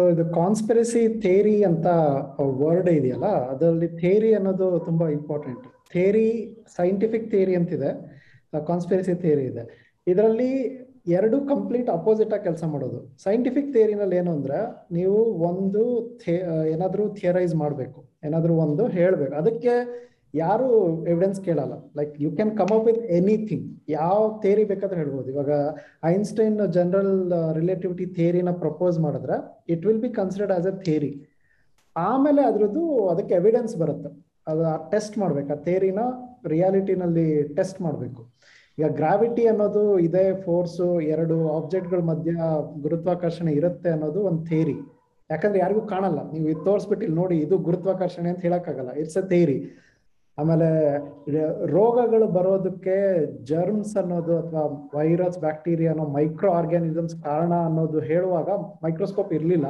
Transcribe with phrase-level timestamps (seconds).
[0.00, 1.88] So ಇದು conspiracy theory ಅಂತ
[2.60, 5.64] word ಇದೆಯಲ್ಲ, ಅದರಲ್ಲಿ ಥೇರಿ ಅನ್ನೋದು ತುಂಬಾ ಇಂಪಾರ್ಟೆಂಟ್
[5.94, 6.28] ಥೇರಿ
[6.76, 7.90] ಸೈಂಟಿಫಿಕ್ ಥೇರಿ ಅಂತಿದೆ.
[8.68, 9.62] ಕಾನ್ಸ್ಪಿರಸಿ ಥೇರಿ ಇದೆ.
[10.06, 10.48] ಇದರಲ್ಲಿ
[11.16, 13.00] ಎರಡು ಕಂಪ್ಲೀಟ್ ಅಪೋಸಿಟ್ ಆಗಿ ಕೆಲಸ ಮಾಡೋದು.
[13.24, 14.60] ಸೈಂಟಿಫಿಕ್ ಥಿಯರಿನಲ್ಲಿ ಏನು ಅಂದ್ರೆ,
[14.98, 15.18] ನೀವು
[15.50, 15.82] ಒಂದು
[16.74, 18.00] ಏನಾದ್ರೂ ಥಿಯರೈಸ್ ಮಾಡಬೇಕು.
[18.28, 19.34] ಏನಾದ್ರೂ ಒಂದು ಹೇಳಬೇಕು.
[19.42, 19.74] ಅದಕ್ಕೆ
[20.34, 20.66] ಯಾರು
[21.12, 21.74] ಎವಿಡೆನ್ಸ್ ಕೇಳಲ್ಲ.
[21.98, 23.66] Like you can come up with anything
[23.96, 25.28] ಯಾವ ಥೇರಿ ಬೇಕಾದ್ರೆ ಹೇಳ್ಬೋದು.
[25.34, 25.50] ಇವಾಗ
[26.12, 27.16] ಐನ್ಸ್ಟೈನ್ ಜನರಲ್
[27.60, 29.38] ರಿಲೇಟಿವಿಟಿ ಥೇರಿನ ಪ್ರಪೋಸ್ ಮಾಡಿದ್ರೆ
[29.74, 31.12] it will be considered as a theory
[31.96, 34.10] ಆಮೇಲೆ ಅದ್ರದ್ದು ಅದಕ್ಕೆ ಎವಿಡೆನ್ಸ್ ಬರುತ್ತೆ.
[34.50, 34.62] ಅದು
[34.92, 35.50] ಟೆಸ್ಟ್ ಮಾಡ್ಬೇಕು.
[35.56, 36.02] ಆ ಥೇರಿನ
[36.54, 37.26] ರಿಯಾಲಿಟಿನಲ್ಲಿ
[37.58, 38.22] ಟೆಸ್ಟ್ ಮಾಡಬೇಕು.
[38.78, 42.32] ಈಗ ಗ್ರಾವಿಟಿ ಅನ್ನೋದು ಇದೆ ಫೋರ್ಸು ಎರಡು ಆಬ್ಜೆಕ್ಟ್ಗಳ ಮಧ್ಯ
[42.84, 44.76] ಗುರುತ್ವಾಕರ್ಷಣೆ ಇರುತ್ತೆ ಅನ್ನೋದು ಒಂದು ಥೇರಿ
[45.30, 46.20] ಯಾಕಂದ್ರೆ ಯಾರಿಗೂ ಕಾಣಲ್ಲ.
[46.34, 48.92] ನೀವು ಇದು ತೋರಿಸ್ಬಿಟ್ಟು ಇಲ್ಲಿ ನೋಡಿ, ಇದು ಗುರುತ್ವಾಕರ್ಷಣೆ ಅಂತ ಹೇಳಕ್ಕಾಗಲ್ಲ.
[49.02, 49.58] ಇಟ್ಸ್ ಎ ಥೇರಿ
[50.40, 50.68] ಆಮೇಲೆ
[51.76, 52.96] ರೋಗಗಳು ಬರೋದಕ್ಕೆ
[53.50, 54.62] ಜರ್ಮ್ಸ್ ಅನ್ನೋದು ಅಥವಾ
[54.98, 58.48] ವೈರಸ್ ಬ್ಯಾಕ್ಟೀರಿಯಾ ಅನ್ನೋ ಮೈಕ್ರೋ ಆರ್ಗ್ಯಾನಿಸಮ್ಸ್ ಕಾರಣ ಅನ್ನೋದು ಹೇಳುವಾಗ
[58.84, 59.68] ಮೈಕ್ರೋಸ್ಕೋಪ್ ಇರಲಿಲ್ಲ.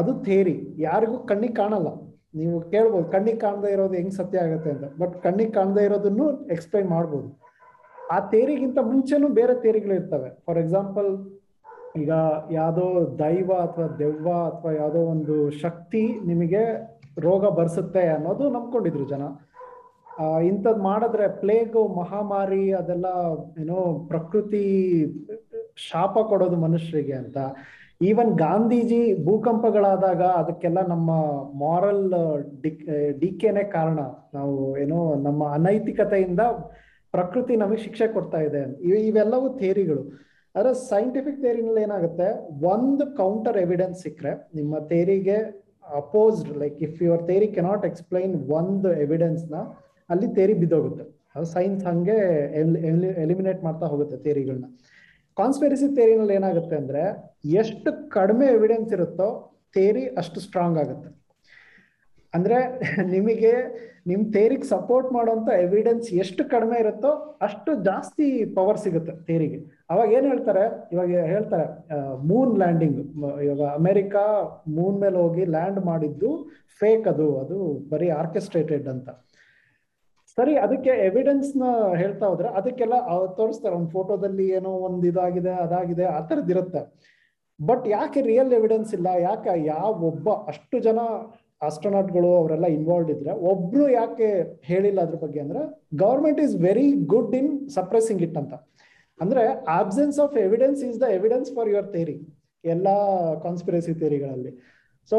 [0.00, 1.90] ಅದು ಥೇರಿ ಯಾರಿಗೂ ಕಣ್ಣಿಗೆ ಕಾಣಲ್ಲ.
[2.38, 4.86] ನೀವು ಕೇಳ್ಬೋದು, ಕಣ್ಣಿಗೆ ಕಾಣದೇ ಇರೋದು ಹೆಂಗ್ ಸತ್ಯ ಆಗುತ್ತೆ ಅಂತ.
[5.00, 7.28] ಬಟ್ ಕಣ್ಣಿಗೆ ಕಾಣದೇ ಇರೋದನ್ನು ಎಕ್ಸ್ಪ್ಲೈನ್ ಮಾಡ್ಬೋದು.
[8.14, 10.28] ಆ ಥೇರಿಗಿಂತ ಮುಂಚೆನೂ ಬೇರೆ ಥೇರಿಗಳು ಇರ್ತವೆ.
[10.46, 11.08] ಫಾರ್ ಎಕ್ಸಾಂಪಲ್
[12.02, 12.12] ಈಗ
[12.58, 12.86] ಯಾವುದೋ
[13.22, 16.62] ದೈವ ಅಥವಾ ದೆವ್ವ ಅಥವಾ ಯಾವುದೋ ಒಂದು ಶಕ್ತಿ ನಿಮಗೆ
[17.26, 19.24] ರೋಗ ಬರ್ಸುತ್ತೆ ಅನ್ನೋದು ನಂಬ್ಕೊಂಡಿದ್ರು ಜನ.
[20.48, 23.08] ಇಂಥದ್ದು ಮಾಡಿದ್ರೆ ಪ್ಲೇಗು ಮಹಾಮಾರಿ ಅದೆಲ್ಲ
[23.62, 23.80] ಏನೋ
[24.12, 24.62] ಪ್ರಕೃತಿ
[25.88, 27.38] ಶಾಪ ಕೊಡೋದು ಮನುಷ್ಯರಿಗೆ ಅಂತ.
[28.08, 31.10] ಈವನ್ ಗಾಂಧೀಜಿ ಭೂಕಂಪಗಳಾದಾಗ ಅದಕ್ಕೆಲ್ಲ ನಮ್ಮ
[31.64, 32.04] ಮಾರಲ್
[33.22, 34.00] ಡಿಕೆನೆ ಕಾರಣ.
[34.36, 36.42] ನಾವು ಏನೋ ನಮ್ಮ ಅನೈತಿಕತೆಯಿಂದ
[37.14, 38.62] ಪ್ರಕೃತಿ ನಮಗೆ ಶಿಕ್ಷೆ ಕೊಡ್ತಾ ಇದೆ
[39.06, 40.02] ಇವೆಲ್ಲವೂ ಥೇರಿಗಳು.
[40.54, 42.28] ಆದ್ರೆ ಸೈಂಟಿಫಿಕ್ ಥೇರಿನಲ್ಲಿ ಏನಾಗುತ್ತೆ?
[42.74, 45.38] ಒಂದು ಕೌಂಟರ್ ಎವಿಡೆನ್ಸ್ ಸಿಕ್ಕರೆ ನಿಮ್ಮ ಥೇರಿಗೆ
[46.02, 49.58] opposed like if your theory cannot explain ಒಂದು ಎವಿಡೆನ್ಸ್ನ
[50.12, 51.04] ಅಲ್ಲಿ ತೇರಿ ಬಿದ್ದೋಗುತ್ತೆ.
[51.34, 52.18] ಅದು ಸೈನ್ಸ್ ಹಂಗೆ
[53.24, 54.68] ಎಲಿಮಿನೇಟ್ ಮಾಡ್ತಾ ಹೋಗುತ್ತೆ ತೇರಿಗಳನ್ನ
[55.40, 57.02] ಕಾನ್ಸ್ಪಿರಸಿ ತೇರಿನಲ್ಲಿ ಏನಾಗುತ್ತೆ ಅಂದ್ರೆ
[57.60, 59.28] ಎಷ್ಟು ಕಡಿಮೆ ಎವಿಡೆನ್ಸ್ ಇರುತ್ತೋ
[59.76, 61.10] ತೇರಿ ಅಷ್ಟು ಸ್ಟ್ರಾಂಗ್ ಆಗುತ್ತೆ.
[62.36, 62.56] ಅಂದ್ರೆ
[63.12, 63.52] ನಿಮಗೆ
[64.10, 67.10] ನಿಮ್ ತೇರಿಗೆ ಸಪೋರ್ಟ್ ಮಾಡುವಂತ ಎವಿಡೆನ್ಸ್ ಎಷ್ಟು ಕಡಿಮೆ ಇರುತ್ತೋ
[67.46, 69.58] ಅಷ್ಟು ಜಾಸ್ತಿ ಪವರ್ ಸಿಗುತ್ತೆ ತೇರಿಗೆ.
[69.92, 70.64] ಅವಾಗ ಏನ್ ಹೇಳ್ತಾರೆ?
[70.94, 71.66] ಇವಾಗ ಹೇಳ್ತಾರೆ
[72.30, 73.00] ಮೂನ್ ಲ್ಯಾಂಡಿಂಗ್
[73.46, 74.16] ಇವಾಗ ಅಮೆರಿಕ
[74.76, 76.30] ಮೂನ್ ಮೇಲೆ ಹೋಗಿ ಲ್ಯಾಂಡ್ ಮಾಡಿದ್ದು
[76.80, 77.58] ಫೇಕ್ ಅದು ಅದು
[77.92, 79.08] ಬರೀ ಆರ್ಕೆಸ್ಟ್ರೇಟೆಡ್ ಅಂತ.
[80.38, 81.62] ಸರಿ, ಅದಕ್ಕೆ ಎವಿಡೆನ್ಸ್ನ
[81.96, 82.96] ಹೇಳ್ತಾ ಹೋದ್ರೆ ಅದಕ್ಕೆಲ್ಲ
[83.38, 83.74] ತೋರಿಸ್ತಾರೆ.
[83.76, 86.82] ಒಂದು ಫೋಟೋದಲ್ಲಿ ಏನೋ ಒಂದ್ ಇದಾಗಿದೆ, ಅದಾಗಿದೆ, ಆ ಥರದ್ದು ಇರುತ್ತೆ.
[87.68, 89.08] ಬಟ್ ಯಾಕೆ ರಿಯಲ್ ಎವಿಡೆನ್ಸ್ ಇಲ್ಲ?
[89.20, 90.98] ಯಾಕೆ ಯಾವ ಒಬ್ಬ, ಅಷ್ಟು ಜನ
[91.62, 94.28] ಆಸ್ಟ್ರೋನಾಟ್ಗಳು ಅವರೆಲ್ಲ ಇನ್ವಾಲ್ವ್ ಇದ್ರೆ, ಒಬ್ರು ಯಾಕೆ
[94.62, 95.62] ಹೇಳಿಲ್ಲ ಅದ್ರ ಬಗ್ಗೆ ಅಂದ್ರೆ
[95.98, 98.54] government is very good in suppressing it ಅಂತ.
[99.20, 99.44] ಅಂದ್ರೆ
[99.80, 102.16] absence of evidence is the evidence for your theory
[102.64, 102.88] ಎಲ್ಲ
[103.42, 104.52] ಕಾನ್ಸ್ಪಿರಸಿ ಥೇರಿಗಳಲ್ಲಿ
[105.10, 105.18] ಸೊ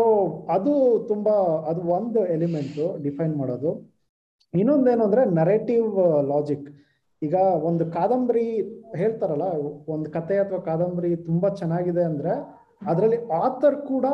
[0.49, 0.73] ಅದು
[1.07, 1.35] ತುಂಬಾ,
[1.71, 3.98] ಅದು ಒಂದು ಎಲಿಮೆಂಟ್ ಡಿಫೈನ್ ಮಾಡೋದು.
[4.53, 5.89] ಇನ್ನೊಂದೇನು ಅಂದ್ರೆ ನರೇಟಿವ್
[6.29, 6.67] ಲಾಜಿಕ್
[7.21, 7.35] ಈಗ
[7.69, 8.45] ಒಂದು ಕಾದಂಬರಿ
[8.95, 9.47] ಹೇಳ್ತಾರಲ್ಲ,
[9.87, 12.33] ಒಂದು ಕತೆ ಅಥವಾ ಕಾದಂಬರಿ ತುಂಬಾ ಚೆನ್ನಾಗಿದೆ ಅಂದ್ರೆ
[12.87, 14.05] ಅದರಲ್ಲಿ ಆಥರ್ ಕೂಡ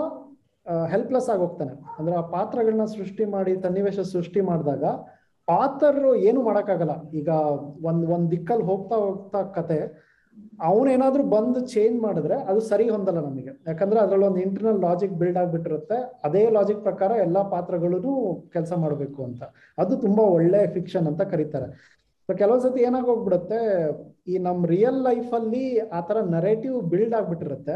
[0.91, 1.73] ಹೆಲ್ಪ್ಲೆಸ್ ಆಗಿ ಹೋಗ್ತಾನೆ.
[1.99, 4.83] ಅಂದ್ರೆ ಆ ಪಾತ್ರಗಳನ್ನ ಸೃಷ್ಟಿ ಮಾಡಿ, ಸನ್ನಿವೇಶ ಸೃಷ್ಟಿ ಮಾಡಿದಾಗ
[5.47, 6.95] ಆಥರ್ ಏನು ಮಾಡಕ್ಕಾಗಲ್ಲ.
[7.13, 7.29] ಈಗ
[7.89, 9.79] ಒಂದ್ ಒಂದ್ ದಿಕ್ಕಲ್ಲಿ ಹೋಗ್ತಾ ಹೋಗ್ತಾ ಕತೆ
[10.61, 13.51] ಅವನೇನಾದ್ರೂ ಬಂದು ಚೇಂಜ್ ಮಾಡಿದ್ರೆ ಅದು ಸರಿ ಹೊಂದಲ್ಲ ನಮಗೆ.
[13.67, 15.97] ಯಾಕಂದ್ರೆ ಅದ್ರಲ್ಲಿ ಒಂದು ಇಂಟರ್ನಲ್ ಲಾಜಿಕ್ ಬಿಲ್ಡ್ ಆಗ್ಬಿಟ್ಟಿರುತ್ತೆ.
[16.23, 18.13] ಅದೇ ಲಾಜಿಕ್ ಪ್ರಕಾರ ಎಲ್ಲಾ ಪಾತ್ರಗಳು
[18.53, 19.41] ಕೆಲಸ ಮಾಡಬೇಕು ಅಂತ.
[19.77, 21.67] ಅದು ತುಂಬಾ ಒಳ್ಳೆ ಫಿಕ್ಷನ್ ಅಂತ ಕರೀತಾರೆ.
[22.29, 23.59] ಸೊ ಕೆಲವೊಂದ್ಸತಿ ಏನಾಗೋಗ್ಬಿಡುತ್ತೆ
[24.27, 27.75] ಈ ನಮ್ ರಿಯಲ್ ಲೈಫ್ ಅಲ್ಲಿ ಆತರ ನರೇಟಿವ್ ಬಿಲ್ಡ್ ಆಗ್ಬಿಟ್ಟಿರುತ್ತೆ.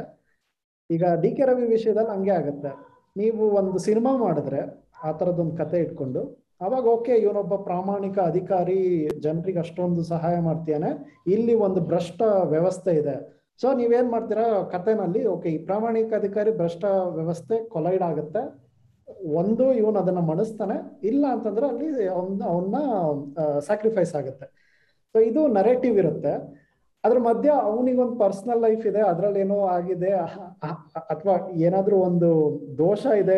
[0.90, 2.72] ಈಗ ಡಿ ಕೆ ರವಿ ವಿಷಯದಲ್ಲಿ ಹಂಗೆ ಆಗುತ್ತೆ.
[3.18, 4.62] ನೀವು ಒಂದು ಸಿನಿಮಾ ಮಾಡಿದ್ರೆ
[5.04, 6.22] ಆ ತರದೊಂದು ಕತೆ ಇಟ್ಕೊಂಡು
[6.62, 8.80] ಅವಾಗ ಓಕೆ, ಇವನೊಬ್ಬ ಪ್ರಾಮಾಣಿಕ ಅಧಿಕಾರಿ,
[9.26, 10.90] ಜನರಿಗೆ ಅಷ್ಟೊಂದು ಸಹಾಯ ಮಾಡ್ತೇನೆ
[11.36, 12.22] ಇಲ್ಲಿ ಒಂದು ಭ್ರಷ್ಟ
[12.54, 13.16] ವ್ಯವಸ್ಥೆ ಇದೆ.
[13.62, 14.46] ಸೊ ನೀವೇನ್ ಮಾಡ್ತೀರಾ?
[14.74, 16.84] ಕಥೆನಲ್ಲಿ, ಓಕೆ, ಈ ಪ್ರಾಮಾಣಿಕ ಅಧಿಕಾರಿ ಭ್ರಷ್ಟ
[17.20, 18.42] ವ್ಯವಸ್ಥೆ ಕೊಲೈಡ್ ಆಗುತ್ತೆ.
[19.42, 20.78] ಒಂದು, ಇವನು ಅದನ್ನ ಮಣಿಸ್ತಾನೆ,
[21.12, 21.88] ಇಲ್ಲ ಅಂತಂದ್ರೆ ಅಲ್ಲಿ
[22.18, 22.76] ಅವನ್ನ ಅವನ್ನ
[23.68, 24.48] ಸ್ಯಾಕ್ರಿಫೈಸ್ ಆಗುತ್ತೆ.
[25.16, 26.34] ಸೊ ಇದು ನರೇಟಿವ್ ಇರುತ್ತೆ.
[27.04, 30.14] ಅದ್ರ ಮಧ್ಯ ಅವನಿಗೊಂದು ಪರ್ಸನಲ್ ಲೈಫ್ ಇದೆ, ಅದ್ರಲ್ಲಿ ಏನೋ ಆಗಿದೆ
[31.14, 31.36] ಅಥವಾ
[31.68, 32.30] ಏನಾದ್ರೂ ಒಂದು
[32.84, 33.38] ದೋಷ ಇದೆ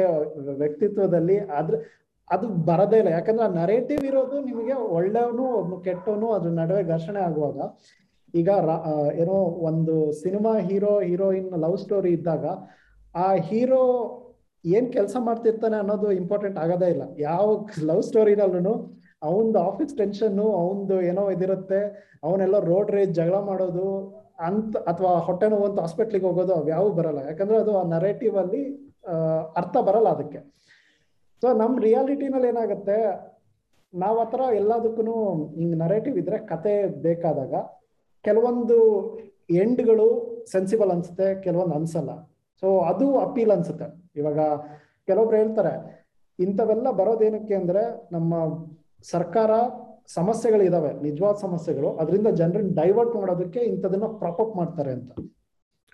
[0.64, 1.76] ವ್ಯಕ್ತಿತ್ವದಲ್ಲಿ ಅದ್ರ
[2.35, 3.11] ಅದು ಬರದೇ ಇಲ್ಲ.
[3.17, 7.57] ಯಾಕಂದ್ರೆ ಆ ನರೇಟಿವ್ ಇರೋದು ನಿಮಗೆ ಒಳ್ಳೆಯವನು ಕೆಟ್ಟವನು, ಅದ್ರ ನಡುವೆ ಘರ್ಷಣೆ ಆಗುವಾಗ.
[8.33, 8.49] ಈಗ
[9.22, 9.37] ಏನೋ
[9.69, 12.45] ಒಂದು cinema hero heroine love story ಇದ್ದಾಗ
[13.16, 13.81] ಆ ಹೀರೋ
[14.66, 17.03] ಏನ್ ಕೆಲಸ ಮಾಡ್ತಿರ್ತಾನೆ ಅನ್ನೋದು ಇಂಪಾರ್ಟೆಂಟ್ ಆಗೋದೇ ಇಲ್ಲ.
[17.19, 17.45] ಯಾವ
[17.89, 18.73] ಲವ್ ಸ್ಟೋರಿನಲ್ಲೂ
[19.29, 21.81] ಅವನದು ಆಫೀಸ್ ಟೆನ್ಷನ್ನು ಅವನದು ಏನೋ ಇದಿರುತ್ತೆ.
[22.28, 23.87] ಅವನೆಲ್ಲ ರೋಡ್ ರೇಜ್ ಜಗಳ ಮಾಡೋದು,
[24.47, 27.19] ಅಂತ, ಅಥವಾ ಹೊಟ್ಟೆ ನೋವು ಅಂತ ಹಾಸ್ಪಿಟ್ಲಿಗೆ ಹೋಗೋದು, ಅವು ಬರಲ್ಲ.
[27.29, 28.61] ಯಾಕಂದ್ರೆ ಅದು ಆ ನರೇಟಿವ್ ಅಲ್ಲಿ
[29.61, 30.39] ಅರ್ಥ ಬರಲ್ಲ ಅದಕ್ಕೆ.
[31.41, 32.97] ಸೊ ನಮ್ಮ ರಿಯಾಲಿಟಿನಲ್ಲಿ ಏನಾಗುತ್ತೆ?
[33.93, 37.53] ನಾವ್ ಹತ್ರ ಎಲ್ಲದಕ್ಕೂ ಹಿಂಗ್ ನರೇಟಿವ್ ಇದ್ರೆ ಕತೆ ಬೇಕಾದಾಗ
[38.22, 38.78] ಕೆಲವೊಂದು
[39.49, 42.09] ಎಂಡ್ಗಳು ಸೆನ್ಸಿಬಲ್ ಅನ್ಸುತ್ತೆ, ಕೆಲವೊಂದು ಅನ್ಸಲ್ಲ.
[42.59, 44.11] ಸೊ ಅದು ಅಪೀಲ್ ಅನ್ಸುತ್ತೆ.
[44.16, 44.40] ಇವಾಗ
[45.05, 46.05] ಕೆಲವೊಬ್ರು ಹೇಳ್ತಾರೆ,
[46.40, 48.34] ಇಂಥವೆಲ್ಲ ಬರೋದೇನಕ್ಕೆ ಅಂದ್ರೆ ನಮ್ಮ
[49.03, 49.52] ಸರ್ಕಾರ
[50.08, 51.90] ಸಮಸ್ಯೆಗಳಿದಾವೆ, ನಿಜವಾದ ಸಮಸ್ಯೆಗಳು.
[51.91, 55.11] ಅದರಿಂದ ಜನರನ್ನ ಡೈವರ್ಟ್ ಮಾಡೋದಕ್ಕೆ ಇಂಥದನ್ನ ಪ್ರಾಪಪ್ ಮಾಡ್ತಾರೆ ಅಂತ.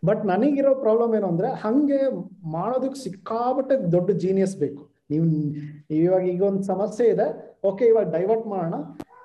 [0.06, 2.10] ಬಟ್ ನನಗಿರೋ ಪ್ರಾಬ್ಲಮ್ ಏನು ಅಂದ್ರೆ, ಹಂಗೆ
[2.52, 4.97] ಮಾಡೋದಕ್ಕೆ ಸಿಕ್ಕಾಬಟ್ಟೆ ದೊಡ್ಡ ಜೀನಿಯಸ್ ಬೇಕು.
[5.12, 5.26] ನೀವು
[6.00, 7.28] ಇವಾಗ ಈಗ ಒಂದು ಸಮಸ್ಯೆ ಇದೆ.
[7.70, 8.76] ಓಕೆ ಇವಾಗ ಡೈವರ್ಟ್ ಮಾಡೋಣ.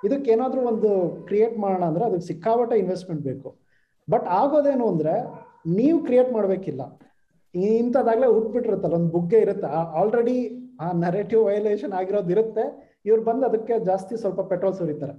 [0.07, 0.91] ಇದಕ್ಕೆ ಏನಾದ್ರೂ ಒಂದು
[1.29, 3.49] ಕ್ರಿಯೇಟ್ ಮಾಡೋಣ ಅಂದ್ರೆ ಅದಕ್ಕೆ ಸಿಕ್ಕಾಪಟ್ಟೆ ಇನ್ವೆಸ್ಟ್ಮೆಂಟ್ ಬೇಕು.
[4.09, 5.15] ಬಟ್ ಆಗೋದೇನು ಅಂದ್ರೆ
[5.79, 6.83] ನೀವು ಕ್ರಿಯೇಟ್ ಮಾಡ್ಬೇಕಿಲ್ಲ.
[7.55, 9.69] ಇಂಥದಾಗ್ಲೇ ಹುಟ್ಬಿಟ್ಟಿರುತ್ತಲ್ಲ, ಒಂದು ಬುಗ್ಗೆ ಇರುತ್ತೆ.
[10.01, 10.37] ಆಲ್ರೆಡಿ
[10.85, 12.65] ಆ ನರೇಟಿವ್ ವಯೋಲೇಷನ್ ಆಗಿರೋದು ಇರುತ್ತೆ.
[13.09, 15.15] ಇವ್ರು ಬಂದು ಅದಕ್ಕೆ ಜಾಸ್ತಿ ಸ್ವಲ್ಪ ಪೆಟ್ರೋಲ್ ಸುರಿತಾರೆ.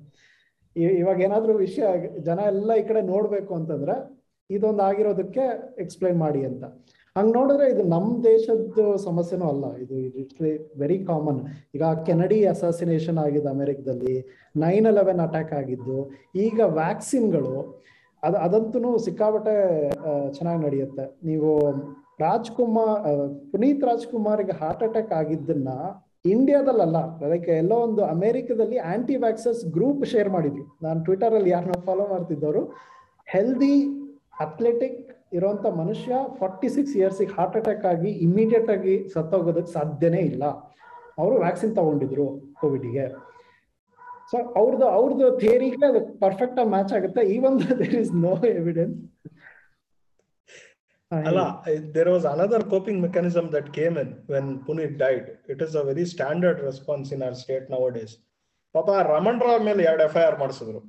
[1.02, 1.86] ಇವಾಗ ಏನಾದ್ರೂ ವಿಷಯ
[2.28, 3.96] ಜನ ಎಲ್ಲ ಈ ಕಡೆ ನೋಡ್ಬೇಕು ಅಂತಂದ್ರೆ
[4.50, 5.44] ಇದೊಂದು ಆಗಿರೋದಕ್ಕೆ
[5.84, 6.64] ಎಕ್ಸ್ಪ್ಲೈನ್ ಮಾಡಿ ಅಂತ.
[7.18, 9.66] ಹಂಗ್ ನೋಡಿದ್ರೆ ಇದು ನಮ್ ದೇಶದ ಸಮಸ್ಯೆನೂ ಅಲ್ಲ.
[9.84, 9.96] ಇದು
[10.82, 11.42] ವೆರಿ ಕಾಮನ್
[11.76, 14.16] ಈಗ ಕೆನಡಿ ಅಸಾಸಿನೇಷನ್ ಆಗಿದೆ ಅಮೆರಿಕದಲ್ಲಿ
[14.64, 15.98] ನೈನ್ ಅಲೆವೆನ್ ಅಟ್ಯಾಕ್ ಆಗಿದ್ದು,
[16.46, 17.54] ಈಗ ವ್ಯಾಕ್ಸಿನ್ಗಳು
[18.24, 19.56] ಅದ ಅದಂತೂ ಸಿಕ್ಕಾಪಟ್ಟೆ
[20.38, 21.06] ಚೆನ್ನಾಗಿ ನಡೆಯುತ್ತೆ.
[21.30, 21.52] ನೀವು
[22.26, 22.98] ರಾಜ್ಕುಮಾರ್
[23.52, 25.70] ಪುನೀತ್ ರಾಜ್ಕುಮಾರ್ಗೆ ಹಾರ್ಟ್ ಅಟ್ಯಾಕ್ ಆಗಿದ್ದನ್ನ
[26.34, 26.98] ಇಂಡಿಯಾದಲ್ಲ
[27.32, 30.66] ಲೈಕ್ ಎಲ್ಲೋ ಒಂದು ಅಮೆರಿಕದಲ್ಲಿ ಆಂಟಿ ವ್ಯಾಕ್ಸಸ್ ಗ್ರೂಪ್ ಶೇರ್ ಮಾಡಿದ್ವಿ.
[30.86, 32.64] ನಾನು ಟ್ವಿಟರ್ ಅಲ್ಲಿ ಯಾರನ್ನ ಫಾಲೋ ಮಾಡ್ತಿದ್ದವರು.
[33.28, 33.76] ಹೆಲ್ದಿ
[34.44, 35.03] ಅಥ್ಲೆಟಿಕ್
[35.38, 40.44] ಇರುವಂತ ಮನುಷ್ಯ forty six years heart attack ಆಗಿ ಇಮಿಡಿಯೇಟ್ ಆಗಿ ಸತ್ತೋಗೋದಕ್ಕೆ ಸಾಧ್ಯನೇ ಇಲ್ಲ.
[41.22, 42.26] ಅವರು ವ್ಯಾಕ್ಸಿನ್ ತಗೊಂಡಿದ್ರು
[42.62, 43.06] ಕೋವಿಡ್ಗೆ
[44.32, 47.22] ಸೊ ಅವ್ರದ್ದು ಅವ್ರದ್ದು ಥಿಯರಿಗೆ ಅದು ಪರ್ಫೆಕ್ಟ್ ಆಗಿ ಮ್ಯಾಚ್ ಆಗುತ್ತೆ.
[47.36, 49.00] Even there is no evidence
[51.12, 51.42] ಅಲ್ಲ
[51.96, 56.06] there was another coping mechanism that came in when Puneeth died it is a very
[56.14, 58.16] standard response in our state nowadays
[58.76, 60.82] ಪಾಪ ರಮಣ್ ರಾವ್ ಮೇಲೆ ಎರಡು ಎಫ್ ಐ ಆರ್ ಮಾಡಿಸಿದ್ರು.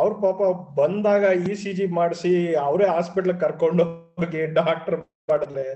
[0.00, 0.40] ಅವ್ರ ಪಾಪ
[0.78, 2.32] ಬಂದಾಗ ಇ ಸಿ ಜಿ ಮಾಡಿಸಿ
[2.66, 3.84] ಅವರೇ ಹಾಸ್ಪಿಟ್ಲ್ ಕರ್ಕೊಂಡು
[4.20, 4.96] ಹೋಗಿ ಡಾಕ್ಟರ್
[5.30, 5.66] ಮಾಡಿದ್ರೆ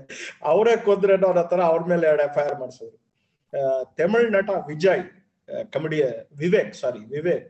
[0.51, 2.97] ಅವರೇ ಕೊದ್ರೆ ಅನ್ನೋ ತರ ಅವ್ರ ಮೇಲೆ ಎರಡು ಎಫ್ ಐ ಆರ್ ಮಾಡಿಸಿದ್ರು
[3.99, 5.03] ತಮಿಳ್ ನಟ ವಿಜಯ್
[5.73, 6.05] ಕಮಿಡಿಯ
[6.41, 7.47] ವಿವೇಕ್ ಸಾರಿ ವಿವೇಕ್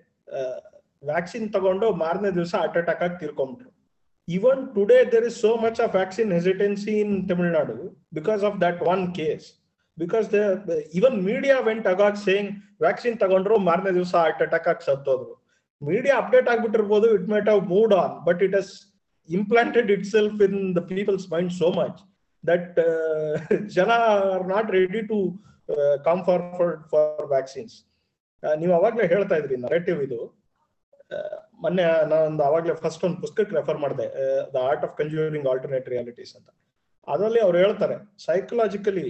[1.04, 3.70] ವ್ಯಾಕ್ಸಿನ್ ತಗೊಂಡು ಮಾರನೇ ದಿವಸ ಹಾರ್ಟ್ ಅಟ್ಯಾಕ್ ಆಗಿ ತಿರ್ಕೊಂಡ್ರು.
[4.28, 7.76] Even today there is so much of vaccine hesitancy in Tamil Nadu
[8.18, 9.48] because of that one case
[9.98, 10.28] because
[11.00, 12.52] even media went about saying
[12.86, 15.34] vaccine ತಗೊಂಡ್ರು ಮಾರನೇ ದಿವಸ ಹಾರ್ಟ್ ಅಟ್ಯಾಕ್ ಆಗಿ ಸತ್ತೋದ್ರು.
[15.82, 18.74] Media update ಆಗ್ಬಿಟ್ಟಿರ್ಬೋದು it may have moved on but it has
[19.30, 22.00] implanted itself in the people's mind so much
[22.44, 22.78] that
[23.78, 23.92] ಜನ
[24.34, 25.18] R not ready to
[26.08, 26.44] come for
[26.92, 27.76] for vaccines
[28.62, 30.20] ನೀವು ಅವಾಗಲೇ ಹೇಳ್ತಾ ಇದ್ರಿ ನರೇಟಿವ್ ಇದು.
[31.64, 34.08] ಮೊನ್ನೆ ನಾನೊಂದು ಅವಾಗ್ಲೇ ಫಸ್ಟ್ ಒಂದು ಪುಸ್ತಕಕ್ಕೆ ರೆಫರ್ ಮಾಡಿದೆ
[34.54, 36.50] the art of consuming alternate realities ಅಂತ.
[37.08, 37.96] ಅದರಲ್ಲಿ ಅವ್ರು ಹೇಳ್ತಾರೆ
[38.28, 39.08] ಸೈಕಲಾಜಿಕಲಿ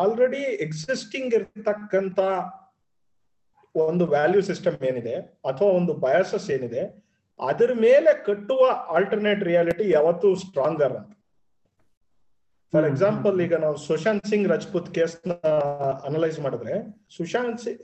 [0.00, 2.20] ಆಲ್ರೆಡಿ ಎಕ್ಸಿಸ್ಟಿಂಗ್ ಇರ್ತಕ್ಕಂತ
[3.74, 6.82] ಒಂದು ವ್ಯಾಲ್ಯೂ ಸಿಸ್ಟಮ್ ಏನಿದೆ ಅಥವಾ ಒಂದು ಬಯಾಸಸ್ ಏನಿದೆ
[7.40, 8.62] ಅದರ ಮೇಲೆ ಕಟ್ಟುವ
[8.96, 11.10] ಆಲ್ಟರ್ನೇಟ್ ರಿಯಾಲಿಟಿ ಯಾವತ್ತು ಸ್ಟ್ರಾಂಗರ್ ಅಂತ.
[12.72, 15.32] ಫಾರ್ ಎಕ್ಸಾಂಪಲ್ ಈಗ ನಾವು ಸುಶಾಂತ್ ಸಿಂಗ್ ರಜಪೂತ್ನ
[16.08, 16.74] ಅನಲೈಸ್ ಮಾಡಿದ್ರೆ
[17.16, 17.80] Sushant Singh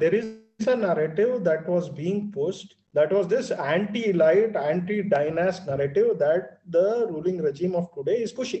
[0.00, 6.20] there is narrative that was being post that was this anti elite anti dynast narrative
[6.20, 6.82] that the
[7.12, 8.60] ruling regime of today is ಖುಷಿ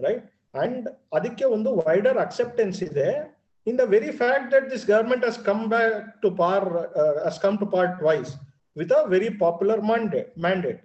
[0.00, 0.24] ರೈಟ್
[0.54, 3.29] ಅಂಡ್ ಅದಕ್ಕೆ ಒಂದು wider acceptance ಇದೆ.
[3.66, 5.92] In the very fact that this government has come back
[6.22, 6.62] to power
[6.94, 8.30] uh, has come to power twice
[8.76, 10.80] with a very popular mandate mandate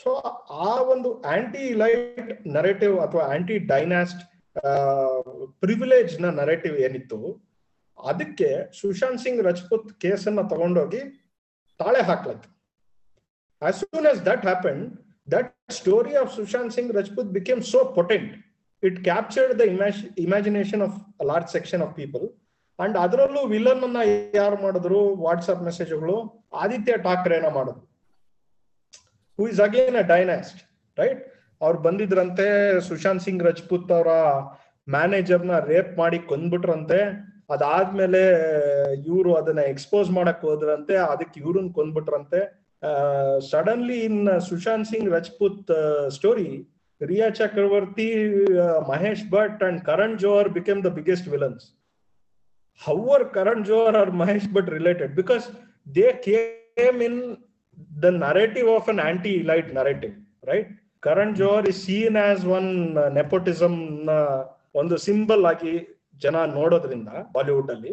[0.00, 0.10] so
[0.64, 2.18] ಆ ಒಂದು anti elite
[2.56, 4.22] narrative ಅಥವಾ anti dynast
[5.62, 7.18] ಪ್ರಿವಿಲೇಜ್ನ narrative ಏನಿತ್ತು
[7.98, 8.48] ಅದಕ್ಕೆ
[8.80, 11.00] ಸುಶಾಂತ್ ಸಿಂಗ್ ರಜಪೂತ್ ಕೇಸನ್ನ ತಗೊಂಡೋಗಿ
[11.80, 12.50] ತಾಳೆ ಹಾಕ್ಲಾಯ್ತು
[13.62, 14.82] as soon as that happen
[15.28, 18.34] that story of Sushant Singh Rajput became so potent
[18.82, 22.26] it captured the imag imagination of large section of people
[22.78, 23.96] and ಅದರಲ್ಲೂ villain ಅನ್ನ
[24.34, 25.16] ಯಾರು ಮಾಡಿದ್ರು?
[25.16, 27.84] ವಾಟ್ಸ್ಆಪ್ ಮೆಸೇಜ್ಗಳು ಆದಿತ್ಯ ಠಾಕ್ರೆನ ಮಾಡಿದ್ರು.
[29.36, 30.60] Who is again a dynast
[30.98, 32.46] right ಅವ್ರು ಬಂದಿದ್ರಂತೆ,
[32.80, 34.08] ಸುಶಾಂತ್ ಸಿಂಗ್ ರಜಪೂತ್ ಅವರ
[34.90, 36.98] ಮ್ಯಾನೇಜರ್ನ ರೇಪ್ ಮಾಡಿ ಕೊಂದ್ಬಿಟ್ರಂತೆ.
[37.50, 38.22] ಅದಾದ್ಮೇಲೆ,
[39.06, 40.96] ಇವರು ಅದನ್ನ ಎಕ್ಸ್ಪೋಸ್ ಮಾಡಕ್ ಹೋದ್ರಂತೆ.
[40.96, 42.40] ಅದಕ್ಕೆ ಇವ್ರನ್ನ ಕೊಂದ್ಬಿಟ್ರಂತೆ.
[43.50, 45.70] Suddenly in Sushant Singh Rajput
[46.10, 46.48] story
[47.00, 48.06] Rhea Chakraborty
[48.88, 51.64] Mahesh Bhatt and Karan Johar became the biggest villains
[52.82, 55.44] however Karan Johar or Mahesh Bhatt related because
[55.96, 57.20] they came in
[58.02, 62.70] the narrative of an anti elite narrative right Karan Johar is seen as one
[63.14, 64.10] ನೆಪೋಟಿಸಮ್ನ
[64.74, 65.74] ಒಂದು symbol ಆಗಿ
[66.22, 67.92] ಜನ ನೋಡೋದ್ರಿಂದ Bollywood ಅಲ್ಲಿ.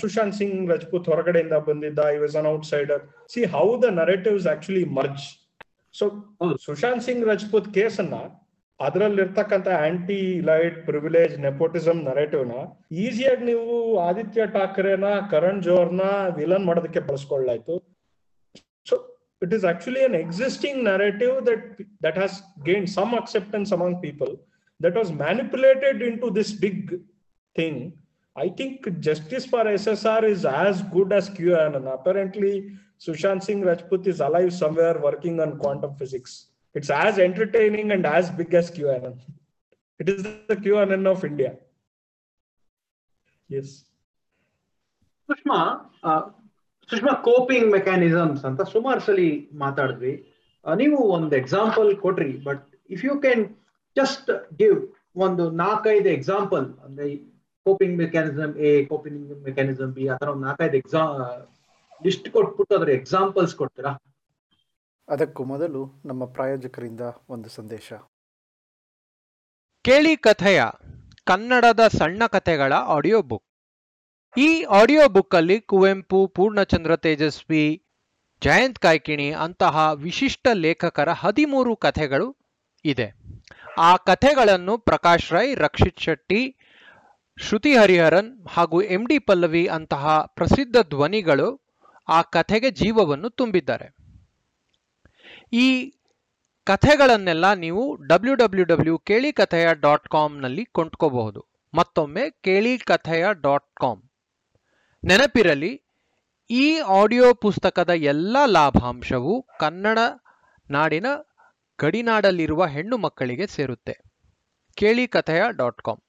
[0.00, 5.24] ಸುಶಾಂತ್ ಸಿಂಗ್ ರಜಪೂತ್ ಹೊರಗಡೆಯಿಂದ ಬಂದಿದ್ದ I was an outsider see how the narratives actually merge
[5.94, 6.04] so
[6.64, 8.18] Sushant Singh Rajput case ಅನ್ನ
[8.80, 12.54] ಅದರಲ್ಲಿರ್ತಕ್ಕಂಥ anti elite privilege nepotism ನರೇಟಿವ್ನ
[13.04, 13.74] ಈಸಿಯಾಗಿ ನೀವು
[14.06, 16.06] ಆದಿತ್ಯ ಠಾಕ್ರೆನ ಕರಣ್ ಜೋಹರ್ನ
[16.36, 17.76] ವಿಲನ್ ಮಾಡೋದಕ್ಕೆ ಬಳಸ್ಕೊಳ್ಳಾಯ್ತು
[18.86, 18.96] so
[19.42, 21.66] it is actually an existing narrative that
[22.06, 24.32] that has gain some acceptance among people
[24.80, 27.00] that was manipulated into this big
[27.56, 27.92] thing.
[28.36, 31.26] I think justice for SSR is as good as
[31.58, 32.54] on Apparently,
[33.01, 36.31] Sushant Singh Rajput is alive somewhere working on quantum physics.
[36.75, 39.15] It's as entertaining and as big as QAnon.
[39.99, 41.51] It is the QAnon of India.
[43.49, 43.69] Yes.
[45.29, 45.57] Sushma
[46.89, 49.29] Sushma coping mechanisms ಅಂತ ಸುಮಾರು ಸಲಿ
[49.63, 50.13] ಮಾತಾಡಿದ್ವಿ
[50.65, 53.43] ನೀವು ಒಂದು example ಕೊಟ್ರಿ but if you can
[53.97, 54.29] just
[54.61, 54.77] give
[55.25, 57.07] ಒಂದು ನಾಲ್ಕೈದು example ಅಂದ್ರೆ
[57.65, 61.11] coping mechanism A coping mechanism B ಆ ತರ ಒಂದು ನಾಲ್ಕೈದು ಎಕ್ಸಾಮ್
[62.04, 63.92] ಲಿಸ್ಟ್ ಕೊಟ್ಬಿಟ್ಟು ಅದರ ಎಕ್ಸಾಂಪಲ್ಸ್ ಕೊಡ್ತೀರಾ?
[65.08, 67.92] ಅದಕ್ಕೂ ಮೊದಲು ನಮ್ಮ ಪ್ರಾಯೋಜಕರಿಂದ ಒಂದು ಸಂದೇಶ.
[69.84, 70.62] ಕೇಳಿ ಕಥೆಯ
[71.24, 73.46] ಕನ್ನಡದ ಸಣ್ಣ ಕಥೆಗಳ ಆಡಿಯೋ ಬುಕ್
[74.36, 77.64] ಈ ಆಡಿಯೋ ಬುಕ್ ಅಲ್ಲಿ ಕುವೆಂಪು ಪೂರ್ಣಚಂದ್ರ ತೇಜಸ್ವಿ
[78.42, 82.28] ಜಯಂತ್ ಕಾಯ್ಕಿಣಿ ಅಂತಹ ವಿಶಿಷ್ಟ ಲೇಖಕರ ಹದಿಮೂರು ಕಥೆಗಳು
[82.84, 83.08] ಇದೆ.
[83.78, 86.40] ಆ ಕಥೆಗಳನ್ನು ಪ್ರಕಾಶ್ ರೈ ರಕ್ಷಿತ್ ಶೆಟ್ಟಿ
[87.38, 91.48] ಶ್ರುತಿ ಹರಿಹರನ್ ಹಾಗೂ ಎಂ ಡಿ ಪಲ್ಲವಿ ಅಂತಹ ಪ್ರಸಿದ್ಧ ಧ್ವನಿಗಳು
[92.08, 93.88] ಆ ಕಥೆಗೆ ಜೀವವನ್ನು ತುಂಬಿದ್ದಾರೆ.
[95.52, 95.90] ಈ
[96.64, 101.46] ಕಥೆಗಳನ್ನೆಲ್ಲ ನೀವು ಡಬ್ಲ್ಯೂ ಡಬ್ಲ್ಯೂ ಡಬ್ಲ್ಯೂ ಕೇಳಿ ಕಥೆಯ ಡಾಟ್ ಕಾಮ್ನಲ್ಲಿ ಕೊಂಡ್ಕೋಬಹುದು.
[101.74, 104.02] ಮತ್ತೊಮ್ಮೆ ಕೇಳಿ ಕಥೆಯ ಡಾಟ್ ಕಾಮ್
[105.04, 105.82] ನೆನಪಿರಲಿ,
[106.50, 109.98] ಈ ಆಡಿಯೋ ಪುಸ್ತಕದ ಎಲ್ಲ ಲಾಭಾಂಶವು ಕನ್ನಡ
[110.70, 111.06] ನಾಡಿನ
[111.78, 113.94] ಗಡಿನಾಡಲ್ಲಿರುವ ಹೆಣ್ಣು ಮಕ್ಕಳಿಗೆ ಸೇರುತ್ತೆ.
[114.74, 116.00] ಕೇಳಿ ಕಥೆಯ ಡಾಟ್ ಕಾಮ್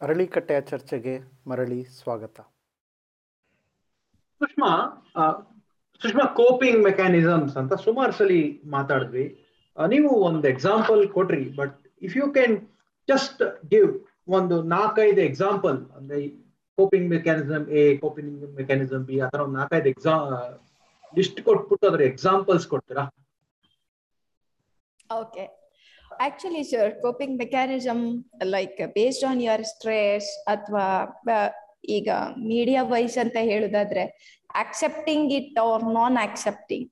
[0.00, 2.40] ಅರಳಿಕಟ್ಟೆಯ ಚರ್ಚೆಗೆ ಮರಳಿ ಸ್ವಾಗತ.
[4.40, 4.70] ಸುಷ್ಮಾ
[6.00, 8.40] ಸುಷ್ಮಾ ಕೋಪಿಂಗ್ ಮೆಕ್ಯಾನಿಸಮ್ಸ್ ಅಂತ ಸುಮಾರು ಸಲಿ
[8.74, 9.24] ಮಾತಾಡಿದ್ವಿ.
[9.76, 12.54] ನೀವು ಒಂದು ಎಕ್ಸಾಂಪಲ್ ಕೊಟ್ರಿ but if you can
[13.08, 13.90] just give
[14.38, 16.18] ಒಂದು ನಾಲ್ಕೈದು ಎಕ್ಸಾಂಪಲ್ ಅಂದ್ರೆ
[16.78, 20.24] coping mechanism A coping mechanism B ಆ ತರ ಒಂದು ನಾಲ್ಕೈದು ಎಕ್ಸಾಮ್
[21.14, 23.04] ಲಿಸ್ಟ್ ಕೊಟ್ಬಿಟ್ಟು ಅದ್ರ ಎಕ್ಸಾಂಪಲ್ಸ್ ಕೊಡ್ತೀರಾ?
[25.14, 25.44] Okay
[26.20, 28.02] actually sir coping mechanism
[28.54, 30.84] like based on your stress ಅಥವಾ
[31.84, 32.08] ಈಗ
[32.50, 34.04] ಮೀಡಿಯಾ ವೈಸ್ ಅಂತ ಹೇಳುದಾದ್ರೆ
[34.62, 36.88] accepting it or non accepting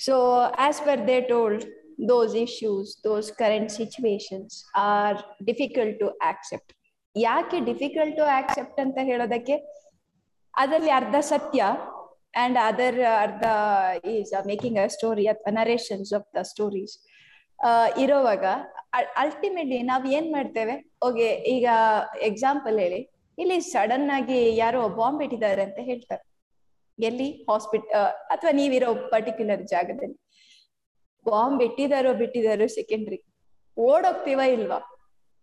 [0.00, 0.16] so
[0.66, 1.64] as per they told
[2.08, 4.54] those issues those current situations
[4.86, 6.72] are difficult to accept
[7.16, 9.56] ಯಾಕೆ difficult to accept ಅಂತ ಹೇಳೋದಕ್ಕೆ,
[10.54, 11.62] ಅದರಲ್ಲಿ ಅರ್ಧ ಸತ್ಯ
[12.42, 13.44] and other ಅರ್ಧ
[14.14, 16.94] ಈಸ್ ಮೇಕಿಂಗ್ ಅ ಸ್ಟೋರಿ ಅಥವಾ ನರೇಷನ್ಸ್ ಆಫ್ ದ ಸ್ಟೋರೀಸ್
[18.04, 18.44] ಇರೋವಾಗ
[19.22, 20.74] ultimately ನಾವ್ ಏನ್ ಮಾಡ್ತೇವೆ?
[21.08, 21.66] ಓಕೆ ಈಗ
[22.28, 23.00] ಎಕ್ಸಾಂಪಲ್ ಹೇಳಿ.
[23.42, 26.24] ಇಲ್ಲಿ ಸಡನ್ ಆಗಿ ಯಾರೋ ಬಾಂಬ್ ಇಟ್ಟಿದ್ದಾರೆ ಅಂತ ಹೇಳ್ತಾರೆ.
[26.98, 27.28] ಎಲ್ಲಿ?
[27.48, 27.92] ಹಾಸ್ಪಿಟಲ್
[28.34, 30.18] ಅಥವಾ ನೀವಿರೋ ಪರ್ಟಿಕ್ಯುಲರ್ ಜಾಗದಲ್ಲಿ.
[31.26, 33.18] ಬಾಂಬ್ ಇಟ್ಟಿದಾರೋ ಬಿಟ್ಟಿದಾರೋ ಸೆಕೆಂಡ್ರಿ
[33.76, 34.78] ಓಡೋಗ್ತೀವ ಇಲ್ವಾ?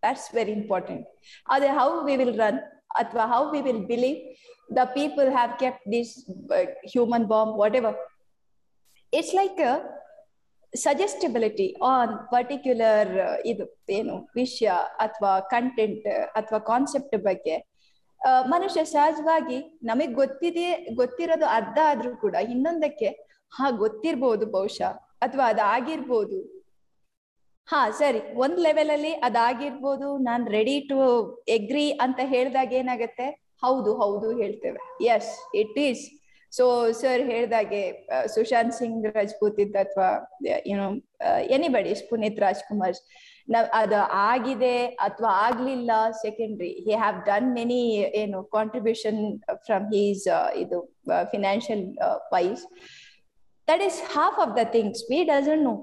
[0.04, 1.08] ದಟ್ಸ್ ವೆರಿ ಇಂಪಾರ್ಟೆಂಟ್
[1.54, 2.60] ಅದೆ ಹೌ ವಿ ವಿಲ್ ರನ್
[3.02, 4.20] ಅಥವಾ how we will believe
[4.78, 6.14] the people have kept this
[6.94, 7.98] human bomb whatever
[9.14, 9.60] it's like
[10.74, 13.12] suggestibility on particular
[13.52, 13.66] ಇದು,
[13.98, 14.70] ಏನು, ವಿಷಯ
[15.06, 16.08] ಅಥವಾ ಕಂಟೆಂಟ್
[16.40, 17.56] ಅಥವಾ ಕಾನ್ಸೆಪ್ಟ್ ಬಗ್ಗೆ.
[18.48, 23.10] ಮನುಷ್ಯ ಸಹಜವಾಗಿ ನಮಗ್ ಗೊತ್ತಿದೆ, ಗೊತ್ತಿರೋದು ಅರ್ಧ ಆದ್ರೂ ಕೂಡ ಇನ್ನೊಂದಕ್ಕೆ,
[23.52, 26.40] ಹಾ, ಗೊತ್ತಿರ್ಬೋದು ಬಹುಶಃ, ಅಥವಾ ಅದಾಗಿರ್ಬೋದು
[27.68, 30.98] ಹಾ, ಸರಿ, ಒಂದ್ ಲೆವೆಲ್ ಅಲ್ಲಿ ಅದಾಗಿರ್ಬೋದು ನಾನ್ ರೆಡಿ ಟು
[31.48, 33.28] ಎಗ್ರಿ ಅಂತ ಹೇಳಿದಾಗ ಏನಾಗತ್ತೆ?
[33.64, 34.80] ಹೌದು ಹೌದು ಹೇಳ್ತೇವೆ.
[35.06, 36.02] Yes it is
[36.54, 37.82] so sir ಹೇಳ್ದಾಗೆ
[38.28, 40.10] ಸುಶಾಂತ್ ಸಿಂಗ್ ರಾಜ್ಪೂತ್ ಇದ್ದ ಅಥವಾ
[40.68, 40.86] ಏನೋ
[41.48, 42.98] ಎನಿಬಡಿ ಪುನೀತ್ ರಾಜ್ಕುಮಾರ್.
[43.54, 45.92] ನಾವ್, ಅದು ಆಗಿದೆ ಅಥವಾ ಆಗ್ಲಿಲ್ಲ
[46.22, 47.80] secondary he have done many
[48.22, 49.22] ಏನು ಕಾಂಟ್ರಿಬ್ಯೂಷನ್
[49.66, 50.26] ಫ್ರಮ್ ಹೀಸ್
[50.64, 50.80] ಇದು
[51.32, 51.86] financial
[52.34, 52.64] wise
[53.68, 55.76] that is half of the things we doesn't know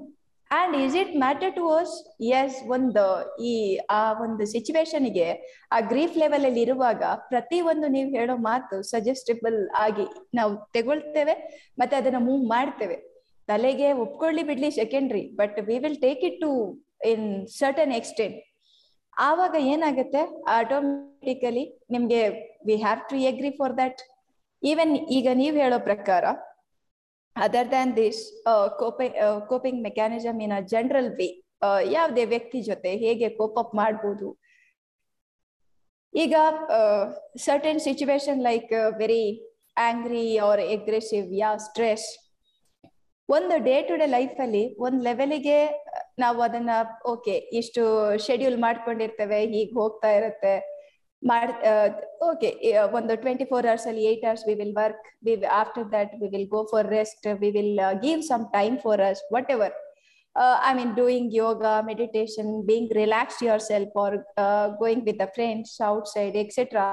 [0.51, 1.95] and is it matter to us
[2.41, 3.03] yes ಒಂದು,
[3.51, 3.53] ಈ,
[3.91, 5.27] ಆ ಒಂದು ಸಿಚುವೇಶನ್ಗೆ
[5.73, 11.35] ಆ ಗ್ರೀಫ್ ಲೆವೆಲ್ ಅಲ್ಲಿ ಇರುವಾಗ ಪ್ರತಿ ಒಂದು ನೀವು ಹೇಳೋ ಮಾತು ಸಜೆಸ್ಟಬಲ್ ಆಗಿ ನಾವು ತಗೊಳ್ತೇವೆ,
[11.79, 12.97] ಮತ್ತೆ ಅದನ್ನ ಮೂವ್ ಮಾಡ್ತೇವೆ.
[13.49, 16.51] ತಲೆಗೆ ಒಪ್ಕೊಳ್ಳಿ ಬಿಡ್ಲಿ secondary but we will take it to
[17.01, 17.27] in
[17.59, 18.39] certain extent
[19.17, 20.23] ಆವಾಗ ಏನಾಗುತ್ತೆ?
[20.59, 22.21] ಆಟೋಮೆಟಿಕಲಿ ನಿಮ್ಗೆ
[22.67, 24.01] we have to agree for that
[24.63, 26.25] even ಈಗ ನೀವ್ ಹೇಳೋ ಪ್ರಕಾರ
[27.37, 28.21] other than this
[29.51, 31.29] coping mechanism in a general way
[31.97, 34.29] ಯಾವುದೇ ವ್ಯಕ್ತಿ ಜೊತೆ ಹೇಗೆ ಕೋಪ್ ಅಪ್ ಮಾಡ್ಬೋದು?
[36.15, 36.35] ಈಗ
[37.47, 39.25] certain situation like very
[39.89, 42.07] angry or aggressive yeah stress
[43.29, 45.57] ಒಂದು ಡೇ ಟು ಡೇ ಲೈಫ್ ಅಲ್ಲಿ ಒಂದ್ ಲೆವೆಲಿಗೆ
[46.23, 46.73] ನಾವು ಅದನ್ನ
[47.13, 47.83] ಓಕೆ ಇಷ್ಟು
[48.27, 50.55] ಶೆಡ್ಯೂಲ್ ಮಾಡ್ಕೊಂಡಿರ್ತೇವೆ ಹೀಗ್ ಹೋಗ್ತಾ ಇರತ್ತೆ.
[51.23, 51.53] ಮಾಡ್
[52.29, 52.49] ಓಕೆ
[52.99, 56.49] ಒಂದು ಟ್ವೆಂಟಿ ಫೋರ್ ಅವರ್ಸ್ ಅಲ್ಲಿ eight hours we will work we after that we will
[56.57, 57.75] go for rest we will
[58.07, 59.23] give some time for us
[59.57, 59.75] whatever
[60.71, 64.17] I mean doing yoga meditation being relax yourself or
[64.83, 65.75] going with the friends
[66.17, 66.89] outside etcetera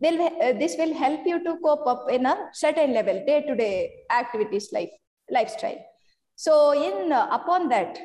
[0.00, 3.54] will uh, this will help you to cope up in a certain level day to
[3.60, 3.74] day
[4.12, 4.94] activities life.
[6.38, 7.96] So, in in upon that,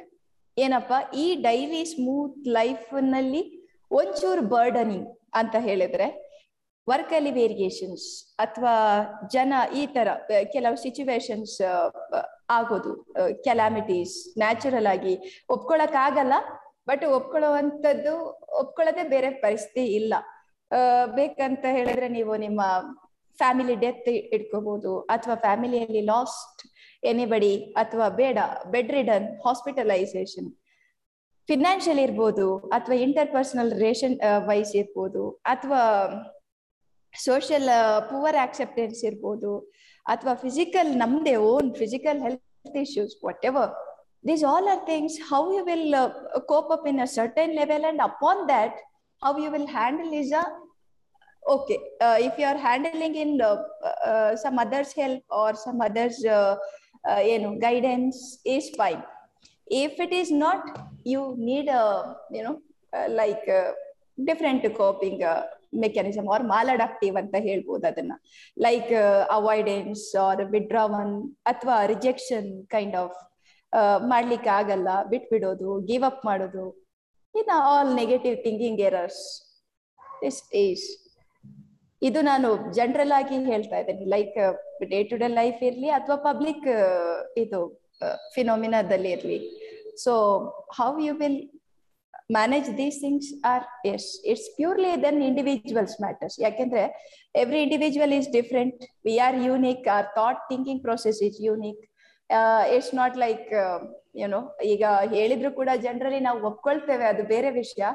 [0.57, 6.29] ಏನಪ್ಪ, ಈ daily smooth ಲೈಫ್ನಲ್ಲಿ ಒಂಚೂರು ಬರ್ಡನಿಂಗ್ ಅಂತ ಹೇಳಿದ್ರೆ
[6.89, 8.73] work ಅಲ್ಲಿ variations ಅಥವಾ
[9.33, 10.07] ಜನ ಈ ತರ
[10.53, 11.61] ಕೆಲವು ಸಿಚುವೇಶನ್ಸ್
[12.49, 13.05] ಆಗೋದು
[13.43, 16.33] ಕೆಲಾಮಿಟೀಸ್ ನ್ಯಾಚುರಲ್ ಆಗಿ ಒಪ್ಕೊಳಕ್ ಆಗಲ್ಲ
[16.87, 18.25] ಬಟ್ ಒಪ್ಕೊಳ್ಳುವಂಥದ್ದು
[18.59, 20.13] ಒಪ್ಕೊಳ್ಳೋದೇ ಬೇರೆ ಪರಿಸ್ಥಿತಿ ಇಲ್ಲ.
[21.15, 22.61] ಬೇಕಂತ ಹೇಳಿದ್ರೆ ನೀವು ನಿಮ್ಮ
[23.37, 26.78] ಫ್ಯಾಮಿಲಿ ಡೆತ್ ಇಟ್ಕೋಬಹುದು ಅಥವಾ ಫ್ಯಾಮಿಲಿಯಲ್ಲಿ ಲಾಸ್ಟ್
[27.10, 28.38] ಎನಿಬಡಿ ಅಥವಾ ಬೇಡ
[28.74, 30.50] ಬೆಡ್ ರಿಡನ್ ಹಾಸ್ಪಿಟಲೈಸೇಷನ್
[31.48, 32.46] ಫಿನಾನ್ಷಿಯಲ್ ಇರ್ಬೋದು
[32.76, 34.16] ಅಥವಾ ಇಂಟರ್ ಪರ್ಸನಲ್ ರಿಲೇಷನ್
[34.50, 35.82] ವೈಸ್ ಇರ್ಬೋದು ಅಥವಾ
[37.14, 37.68] ಸೋಷಿಯಲ್
[38.10, 39.50] ಪುವರ್ ಆಕ್ಸೆಪ್ಟೆನ್ಸ್ ಇರ್ಬೋದು
[40.06, 43.16] ಅಥವಾ ಫಿಸಿಕಲ್ ನಮ್ದೇ own physical health issues
[43.50, 43.72] whatever
[44.24, 46.10] these all are things how you will uh,
[46.50, 48.74] cope up in a certain level and upon that
[49.22, 50.44] how you will handle is a
[51.42, 53.56] okay uh, if you are handling in uh,
[54.06, 56.16] uh, some others help or some others
[57.03, 57.21] uh,
[57.65, 58.19] guidance
[58.55, 59.03] is fine
[59.83, 60.61] if it is not
[61.05, 61.85] you need a
[62.35, 62.57] you know
[62.93, 63.71] uh, like uh,
[64.27, 65.41] different coping uh,
[65.73, 68.13] mechanism or maladaptive ಅಂತ ಹೇಳ್ಬೋದು ಅದನ್ನ
[68.57, 68.91] like
[69.37, 71.13] avoidance R ವಿಡ್ರಾವನ್
[71.51, 73.17] ಅಥವಾ rejection kind of
[74.11, 76.65] ಮಾಡ್ಲಿಕ್ಕೆ ಆಗಲ್ಲ ಬಿಟ್ಬಿಡೋದು give up ಮಾಡೋದು
[77.35, 79.23] in all negative thinking errors
[80.23, 80.85] this is
[82.01, 84.05] ಇದು ನಾನು ಜನರಲ್ ಆಗಿ ಹೇಳ್ತಾ ಇದ್ದೇನೆ.
[84.15, 84.35] Like
[84.91, 86.67] day to day life ಇರ್ಲಿ ಅಥವಾ ಪಬ್ಲಿಕ್
[87.43, 87.59] ಇದು
[88.35, 89.39] ಫಿನೋಮಿನಾದಲ್ಲಿ ಇರ್ಲಿ.
[90.03, 90.13] So
[90.79, 91.39] how you will
[92.37, 96.83] manage these things or as it's purely then individuals matters ಯಾಕೆಂದ್ರೆ
[97.43, 101.83] every individual is different we are unique our thought thinking process is unique
[102.75, 103.47] it's not like
[104.21, 104.41] you know
[104.73, 104.83] ಈಗ
[105.17, 107.85] ಹೇಳಿದ್ರು ಕೂಡ generally ನಾವು ಒಪ್ಕೊಳ್ತೇವೆ ಅದು ಬೇರೆ ವಿಷಯ.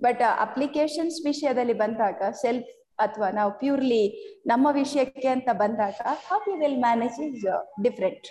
[0.00, 2.68] But applications ವಿಷಯದಲ್ಲಿ ಬಂದಾಗ ಸೆಲ್ಫ್
[3.00, 4.02] ಅಥವಾ ನಾವು ಪ್ಯೂರ್ಲಿ
[4.46, 7.44] ನಮ್ಮ ವಿಷಯಕ್ಕೆ ಅಂತ ಬಂದಾಗ how you will manage is
[7.82, 8.28] different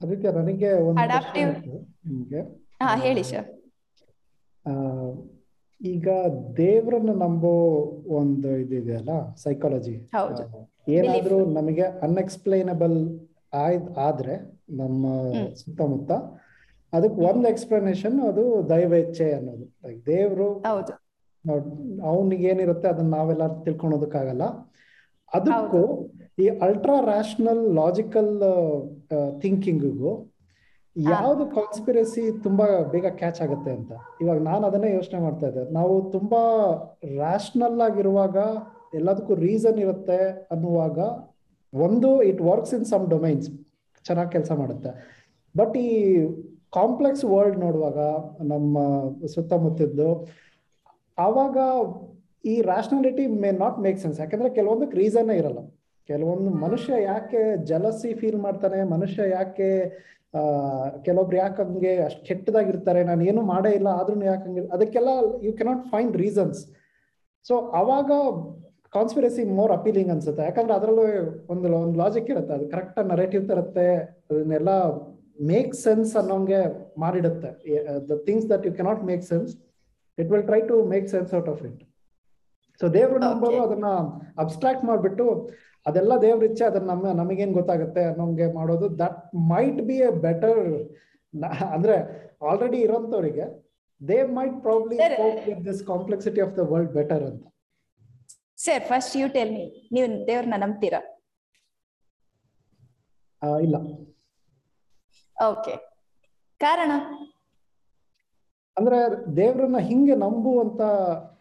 [0.00, 1.00] ಅದಕ್ಕೆ ನನಗೆ ಒಂದು
[2.82, 3.46] ಹಾ ಹೇಳಿ ಸರ್
[5.80, 6.08] ಈಗ
[6.58, 7.52] ದೇವ್ರನ್ನ ನಂಬೋ
[8.16, 10.44] ಒಂದು ಇದಿದೆಯಲ್ಲ ಸೈಕಾಲಜಿ ಹೌದು.
[10.88, 12.96] ಏನಾದ್ರೂ ನಮಗೆ ಅನ್ಎಕ್ಸ್ಪ್ಲೈನಬಲ್
[13.56, 14.34] ಆಯ್ದ್ ಆದ್ರೆ
[14.76, 15.02] ನಮ್ಮ.
[15.54, 16.12] ಸುತ್ತಮುತ್ತ
[16.92, 19.64] ಅದಕ್ಕೆ ಒಂದು ಎಕ್ಸ್ಪ್ಲನೇಷನ್ ಅದು ದೈವೇಚ್ಛೆ ಅನ್ನೋದು.
[19.86, 20.92] ಲೈಕ್ ದೇವರು ಹೌದು.
[22.04, 24.44] ಅವನಿಗೆ ಏನಿರುತ್ತೆ ಅದನ್ನ ನಾವೆಲ್ಲ ತಿಳ್ಕೊಳೋದಕ್ಕಾಗಲ್ಲ.
[25.32, 25.82] ಅದಕ್ಕೂ
[26.38, 28.32] ಈ ಅಲ್ಟ್ರಾ ರ್ಯಾಷನಲ್ ಲಾಜಿಕಲ್
[29.40, 30.12] ಥಿಂಕಿಂಗಿಗೂ
[30.96, 33.92] ಯಾವ್ದು ಕಾನ್ಸ್ಪಿರಸಿ ತುಂಬಾ ಬೇಗ ಕ್ಯಾಚ್ ಆಗುತ್ತೆ ಅಂತ.
[34.20, 35.64] ಇವಾಗ ನಾನು ಅದನ್ನೇ ಯೋಚನೆ ಮಾಡ್ತಾ ಇದ್ದೆ.
[35.70, 36.42] ನಾವು ತುಂಬಾ
[37.16, 38.36] ರ್ಯಾಷನಲ್ ಆಗಿರುವಾಗ
[38.94, 40.18] ಎಲ್ಲದಕ್ಕೂ ರೀಸನ್ ಇರುತ್ತೆ
[40.50, 40.98] ಅನ್ನುವಾಗ
[41.72, 43.48] ಒಂದು it works in some domains
[44.04, 44.90] ಚೆನ್ನಾಗಿ ಕೆಲಸ ಮಾಡುತ್ತೆ.
[45.54, 45.90] ಬಟ್ ಈ
[46.72, 48.00] ಕಾಂಪ್ಲೆಕ್ಸ್ ವರ್ಲ್ಡ್ ನೋಡುವಾಗ
[48.52, 48.78] ನಮ್ಮ
[49.34, 50.08] ಸುತ್ತಮುತ್ತದ್ದು,
[51.18, 51.56] ಆವಾಗ
[52.52, 55.60] ಈ rationality may not make sense ಯಾಕಂದ್ರೆ ಕೆಲವೊಂದಕ್ಕೆ ರೀಸನ್ ಇರಲ್ಲ.
[56.08, 59.70] ಕೆಲವೊಂದು ಮನುಷ್ಯ ಯಾಕೆ ಜಲಸಿ ಫೀಲ್ ಮಾಡ್ತಾನೆ, ಮನುಷ್ಯ ಯಾಕೆ
[61.06, 65.10] ಕೆಲವೊಬ್ರು ಯಾಕೆ ಹಂಗೆ ಅಷ್ಟು ಕೆಟ್ಟದಾಗಿರ್ತಾರೆ, ನಾನು ಏನು ಮಾಡೇ ಇಲ್ಲ ಆದ್ರೂ ಯಾಕೆ ಅದಕ್ಕೆಲ್ಲ
[65.46, 66.60] you cannot find reasons
[67.48, 68.10] so ಅವಾಗ
[68.96, 70.42] ಕಾನ್ಸ್ಪಿರಸಿ ಮೋರ್ ಅಪೀಲಿಂಗ್ ಅನ್ಸುತ್ತೆ.
[70.48, 71.04] ಯಾಕಂದ್ರೆ ಅದರಲ್ಲೂ
[71.52, 72.52] ಒಂದು ಒಂದು ಲಾಜಿಕ್ ಇರುತ್ತೆ.
[72.58, 73.88] ಅದು ಕರೆಕ್ಟ್ ನರೇಟಿವ್ ತರುತ್ತೆ,
[74.30, 74.70] ಅದನ್ನೆಲ್ಲ
[75.50, 76.60] ಮೇಕ್ ಸೆನ್ಸ್ ಅನ್ನೋಂಗೆ
[77.04, 77.50] ಮಾಡಿಡುತ್ತೆ.
[78.10, 79.52] The things that you cannot make sense
[80.18, 81.80] it will try to make sense out of it
[82.80, 83.90] so ದೇವ್ರು ನಂಬೋದು ಅದನ್ನ
[84.42, 85.26] ಅಬ್ಸ್ಟ್ರಾಕ್ಟ್ ಮಾಡ್ಬಿಟ್ಟು
[85.88, 88.86] ಅದೆಲ್ಲ ದೇವ್ರ ಇಚ್ಛೆ ಅದನ್ನ ನಮ್ಮ ನಮಗೇನ್ ಗೊತ್ತಾಗುತ್ತೆ ಅನ್ನೋಂಗೆ ಮಾಡೋದು.
[89.02, 89.18] That
[89.52, 90.62] might be a better
[91.74, 91.96] ಅಂದ್ರೆ
[92.50, 93.46] already ಇರೋಂಥವ್ರಿಗೆ
[94.00, 94.96] they might probably.
[95.48, 97.44] With this complexity of the world better ಅಂತ.
[98.64, 101.00] Sir first you tell me ನೀವು ದೇವ್ರನ್ನ ನಂಬ್ತೀರಾ?
[103.66, 103.76] ಇಲ್ಲ.
[105.36, 105.74] ಓಕೆ.
[106.60, 106.92] ಕಾರಣ?
[108.76, 108.98] ಅಂದ್ರೆ
[109.36, 110.82] ದೇವ್ರನ್ನ ಹಿಂಗೆ ನಂಬು ಅಂತ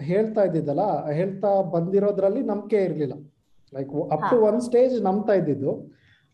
[0.02, 3.16] ಹೇಳ್ತಾ ಇದ್ದಿದ್ದಲ್ಲ ಹೇಳ್ತಾ ಬಂದಿರೋದ್ರಲ್ಲಿ ನಂಬಿಕೆ ಇರ್ಲಿಲ್ಲ.
[3.74, 5.72] Like up to one stage ನಂಬ್ತಾ ಇದ್ದಿದ್ದು.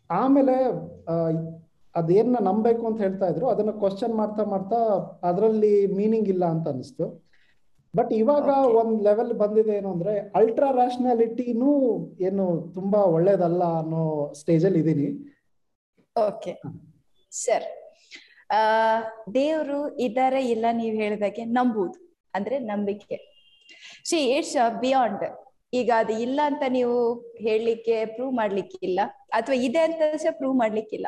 [0.10, 0.56] ಆಮೇಲೆ
[1.08, 1.48] ಅದೇನ
[1.96, 4.78] ಅದೇನ್ನ ನಂಬೇಕು ಅಂತ ಹೇಳ್ತಾ ಇದ್ರು ಅದನ್ನ ಕ್ವಶನ್ ಮಾಡ್ತಾ ಮಾಡ್ತಾ
[5.24, 7.06] ಅದರಲ್ಲಿ ಮೀನಿಂಗ್ ಇಲ್ಲ ಅಂತ ಅನಿಸ್ತು
[7.94, 8.48] ಬಟ್ ಇವಾಗ.
[8.82, 11.72] ಒಂದ್ ಲೆವೆಲ್ ಬಂದಿದೆ ಏನು ಅಂದ್ರೆ ಅಲ್ಟ್ರಾ ರ್ಯಾಷನಾಲಿಟಿನೂ
[12.22, 15.08] ಏನು ತುಂಬಾ ಒಳ್ಳೇದಲ್ಲ ಅನ್ನೋ ಸ್ಟೇಜ್ ಅಲ್ಲಿ ಇದೀನಿ.
[17.32, 17.64] ಸರ್,
[18.52, 18.60] ಆ,
[19.34, 23.32] ದೇವರು ಇದ್ದಾರೆ ಇಲ್ಲ ನೀವು ಹೇಳಿದಾಗೆ ನಂಬುದು ಅಂದ್ರೆ ನಂಬಿಕೆ.
[24.04, 29.00] ಸಿ ಇಟ್ಸ್ ಬಿಯಾಂಡ್, ಈಗ ಅದು ಇಲ್ಲ ಅಂತ ನೀವು ಹೇಳಲಿಕ್ಕೆ ಪ್ರೂವ್ ಮಾಡ್ಲಿಕ್ಕಿಲ್ಲ,
[29.34, 31.08] ಅಥವಾ ಇದೆ ಅಂತ ಸಹ ಪ್ರೂವ್ ಮಾಡ್ಲಿಕ್ಕಿಲ್ಲ.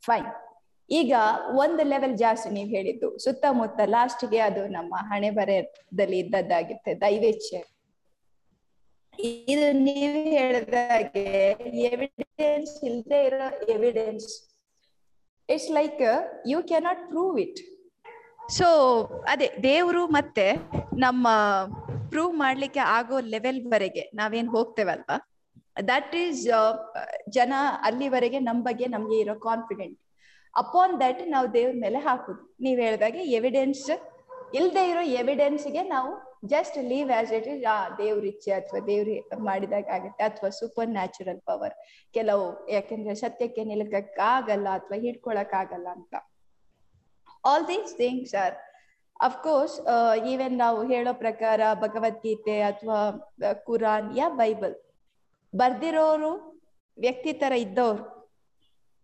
[0.00, 0.26] ಫೈನ್
[0.90, 1.14] ಈಗ
[1.50, 7.80] ಒಂದು ಲೆವೆಲ್ ಜಾಸ್ತಿ ನೀವು ಹೇಳಿದ್ದು, ಸುತ್ತಮುತ್ತ ಲಾಸ್ಟ್ಗೆ ಅದು ನಮ್ಮ ಹಣೆ ಬರದಲ್ಲಿ ಇದ್ದದ್ದಾಗಿರುತ್ತೆ, ದೈವೇಚ್ಛೆ.
[9.18, 14.49] ಇದು ನೀವು ಹೇಳಿದಾಗೆ ಎವಿಡೆನ್ಸ್ ಇಲ್ಲದೆ ಇರೋ evidence
[15.54, 16.00] it's like
[16.52, 17.60] you cannot prove it
[18.58, 18.68] so
[19.28, 20.46] ಅದೇ, ದೇವರು ಮತ್ತೆ
[20.98, 21.26] ನಮ್ಮ
[22.10, 25.16] ಪ್ರೂವ್ ಮಾಡ್ಲಿಕ್ಕೆ ಆಗೋ ಲೆವೆಲ್ ವರೆಗೆ ನಾವೇನ್ ಹೋಗ್ತೇವಲ್ವಾ?
[25.88, 26.40] ದಟ್ ಈಸ್
[27.36, 29.98] ಜನ ಅಲ್ಲಿವರೆಗೆ ನಮ್ ಬಗ್ಗೆ ನಮ್ಗೆ ಇರೋ ಕಾನ್ಫಿಡೆಂಟ್
[30.54, 32.40] ಅಪಾನ್ ದಟ್ ನಾವು ದೇವ್ರ ಮೇಲೆ ಹಾಕುದು.
[32.60, 33.84] ನೀವ್ ಹೇಳ್ದಾಗೆ ಎವಿಡೆನ್ಸ್
[34.58, 36.10] ಇಲ್ದೇ ಇರೋ ಎವಿಡೆನ್ಸ್ಗೆ ನಾವು
[36.42, 41.40] just leave as it is ಆ ದೇವ್ರ ಇಚ್ಛೆ ಅಥವಾ ದೇವ್ರಿ ಮಾಡಿದಾಗ ಆಗುತ್ತೆ ಅಥವಾ ಸೂಪರ್ ನ್ಯಾಚುರಲ್
[41.40, 41.74] ಪವರ್
[42.14, 46.14] ಕೆಲವು ಯಾಕೆಂದ್ರೆ ಸತ್ಯಕ್ಕೆ ನಿಲ್ಕಕ್ಕಾಗಲ್ಲ ಅಥವಾ ಹಿಡ್ಕೊಳಕ್ ಆಗಲ್ಲ ಅಂತ
[47.44, 48.56] all these things are
[49.20, 49.80] of course
[50.32, 53.00] even ನಾವು ಹೇಳೋ ಪ್ರಕಾರ ಭಗವದ್ಗೀತೆ ಅಥವಾ
[53.66, 54.76] ಕುರಾನ್ ಯಾ ಬೈಬಲ್
[55.52, 56.32] ಬರ್ದಿರೋರು
[56.98, 58.04] ವ್ಯಕ್ತಿ ತರ ಇದ್ದವ್ರು.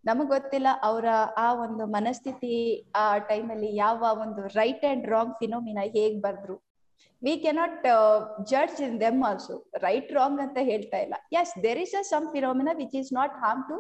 [0.05, 2.53] ನಮಗ್ ಗೊತ್ತಿಲ್ಲ ಅವರ ಆ ಒಂದು ಮನಸ್ಥಿತಿ
[2.94, 6.66] ಆ ಟೈಮಲ್ಲಿ ಯಾವ ಒಂದು ರೈಟ್ ಅಂಡ್ ರಾಂಗ್ ಫಿನೋಮಿನ ಹೇಗ್ ಬರ್ದ್ರು.
[7.23, 7.85] We cannot
[8.51, 11.15] judge in them also right wrong ಅಂತ ಹೇಳ್ತಾ ಇಲ್ಲ.
[11.37, 13.77] Yes there is a some phenomena which is not harm to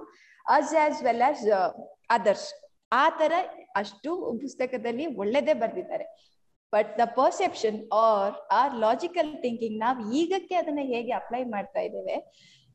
[0.46, 1.44] us as well as
[2.10, 2.48] others
[2.92, 3.32] ಆ ತರ
[3.74, 4.10] ಅಷ್ಟು
[4.42, 6.06] ಪುಸ್ತಕದಲ್ಲಿ ಒಳ್ಳೆದೇ ಬರ್ದಿದ್ದಾರೆ.
[6.72, 12.16] But the perception or or logical thinking ನಾವು ಈಗಕ್ಕೆ ಅದನ್ನ ಹೇಗೆ ಅಪ್ಲೈ ಮಾಡ್ತಾ ಇದ್ದೇವೆ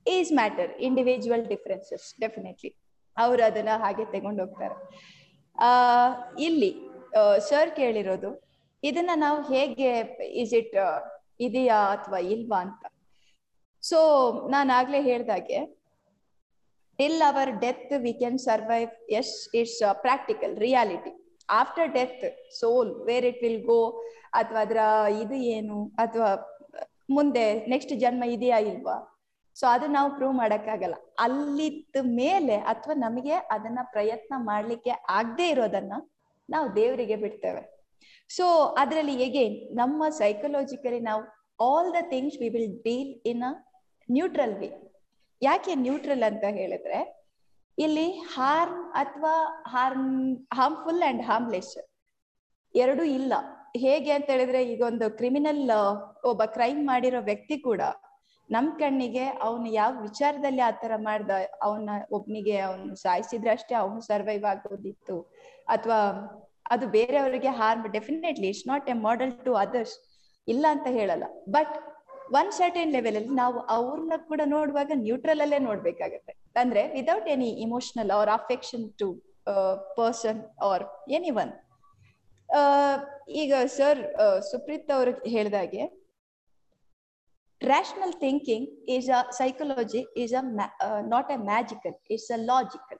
[0.05, 2.71] is matter individual differences definitely
[3.17, 4.75] ಅವರು ಅದನ್ನ ಹಾಗೆ ತಗೊಂಡು ಹೋಗ್ತಾರೆ
[5.57, 5.69] ಆ,
[6.39, 6.69] ಇಲ್ಲಿ
[7.47, 8.29] ಸರ್ ಕೇಳಿರೋದು
[8.83, 9.89] ಇದನ್ನ ನಾವು ಹೇಗೆ
[10.41, 10.75] ಇಸ್ ಇಟ್
[11.47, 12.83] ಇದೆಯಾ ಅಥವಾ ಇಲ್ವಾ ಅಂತ.
[13.83, 13.99] ಸೊ
[14.53, 15.59] ನಾನು ಆಗ್ಲೇ ಹೇಳ್ದಾಗೆ
[16.99, 18.89] till our death we can survive
[19.19, 21.11] yes it's practical reality
[21.61, 22.25] after death
[22.59, 23.81] soul where it will go
[24.39, 24.81] ಅಥವಾ ಅದರ
[25.23, 26.29] ಇದು ಏನು, ಅಥವಾ
[27.17, 28.97] ಮುಂದೆ ನೆಕ್ಸ್ಟ್ ಜನ್ಮ ಇದೆಯಾ ಇಲ್ವಾ.
[29.55, 30.97] ಸೊ ಅದು ನಾವು ಪ್ರೂವ್ ಮಾಡಕ್ಕಾಗಲ್ಲ.
[31.25, 35.93] ಅಲ್ಲಿದ್ದ ಮೇಲೆ ಅಥವಾ ನಮಗೆ ಅದನ್ನ ಪ್ರಯತ್ನ ಮಾಡ್ಲಿಕ್ಕೆ ಆಗದೆ ಇರೋದನ್ನ
[36.49, 37.63] ನಾವು ದೇವರಿಗೆ ಬಿಡ್ತೇವೆ.
[38.35, 38.45] ಸೊ
[38.81, 41.23] ಅದರಲ್ಲಿ ಎಗೇನ್ ನಮ್ಮ ಸೈಕಲಾಜಿಕಲಿ ನಾವು
[41.59, 43.53] all the things we will deal in a
[44.09, 44.69] neutral way
[45.41, 46.99] ಯಾಕೆ ನ್ಯೂಟ್ರಲ್ ಅಂತ ಹೇಳಿದ್ರೆ,
[47.77, 49.33] ಇಲ್ಲಿ ಹಾರ್ಮ್ ಅಥವಾ
[49.73, 50.09] ಹಾರ್ಮ್
[50.57, 51.73] ಹಾರ್ಮ್ಫುಲ್ ಅಂಡ್ ಹಾರ್ಮ್ಲೆಸ್
[52.75, 53.33] ಎರಡು ಇಲ್ಲ.
[53.85, 55.63] ಹೇಗೆ ಅಂತ ಹೇಳಿದ್ರೆ, ಈಗ ಒಂದು ಕ್ರಿಮಿನಲ್
[56.31, 57.81] ಒಬ್ಬ ಕ್ರೈಮ್ ಮಾಡಿರೋ ವ್ಯಕ್ತಿ ಕೂಡ
[58.49, 61.31] ನಮ್ ಕಣ್ಣಿಗೆ ಅವನು ಯಾವ ವಿಚಾರದಲ್ಲಿ ಆತರ ಮಾಡ್ದ,
[61.67, 65.17] ಅವನ ಒಬ್ನಿಗೆ ಅವನು ಸಾಯಿಸಿದ್ರೆ ಅಷ್ಟೇ ಅವನು ಸರ್ವೈವ್ ಆಗೋದಿತ್ತು.
[65.67, 65.99] ಅಥವಾ
[66.73, 69.95] ಅದು ಬೇರೆಯವರಿಗೆ harm definitely it's not a model to others
[70.47, 71.25] ಇಲ್ಲ ಅಂತ ಹೇಳಲ್ಲ.
[71.55, 71.73] ಬಟ್
[72.39, 76.33] ಒನ್ ಸರ್ಟೈನ್ ಲೆವೆಲ್ ಅಲ್ಲಿ ನಾವು ಅವ್ರನ್ನ ಕೂಡ ನೋಡುವಾಗ ನ್ಯೂಟ್ರಲ್ ಅಲ್ಲೇ ನೋಡ್ಬೇಕಾಗತ್ತೆ.
[76.61, 79.09] ಅಂದ್ರೆ without any emotional or affection to
[79.99, 80.85] person or
[81.17, 81.51] any one
[83.41, 83.99] ಈಗ ಸರ್
[84.51, 85.83] ಸುಪ್ರೀತ್ ಅವರು ಹೇಳಿದಾಗೆ
[87.61, 90.41] rational thinking is a psychology is a
[91.13, 92.99] not a magical it's magical logical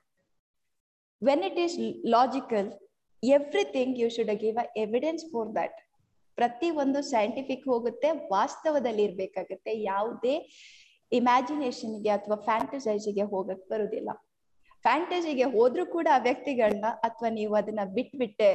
[1.22, 1.72] When it is
[2.16, 2.66] logical
[3.22, 5.78] everything you should give a evidence for that
[6.38, 9.72] ಪ್ರತಿ ಒಂದು scientific ಹೋಗುತ್ತೆ, ವಾಸ್ತವದಲ್ಲಿ ಇರ್ಬೇಕಾಗುತ್ತೆ.
[9.90, 10.34] ಯಾವುದೇ
[11.12, 14.10] ಇಮ್ಯಾಜಿನೇಷನ್ಗೆ ಅಥವಾ ಫ್ಯಾಂಟಸೈಸಿಗೆ ಹೋಗಕ್ ಬರುದಿಲ್ಲ.
[14.84, 18.50] ಫ್ಯಾಂಟಸಿಗೆ ಹೋದ್ರೂ ಕೂಡ ಆ ವ್ಯಕ್ತಿಗಳನ್ನ ಅಥವಾ ನೀವು ಅದನ್ನ ಬಿಟ್ಬಿಟ್ಟೆ,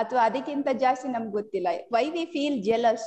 [0.00, 1.68] ಅಥವಾ ಅದಕ್ಕಿಂತ ಜಾಸ್ತಿ ನಮ್ಗೆ ಗೊತ್ತಿಲ್ಲ.
[1.96, 3.06] ವೈ ವಿ ಫೀಲ್ ಜೆಲಸ್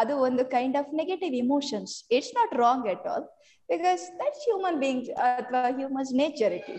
[0.00, 3.24] ಅದು ಒಂದು kind of negative emotions it's not wrong at all
[3.68, 6.70] because that's human being ಅಥವಾ humans nature it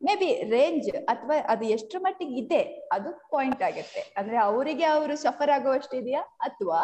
[0.00, 4.00] may be range ಅಥವಾ ಅದು ಎಷ್ಟು ಮಟ್ಟಿಗೆ ಇದೆ, ಅದು ಪಾಯಿಂಟ್ ಆಗುತ್ತೆ.
[4.18, 6.80] ಅಂದ್ರೆ ಅವರಿಗೆ ಅವರು ಸಫರ್ ಆಗುವಷ್ಟಿದೆಯಾ ಅಥವಾ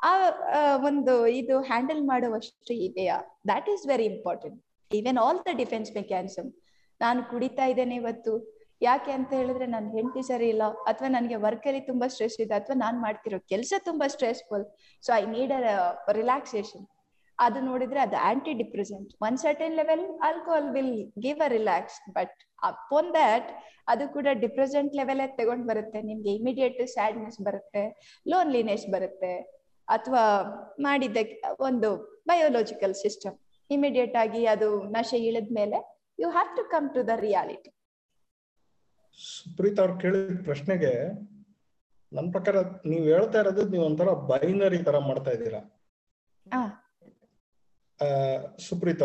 [0.00, 0.12] ಆ
[0.88, 3.16] ಒಂದು ಇದು ಹ್ಯಾಂಡಲ್ ಮಾಡುವಷ್ಟು ಇದೆಯಾ?
[3.48, 4.58] That is very important
[4.90, 6.48] even all the defence mechanism
[7.00, 8.32] ನಾನು ಕುಡಿತಾ ಇದ್ದೇನೆ ಇವತ್ತು.
[8.82, 10.64] ಯಾಕೆ ಅಂತ ಹೇಳಿದ್ರೆ ನನ್ನ ಹೆಂಡತಿ ಸರಿ ಇಲ್ಲ.
[10.90, 12.54] ಅಥವಾ ನನಗೆ ವರ್ಕ್ ಅಲ್ಲಿ ತುಂಬಾ ಸ್ಟ್ರೆಸ್ ಇದೆ.
[12.54, 14.64] ಅಥವಾ ನಾನು ಮಾಡ್ತಿರೋ ಕೆಲಸ ತುಂಬಾ stressful
[15.02, 16.84] so I need a relaxation
[17.38, 20.92] ಅದು ನೋಡಿದ್ರೆ ಅದು anti depressant one certain level alcohol will
[21.24, 23.48] give a relax but upon that
[23.92, 26.00] ಅದು ಕೂಡ ಡಿಪ್ರೆಸೆಂಟ್ ಲೆವೆಲ್ ತಗೊಂಡ್ ಬರುತ್ತೆ.
[26.10, 27.82] ನಿಮ್ಗೆ ಇಮಿಡಿಯೇಟ್ ಸ್ಯಾಡ್ನೆಸ್ ಬರುತ್ತೆ
[28.26, 29.32] ಲೋನ್ಲಿನೆಸ್ ಬರುತ್ತೆ
[29.88, 30.24] ಅಥವಾ
[30.86, 31.18] ಮಾಡಿದ್ದ
[31.68, 31.88] ಒಂದು
[32.30, 33.36] ಬಯೋಲಾಜಿಕಲ್ ಸಿಸ್ಟಮ್
[33.70, 35.78] ಇಮಿಡಿಯೇಟ್ ಆಗಿ ಅದು ನಶೆ ಇಳಿದ ಮೇಲೆ
[36.18, 37.70] you have to come to the reality
[39.18, 40.92] Supreet ಅವ್ರು ಕೇಳಿದ ಪ್ರಶ್ನೆಗೆ
[42.12, 42.56] ನನ್ನ ಪ್ರಕಾರ
[42.90, 45.60] ನೀವು ಹೇಳ್ತಾ ಇರೋದು ನೀವು ಒಂಥರ ಬೈನರಿ ತರ ಮಾಡ್ತಾ ಇದ್ದೀರಾ.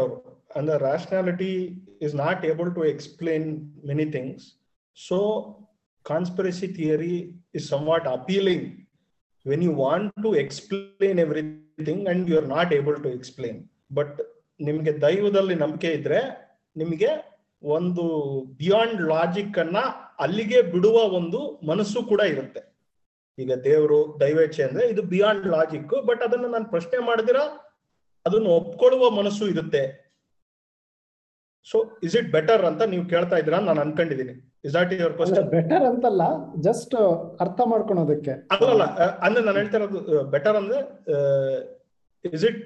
[0.01, 0.15] ಅವರು,
[0.57, 1.51] ಅಂದ್ರೆ rationality
[2.05, 3.47] is not able to explain
[3.85, 4.45] many things
[4.97, 5.19] so
[6.05, 7.15] conspiracy theory
[7.55, 8.67] is somewhat appealing
[9.45, 13.59] when you want to explain everything and you are not able to explain
[13.99, 14.17] but
[14.59, 16.19] ನಿಮಗೆ ದೈವದಲ್ಲಿ ನಂಬಿಕೆ ಇದ್ರೆ,
[16.75, 17.11] ನಿಮಗೆ
[17.77, 18.03] ಒಂದು
[18.61, 19.77] ಬಿಯಾಂಡ್ ಲಾಜಿಕ್ ಅನ್ನ
[20.19, 22.61] ಅಲ್ಲಿಗೆ ಬಿಡುವ ಒಂದು ಮನಸ್ಸು ಕೂಡ ಇರುತ್ತೆ.
[23.37, 27.39] ಈಗ ದೇವರು ದೈವೇಚ್ಛೆ ಅಂದ್ರೆ ಇದು ಬಿಯಾಂಡ್ ಲಾಜಿಕ್ ಬಟ್ ಅದನ್ನ ನಾನು ಪ್ರಶ್ನೆ ಮಾಡಿದಿರ
[28.25, 29.83] ಅದನ್ನು ಒಪ್ಕೊಳ್ಳುವ ಮನಸ್ಸು ಇರುತ್ತೆ.
[31.67, 31.77] ಸೊ
[32.07, 36.23] ಇಸ್ ಇಟ್ ಬೆಟರ್ ಅಂತ ನೀವು ಕೇಳ್ತಾ ಇದ್ದೀರಾ ನಾನು ಅನ್ಕೊಂಡಿದೀನಿ is that your question better ಅಂತಲ್ಲ
[36.67, 36.93] ಜಸ್ಟ್
[37.45, 38.33] ಅರ್ಥ ಮಾಡ್ಕೊಳೋದಕ್ಕೆ.
[38.55, 38.85] ಅಲ್ಲಲ್ಲ
[39.25, 40.79] ಅಂದ್ರೆ ನಾನು ಹೇಳ್ತಾ ಇರೋದು ಬೆಟರ್ ಅಂದ್ರೆ
[42.25, 42.61] is it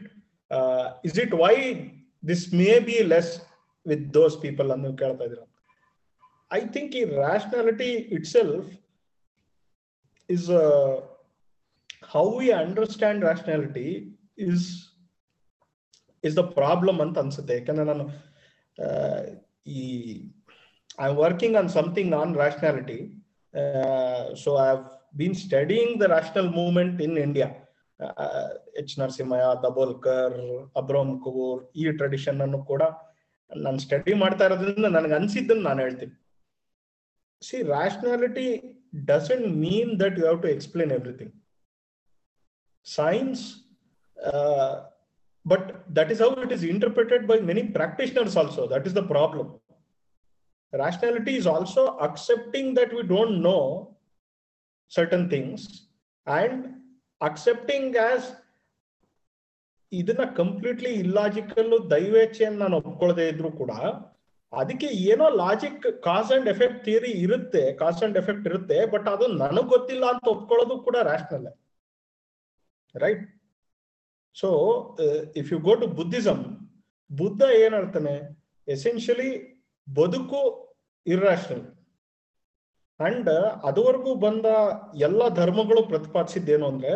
[1.09, 1.55] is it why
[2.23, 3.31] this may be less
[3.85, 5.45] with those people ನೀವು ಕೇಳ್ತಾ ಇದ್ದೀರಾ?
[6.51, 7.91] ಐ ಥಿಂಕ್ ಈ rationality
[8.35, 8.69] itself
[10.29, 10.47] is
[12.15, 13.87] how we understand rationality
[14.49, 14.67] is
[16.27, 17.53] is the problem ಅಂತ ಅನ್ಸುತ್ತೆ.
[17.59, 18.05] ಯಾಕಂದ್ರೆ ನಾನು
[19.79, 19.81] ಈ
[21.01, 22.99] I am working on something on rationality
[24.43, 24.83] so I have
[25.19, 27.49] been studying the rational movement in India
[28.81, 30.37] H Narasimhaiah Dabholkar
[30.81, 32.83] Abraham Kovoor ಈ tradition ಅನ್ನು ಕೂಡ
[33.51, 36.13] ನಾನು study ಮಾಡ್ತಾ ಇರೋದ್ರಿಂದ ನನಗೆ ಅನ್ಸಿದ್ದನ್ನು ನಾನು ಹೇಳ್ತೀನಿ.
[37.41, 38.47] See rationality
[39.09, 41.33] doesn't mean that you have to explain everything
[42.85, 43.43] science
[45.46, 49.46] but that is how it is interpreted by many practitioners also that is the problem
[50.72, 53.62] rationality is also accepting that we don't know
[54.92, 55.60] certain things
[56.26, 56.58] and
[57.20, 58.22] accepting as
[59.92, 63.72] ಇದನ್ನ completely illogical ದೈವೇಚ್ಛೆಯನ್ನು ನಾನು ಒಪ್ಕೊಳ್ಳದೆ ಇದ್ರು ಕೂಡ
[64.52, 69.68] ಅದಕ್ಕೆ ಏನೋ logic cause and effect theory ಇರುತ್ತೆ cause and effect ಇರುತ್ತೆ ಬಟ್ ಅದು ನನಗ್
[69.74, 71.46] ಗೊತ್ತಿಲ್ಲ ಅಂತ ಒಪ್ಕೊಳ್ಳೋದು ಕೂಡ rational
[72.94, 73.24] right
[74.35, 74.49] so
[75.35, 76.43] if you go to Buddhism
[77.11, 78.15] Buddha ಏನ್ ಹೇಳ್ತಾನೆ
[78.67, 79.29] ಎಸೆನ್ಷಿಯಲಿ
[79.87, 80.41] ಬದುಕು
[81.05, 81.65] ಇರ್ರಾಷನಲ್
[82.99, 83.29] ಅಂಡ್
[83.65, 84.45] ಅದುವರೆಗೂ ಬಂದ
[85.01, 86.91] ಎಲ್ಲ ಧರ್ಮಗಳು ಪ್ರತಿಪಾದಿಸಿದ್ದೇನು ಅಂದ್ರೆ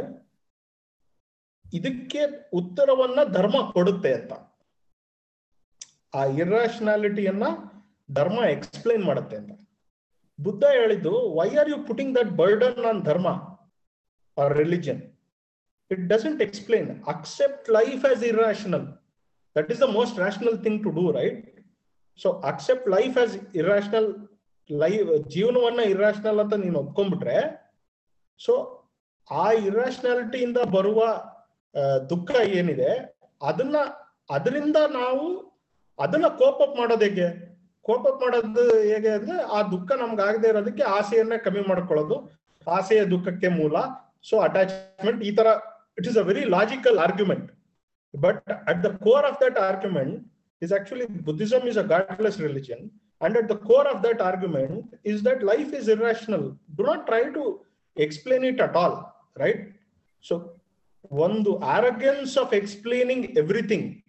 [1.73, 2.21] ಇದಕ್ಕೆ
[2.53, 4.33] ಉತ್ತರವನ್ನ ಧರ್ಮ ಕೊಡುತ್ತೆ ಅಂತ
[6.15, 7.45] ಆ ಇರ್ರಾಷನಾಲಿಟಿಯನ್ನ
[8.13, 9.53] ಧರ್ಮ ಎಕ್ಸ್ಪ್ಲೈನ್ ಮಾಡುತ್ತೆ ಅಂತ
[10.39, 13.27] ಬುದ್ಧ ಹೇಳಿದ್ದು why are you putting that burden on dharma
[14.37, 15.01] or religion
[15.91, 18.83] it doesn't explain accept life as irrational.
[19.55, 21.41] That is the most rational thing to do right
[22.21, 24.05] so accept life as irrational,
[24.69, 27.37] life ಜೀವನವನ್ನ irrational ಅಂತ ನೀನು ಒಪ್ಕೊಂಡ್ಬಿಟ್ರೆ
[28.45, 28.53] so
[29.31, 30.99] ಆ ಇರ್ರಾಷನಾಲಿಟಿಯಿಂದ ಬರುವ
[32.09, 32.91] ದುಃಖ ಏನಿದೆ
[33.41, 33.75] ಅದನ್ನ
[34.29, 35.25] ಅದರಿಂದ ನಾವು
[35.99, 37.27] ಅದನ್ನ ಕೋಪಪ್ ಮಾಡೋದು ಹೇಗೆ?
[37.81, 42.15] ಕೋಪಪ್ ಮಾಡೋದು ಹೇಗೆ ಅಂದ್ರೆ ಆ ದುಃಖ ನಮ್ಗೆ ಆಗದೆ ಇರೋದಕ್ಕೆ ಆಸೆಯನ್ನ ಕಮ್ಮಿ ಮಾಡ್ಕೊಳ್ಳೋದು.
[42.71, 43.75] ಆಸೆಯ ದುಃಖಕ್ಕೆ ಮೂಲ.
[44.29, 45.47] ಸೊ ಅಟ್ಯಾಚ್ಮೆಂಟ್ ಈ ತರ
[45.97, 47.49] It is a very logical argument.
[48.13, 50.25] But at the core of that argument
[50.61, 52.91] is actually Buddhism is a godless religion.
[53.21, 56.57] And at the core of that argument is that life is irrational.
[56.77, 57.61] Do not try to
[57.95, 59.71] explain it at all, right?
[60.21, 60.51] So,
[61.03, 64.03] one, the arrogance of explaining everything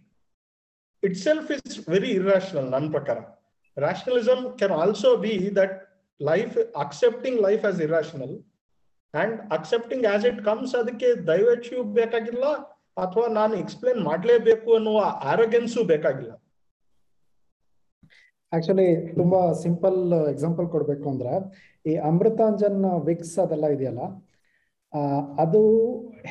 [1.03, 3.27] itself is very irrational, Nanpakara.
[3.77, 8.43] Rationalism can also be that life, accepting life as irrational,
[9.15, 12.47] and accepting as it comes ಅದಕ್ಕೆ ದಯವಿಟ್ಟು ಬೇಕಾಗಿಲ್ಲ,
[13.05, 15.01] ಅಥವಾ ನಾನು explain ಮಾಡಲೇಬೇಕು ಅನ್ನುವ
[15.33, 16.33] ಆರೋಗ್ಯನ್ಸು ಬೇಕಾಗಿಲ್ಲ.
[18.53, 18.89] Actually
[19.19, 19.99] ತುಂಬಾ simple
[20.33, 21.33] example ಕೊಡ್ಬೇಕು ಅಂದ್ರೆ,
[21.91, 24.05] ಈ ಅಮೃತಾಂಜನ್ ವಿಕ್ಸ್ ಅದೆಲ್ಲ ಇದೆಯಲ್ಲ
[25.45, 25.61] ಅದು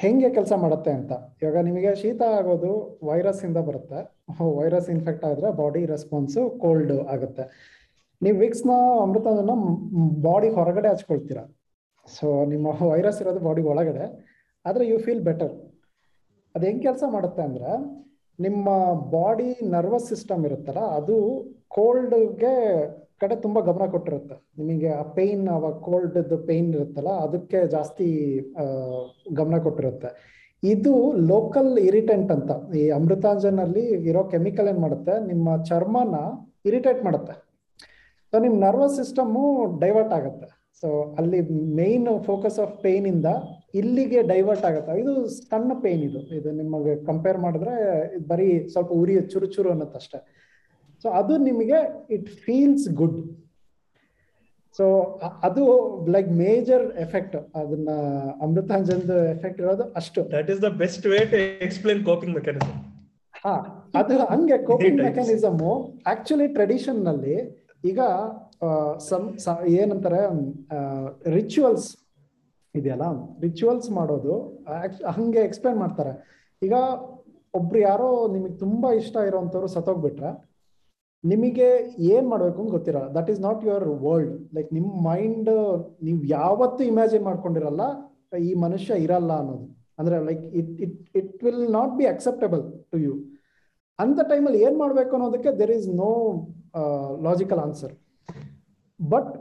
[0.01, 1.11] ಹೆಂಗೆ ಕೆಲಸ ಮಾಡುತ್ತೆ ಅಂತ.
[1.41, 2.71] ಇವಾಗ ನಿಮಗೆ ಶೀತ ಆಗೋದು
[3.09, 3.99] ವೈರಸ್ ಇಂದ ಬರುತ್ತೆ.
[4.59, 7.43] ವೈರಸ್ ಇನ್ಫೆಕ್ಟ್ ಆದ್ರೆ ಬಾಡಿ ರೆಸ್ಪಾನ್ಸ್ ಕೋಲ್ಡ್ ಆಗುತ್ತೆ.
[8.21, 8.71] ನೀವು ವಿಕ್ಸ್ನ
[9.03, 9.55] ಅಮೃತಾಂಜನ
[10.27, 11.43] ಬಾಡಿ ಹೊರಗಡೆ ಹಚ್ಕೊಳ್ತೀರಾ?
[12.07, 14.05] ಸೊ ನಿಮ್ಮ ವೈರಸ್ ಇರೋದು ಬಾಡಿ ಒಳಗಡೆ,
[14.65, 15.53] ಆದರೆ ಯು ಫೀಲ್ ಬೆಟರ್
[16.55, 17.71] ಅದು ಹೆಂಗೆ ಕೆಲಸ ಮಾಡುತ್ತೆ ಅಂದರೆ,
[18.39, 18.67] ನಿಮ್ಮ
[19.15, 21.17] ಬಾಡಿ ನರ್ವಸ್ ಸಿಸ್ಟಮ್ ಇರುತ್ತಲ್ಲ, ಅದು
[21.75, 22.53] ಕೋಲ್ಡ್ಗೆ
[23.21, 24.35] ಕಡೆ ತುಂಬ ಗಮನ ಕೊಟ್ಟಿರುತ್ತೆ.
[24.59, 28.07] ನಿಮಗೆ ಆ ಪೇನ್ ಅವಾಗ ಕೋಲ್ಡದ್ದು ಪೇನ್ ಇರುತ್ತಲ್ಲ, ಅದಕ್ಕೆ ಜಾಸ್ತಿ
[29.39, 30.09] ಗಮನ ಕೊಟ್ಟಿರುತ್ತೆ.
[30.63, 30.93] ಇದು
[31.31, 32.51] ಲೋಕಲ್ ಇರಿಟೆಂಟ್ ಅಂತ.
[32.81, 36.15] ಈ ಅಮೃತಾಂಜನಲ್ಲಿ ಇರೋ ಕೆಮಿಕಲ್ ಏನು ಮಾಡುತ್ತೆ, ನಿಮ್ಮ ಚರ್ಮನ
[36.69, 37.35] ಇರಿಟೇಟ್ ಮಾಡುತ್ತೆ.
[38.29, 39.43] ಸೊ ನಿಮ್ಮ ನರ್ವಸ್ ಸಿಸ್ಟಮ್ಮು
[39.83, 40.47] ಡೈವರ್ಟ್ ಆಗುತ್ತೆ.
[40.83, 41.39] ಸೊ ಅಲ್ಲಿ
[41.79, 43.27] ಮೇನ್ ಫೋಕಸ್ ಆಫ್ ಪೇನ್ ಇಂದ
[43.73, 44.93] ಇಲ್ಲಿಗೆ ಡೈವರ್ಟ್ ಆಗುತ್ತೆ.
[45.01, 46.19] ಇದು ಸಣ್ಣ ಪೇನ್ ಇದು.
[46.37, 47.73] ಇದು ನಿಮಗೆ ಕಂಪೇರ್ ಮಾಡಿದ್ರೆ
[48.27, 50.19] ಬರೀ ಸ್ವಲ್ಪ ಉರಿ ಚುರು ಚುರು ಅನ್ನತ್ತಷ್ಟೇ
[51.05, 53.17] ಸೊ ಅದು ನಿಮಗೆ ಇಟ್ ಫೀಲ್ಸ್ ಗುಡ್
[54.79, 54.85] ಸೊ
[55.43, 55.63] ಅದು
[56.15, 57.89] ಲೈಕ್ ಮೇಜರ್ ಎಫೆಕ್ಟ್ ಅದನ್ನ
[58.41, 59.03] ಅಮೃತಾಂಜನ್
[59.35, 60.21] ಎಫೆಕ್ಟ್ ಇರೋದು ಅಷ್ಟು.
[60.31, 62.73] That is the best way to explain coping mechanism
[63.43, 63.53] ಹಾ
[63.93, 65.61] ಅದು ಹಂಗೆ ಕೋಪಿಂಗ್ ಮೆಕ್ಯಾನಿಸಮ್
[66.05, 67.35] ಆಕ್ಚುಲಿ ಟ್ರೆಡಿಷನ್ನಲ್ಲಿ
[67.83, 67.99] ಈಗ
[69.79, 70.21] ಏನಂತಾರೆ
[71.37, 71.89] ರಿಚುವಲ್ಸ್
[72.75, 73.05] ಇದೆಯಲ್ಲ?
[73.45, 74.35] ರಿಚುವಲ್ಸ್ ಮಾಡೋದು
[75.17, 76.13] ಹಂಗೆ ಎಕ್ಸ್ಪ್ಲೇನ್ ಮಾಡ್ತಾರೆ.
[76.61, 76.73] ಈಗ
[77.59, 80.31] ಒಬ್ರು ಯಾರೋ ನಿಮಗೆ ತುಂಬಾ ಇಷ್ಟ ಇರೋವಂಥವ್ರು ಸತ್ತೋಗ್ಬಿಟ್ರೆ,
[81.23, 81.69] ನಿಮಗೆ
[82.15, 83.07] ಏನ್ ಮಾಡ್ಬೇಕು ಅಂತ ಗೊತ್ತಿರಲ್ಲ.
[83.17, 85.49] That is not your world like ನಿಮ್ ಮೈಂಡ್
[86.07, 87.83] ನೀವು ಯಾವತ್ತು ಇಮ್ಯಾಜಿನ್ ಮಾಡ್ಕೊಂಡಿರಲ್ಲ,
[88.49, 89.67] ಈ ಮನುಷ್ಯ ಇರಲ್ಲ ಅನ್ನೋದು.
[89.99, 92.63] ಅಂದ್ರೆ like it it it will not be acceptable
[92.93, 93.13] to you
[93.99, 96.09] ಅಂತ ಟೈಮಲ್ಲಿ ಏನ್ ಮಾಡ್ಬೇಕು ಅನ್ನೋದಕ್ಕೆ there is no
[97.27, 97.93] logical answer
[98.99, 99.31] but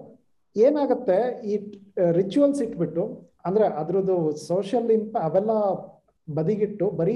[0.57, 1.19] ಏನಾಗುತ್ತೆ,
[1.51, 1.55] ಈ
[2.19, 3.05] ರಿಚುವಲ್ಸ್ ಇಟ್ಬಿಟ್ಟು,
[3.47, 4.17] ಅಂದ್ರೆ ಅದ್ರದ್ದು
[4.49, 5.53] ಸೋಷಿಯಲ್ ಇಂಪ ಅವೆಲ್ಲ
[6.29, 7.15] ಬದಿಗಿಟ್ಟು ಬರೀ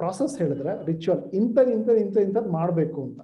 [0.00, 3.20] ಪ್ರಾಸೆಸ್ ಹೇಳಿದ್ರೆ ರಿಚುವಲ್ ಇಂಥದ್ ಇಂಥದ್ ಇಂತ ಇಂಥದ್ ಮಾಡ್ಬೇಕು ಅಂತ.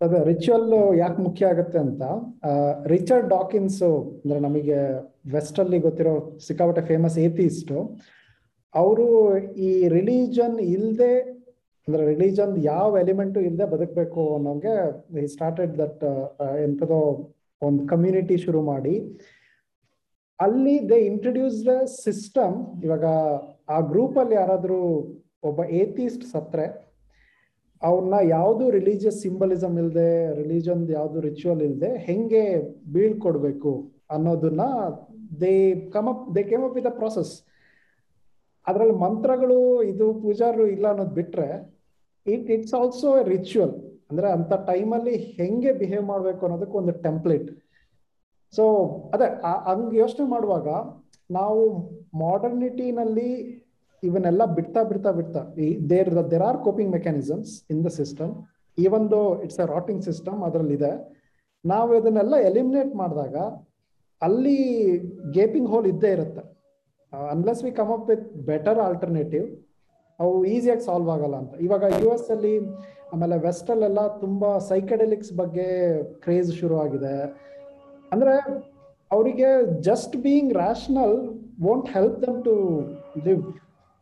[0.00, 0.70] ಅದೇ ರಿಚುವಲ್
[1.02, 2.02] ಯಾಕೆ ಮುಖ್ಯ ಆಗುತ್ತೆ ಅಂತ
[2.94, 3.82] ರಿಚರ್ಡ್ ಡಾಕಿನ್ಸ್
[4.22, 4.78] ಅಂದ್ರೆ ನಮಗೆ
[5.34, 6.14] ವೆಸ್ಟ್ ಅಲ್ಲಿ ಗೊತ್ತಿರೋ
[6.46, 7.72] ಸಿಕ್ಕಾಪಟ್ಟೆ ಫೇಮಸ್ ಏಥಿಸ್ಟ್
[8.74, 9.06] ಅವರು
[9.68, 11.12] ಈ ರಿಲಿಜನ್ ಇಲ್ದೆ
[11.88, 14.74] ಅಂದ್ರೆ ರಿಲಿಜನ್ ಯಾವ ಎಲಿಮೆಂಟ್ ಇಲ್ಲದೆ ಬದುಕಬೇಕು ಅನ್ನೋಂಗೆ
[15.22, 16.04] ಈ ಸ್ಟಾರ್ಟೆಡ್ ದಟ್
[16.64, 17.00] ಎಂಥದೋ
[17.62, 18.94] ಒಂದು ಕಮ್ಯುನಿಟಿ ಶುರು ಮಾಡಿ.
[20.40, 23.04] ಅಲ್ಲಿ ದೇ ಇಂಟ್ರೊಡ್ಯೂಸ್ ದ ಸಿಸ್ಟಮ್ ಇವಾಗ
[23.68, 24.78] ಆ ಗ್ರೂಪ್ ಅಲ್ಲಿ ಯಾರಾದ್ರೂ
[25.42, 26.64] ಒಬ್ಬ ಏಥಿಸ್ಟ್ ಸತ್ರೆ
[27.82, 32.42] ಅವ್ರನ್ನ ಯಾವುದು ರಿಲಿಜಿಯಸ್ ಸಿಂಬಲಿಸಮ್ ಇಲ್ಲದೆ ರಿಲಿಜನ್ ಯಾವುದು ರಿಚುವಲ್ ಇಲ್ಲದೆ ಹೆಂಗೆ
[32.92, 33.72] ಬೀಳ್ಕೊಡ್ಬೇಕು
[34.10, 34.60] ಅನ್ನೋದನ್ನ
[35.40, 37.32] they come up they came up with a process
[38.66, 41.48] ಅದರಲ್ಲಿ ಮಂತ್ರಗಳು ಇದು ಪೂಜಾರು ಇಲ್ಲ ಅನ್ನೋದು ಬಿಟ್ರೆ
[42.26, 43.74] ಇಟ್ ಇಟ್ಸ್ ಆಲ್ಸೋ ರಿಚುವಲ್
[44.10, 47.48] ಅಂದ್ರೆ ಅಂತ ಟೈಮಲ್ಲಿ ಹೆಂಗೆ ಬಿಹೇವ್ ಮಾಡ್ಬೇಕು ಅನ್ನೋದಕ್ಕೆ ಒಂದು ಟೆಂಪ್ಲೇಟ್
[48.54, 48.64] ಸೊ
[49.14, 49.28] ಅದೇ
[49.68, 50.68] ಹಂಗೆ ಯೋಚನೆ ಮಾಡುವಾಗ
[51.30, 51.60] ನಾವು
[52.24, 53.28] ಮಾಡರ್ನಿಟಿನಲ್ಲಿ
[54.02, 55.40] ಇವನ್ನೆಲ್ಲ ಬಿಡ್ತಾ ಬಿಡ್ತಾ ಬಿಡ್ತಾ
[55.92, 58.32] there there are coping mechanisms in the system
[58.78, 60.92] even though it's a rotting system ಅದರಲ್ಲಿದೆ.
[61.64, 63.36] ನಾವು ಇದನ್ನೆಲ್ಲ ಎಲಿಮಿನೇಟ್ ಮಾಡಿದಾಗ
[64.22, 64.56] ಅಲ್ಲಿ
[65.36, 66.42] ಗೇಪಿಂಗ್ ಹೋಲ್ ಇದ್ದೇ ಇರುತ್ತೆ.
[67.12, 69.46] Unless we come up with better alternative
[70.22, 71.54] ಅವು ಈಸಿಯಾಗಿ ಸಾಲ್ವ್ ಆಗಲ್ಲ ಅಂತ.
[71.66, 72.54] ಇವಾಗ ಯು ಎಸ್ ಅಲ್ಲಿ
[73.14, 75.68] ಆಮೇಲೆ ವೆಸ್ಟ್ ಅಲ್ಲೆಲ್ಲ ತುಂಬಾ ಸೈಕಡೆಲಿಕ್ಸ್ ಬಗ್ಗೆ
[76.24, 77.16] ಕ್ರೇಜ್ ಶುರು ಆಗಿದೆ.
[78.14, 78.34] ಅಂದ್ರೆ
[79.10, 79.48] ಅವರಿಗೆ
[79.88, 81.16] just being rational
[81.66, 82.54] won't help them to
[83.26, 83.42] live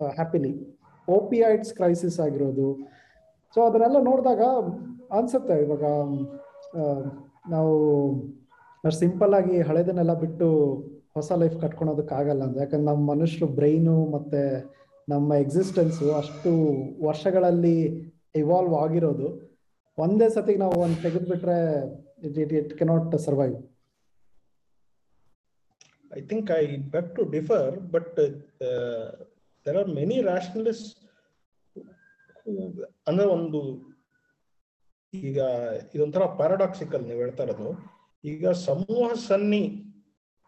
[0.01, 0.53] happily
[1.09, 2.69] opiates crisis ಆಗಿರೋದು.
[3.55, 4.43] ಸೊ ಅದನ್ನೆಲ್ಲ ನೋಡಿದಾಗ
[5.19, 5.85] ಅನ್ಸುತ್ತೆ ಇವಾಗ
[7.55, 7.75] ನಾವು
[9.05, 10.47] ಸಿಂಪಲ್ ಆಗಿ ಹಳೆದನ್ನೆಲ್ಲ ಬಿಟ್ಟು
[11.17, 12.57] ಹೊಸ ಲೈಫ್ ಕಟ್ಕೊಳೋದಕ್ಕಾಗಲ್ಲ ಅಂತ.
[12.63, 14.43] ಯಾಕಂದ್ರೆ ನಮ್ಮ ಮನುಷ್ಯರು ಬ್ರೈನು ಮತ್ತೆ
[15.13, 16.51] ನಮ್ಮ ಎಕ್ಸಿಸ್ಟೆನ್ಸ್ ಅಷ್ಟು
[17.07, 17.77] ವರ್ಷಗಳಲ್ಲಿ
[18.43, 19.29] ಇವಾಲ್ವ್ ಆಗಿರೋದು.
[19.99, 21.59] ಒಂದೇ ಸತಿ ನಾವು ಒಂದು ತೆಗೆದ್ಬಿಟ್ರೆ
[22.27, 22.73] it it
[23.27, 23.57] survive
[26.19, 26.63] I think I
[26.95, 28.17] bet to differ but
[29.67, 30.73] there are many many
[33.09, 33.61] ಅಂದ್ರೆ ಒಂದು
[35.13, 35.39] ಈಗ
[35.95, 37.71] ಇದೊಂಥರ ಪ್ಯಾರಾಡಾಕ್ಸಿಕಲ್ ನೀವು ಹೇಳ್ತಾ ಇರೋದು.
[38.25, 39.63] ಈಗ ಸಮೂಹ ಸನ್ನಿ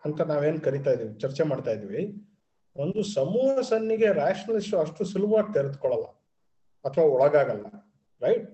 [0.02, 2.02] ಅಂತ ನಾವೇನ್ ಕರಿತಾ ಇದೀವಿ, ಚರ್ಚೆ ಮಾಡ್ತಾ ಇದೀವಿ.
[2.76, 6.06] ಒಂದು ಸಮೂಹ ಸನ್ನಿಗೆ ರ್ಯಾಷನಲಿಸ್ಟ್ ಅಷ್ಟು ಸುಲಭವಾಗಿ ತೆರೆದುಕೊಳ್ಳಲ್ಲ.
[6.84, 7.66] ಅಥವಾ ಒಳಗಾಗಲ್ಲ
[8.22, 8.46] ರೈಟ್.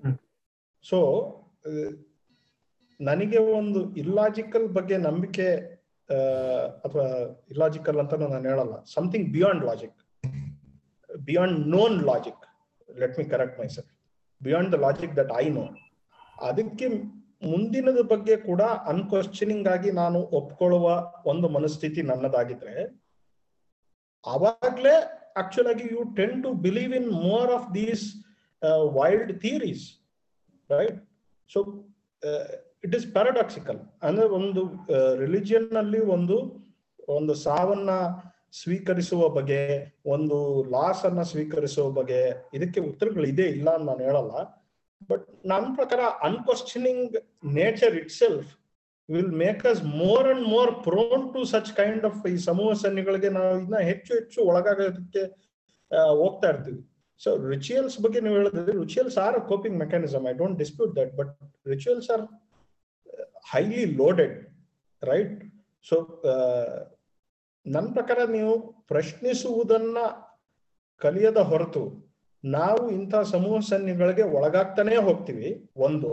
[0.85, 0.99] ಸೊ
[3.01, 5.47] ನನಗೆ ಒಂದು ಇಲ್ಲಾಜಿಕಲ್ ಬಗ್ಗೆ ನಂಬಿಕೆ
[6.87, 7.05] ಅಥವಾ
[7.51, 8.75] ಇಲಾಜಿಕಲ್ ಅಂತ ನಾನು ಹೇಳಲ್ಲ.
[8.95, 9.99] Something beyond logic
[11.11, 12.45] beyond known logic
[12.89, 13.93] let me correct myself
[14.41, 15.65] beyond the logic that I know
[16.37, 16.87] ಅದಕ್ಕೆ
[17.43, 20.87] ಮುಂದಿನದ ಬಗ್ಗೆ ಕೂಡ ಅನ್ಕ್ವಶನಿಂಗ್ ಆಗಿ ನಾನು ಒಪ್ಕೊಳ್ಳುವ
[21.27, 22.75] ಒಂದು ಮನಸ್ಥಿತಿ ನನ್ನದಾಗಿದ್ರೆ
[24.25, 24.97] ಅವಾಗ್ಲೇ
[25.37, 28.05] ಆಕ್ಚುಲ್ ಆಗಿ you tend to believe in more of these
[28.99, 29.85] wild theories
[30.71, 30.99] right
[31.51, 31.61] so
[32.85, 34.63] it is paradoxical ಅಂದ್ರೆ ಒಂದು
[35.17, 36.37] ರಿಲಿಜಿಯನ್ನಲ್ಲಿ ಒಂದು
[37.09, 37.91] ಒಂದು ಸಾವನ್ನ
[38.53, 39.63] ಸ್ವೀಕರಿಸುವ ಬಗೆ
[40.07, 40.37] ಒಂದು
[40.71, 42.21] ಲಾಸ್ ಅನ್ನ ಸ್ವೀಕರಿಸುವ ಬಗೆ
[42.55, 44.35] ಇದಕ್ಕೆ ಉತ್ತರಗಳು ಇದೆ, ಇಲ್ಲ ಅಂತ ನಾನು ಹೇಳಲ್ಲ.
[45.11, 47.17] ಬಟ್ ನನ್ನ ಪ್ರಕಾರ unquestioning
[47.59, 48.51] nature itself
[49.09, 53.59] will make us more and more prone to such kind of ಈ ಸಮೂಹ ಸನ್ನಿಗಳಿಗೆ ನಾವು
[53.61, 55.23] ಇನ್ನ ಹೆಚ್ಚು ಹೆಚ್ಚು ಒಳಗಾಗೋದಕ್ಕೆ
[56.23, 56.81] ಹೋಗ್ತಾ ಇರ್ತೀವಿ.
[57.19, 61.33] ಸೊ ರಿಚುಯಲ್ಸ್ ಬಗ್ಗೆ ನೀವು ಹೇಳಿದ್ರೆ rituals are coping mechanism I don't dispute that but
[61.67, 62.25] rituals are
[63.53, 64.37] highly loaded
[65.03, 65.45] right
[65.89, 66.23] so
[67.67, 68.53] ನನ್ನ ಪ್ರಕಾರ ನೀವು
[68.87, 69.99] ಪ್ರಶ್ನಿಸುವುದನ್ನ
[70.97, 71.83] ಕಲಿಯದ ಹೊರತು
[72.45, 75.71] ನಾವು ಇಂಥ ಸಮೂಹ ಸನ್ನಿಗಳಿಗೆ ಒಳಗಾಗ್ತಾನೆ ಹೋಗ್ತೀವಿ.
[75.77, 76.11] ಒಂದು.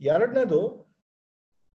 [0.00, 0.83] ಎರಡನೇದು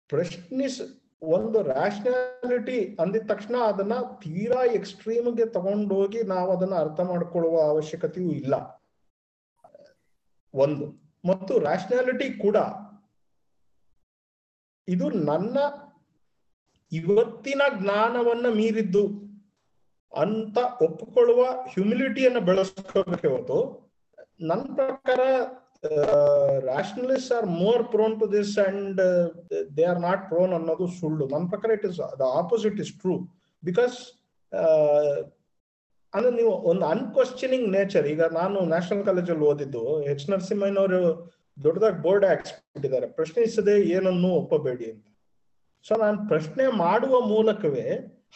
[0.08, 0.80] ಪ್ರಶ್ನಿಸ್
[1.22, 8.54] ಒಂದು ರ್ಯಾಷನಾಲಿಟಿ ಅಂದಿದ ತಕ್ಷಣ ಅದನ್ನ ತೀರಾ ಎಕ್ಸ್ಟ್ರೀಮ್ಗೆ ತಗೊಂಡೋಗಿ ನಾವು ಅದನ್ನ ಅರ್ಥ ಮಾಡ್ಕೊಳ್ಳುವ ಅವಶ್ಯಕತೆಯೂ ಇಲ್ಲ.
[10.54, 10.86] ಒಂದು.
[11.28, 12.56] ಮತ್ತು ರ್ಯಾಷನಾಲಿಟಿ ಕೂಡ
[14.88, 15.58] ಇದು ನನ್ನ
[16.92, 19.04] ಇವತ್ತಿನ ಜ್ಞಾನವನ್ನ ಮೀರಿದ್ದು
[20.12, 23.28] ಅಂತ ಒಪ್ಪಿಕೊಳ್ಳುವ ಹ್ಯುಮಿಲಿಟಿಯನ್ನು ಬೆಳೆಸ್ಕೋಬೇಕೆ
[24.40, 25.20] ನನ್ನ ಪ್ರಕಾರ
[26.66, 29.00] rationalist are more prone to this and
[29.76, 31.26] they are not prone ಅನ್ನೋದು ಸುಳ್ಳು.
[31.26, 33.16] ನನ್ನ ಪ್ರಕಾರ it is the opposite is true
[33.62, 33.98] because
[36.12, 41.00] ಅಂದ್ರೆ ನೀವು ಒಂದು ಅನ್ಕ್ವಶ್ಚನಿಂಗ್ ನೇಚರ್ ಈಗ ನಾನು ನ್ಯಾಷನಲ್ ಕಾಲೇಜಲ್ಲಿ ಓದಿದ್ದು ಎಚ್ ನರಸಿಂಹಯ್ಯನವರು
[41.64, 43.06] ದೊಡ್ಡದಾಗಿ ಬೋರ್ಡ್ ಹಾಕ್ಸ್ಬಿಟ್ಟಿದ್ದಾರೆ.
[43.10, 45.06] ಪ್ರಶ್ನಿಸದೆ ಏನನ್ನೂ ಒಪ್ಪಬೇಡಿ ಅಂತ.
[45.86, 47.86] ಸೊ ನಾನು ಪ್ರಶ್ನೆ ಮಾಡುವ ಮೂಲಕವೇ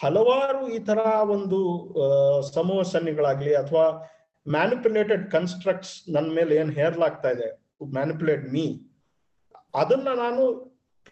[0.01, 1.01] ಹಲವಾರು ಈ ತರ
[1.31, 1.59] ಒಂದು
[2.03, 2.07] ಆ,
[2.51, 3.87] ಸಮೂಹ ಸನ್ನಿಗಳಾಗ್ಲಿ ಅಥವಾ
[4.47, 7.49] ಮ್ಯಾನಿಪುಲೇಟೆಡ್ ಕನ್ಸ್ಟ್ರಕ್ಟ್ಸ್ ನನ್ನ ಮೇಲೆ ಏನ್ ಹೇರ್ಲಾಗ್ತಾ ಇದೆ?
[7.97, 8.67] ಮ್ಯಾನಿಪುಲೇಟ್ ಮೀ
[9.75, 10.43] ಅದನ್ನ ನಾನು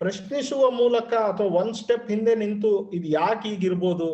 [0.00, 4.08] ಪ್ರಶ್ನಿಸುವ ಮೂಲಕ ಅಥವಾ ಒಂದ್ ಸ್ಟೆಪ್ ಹಿಂದೆ ನಿಂತು ಇದು ಯಾಕೆ ಈಗಿರ್ಬೋದು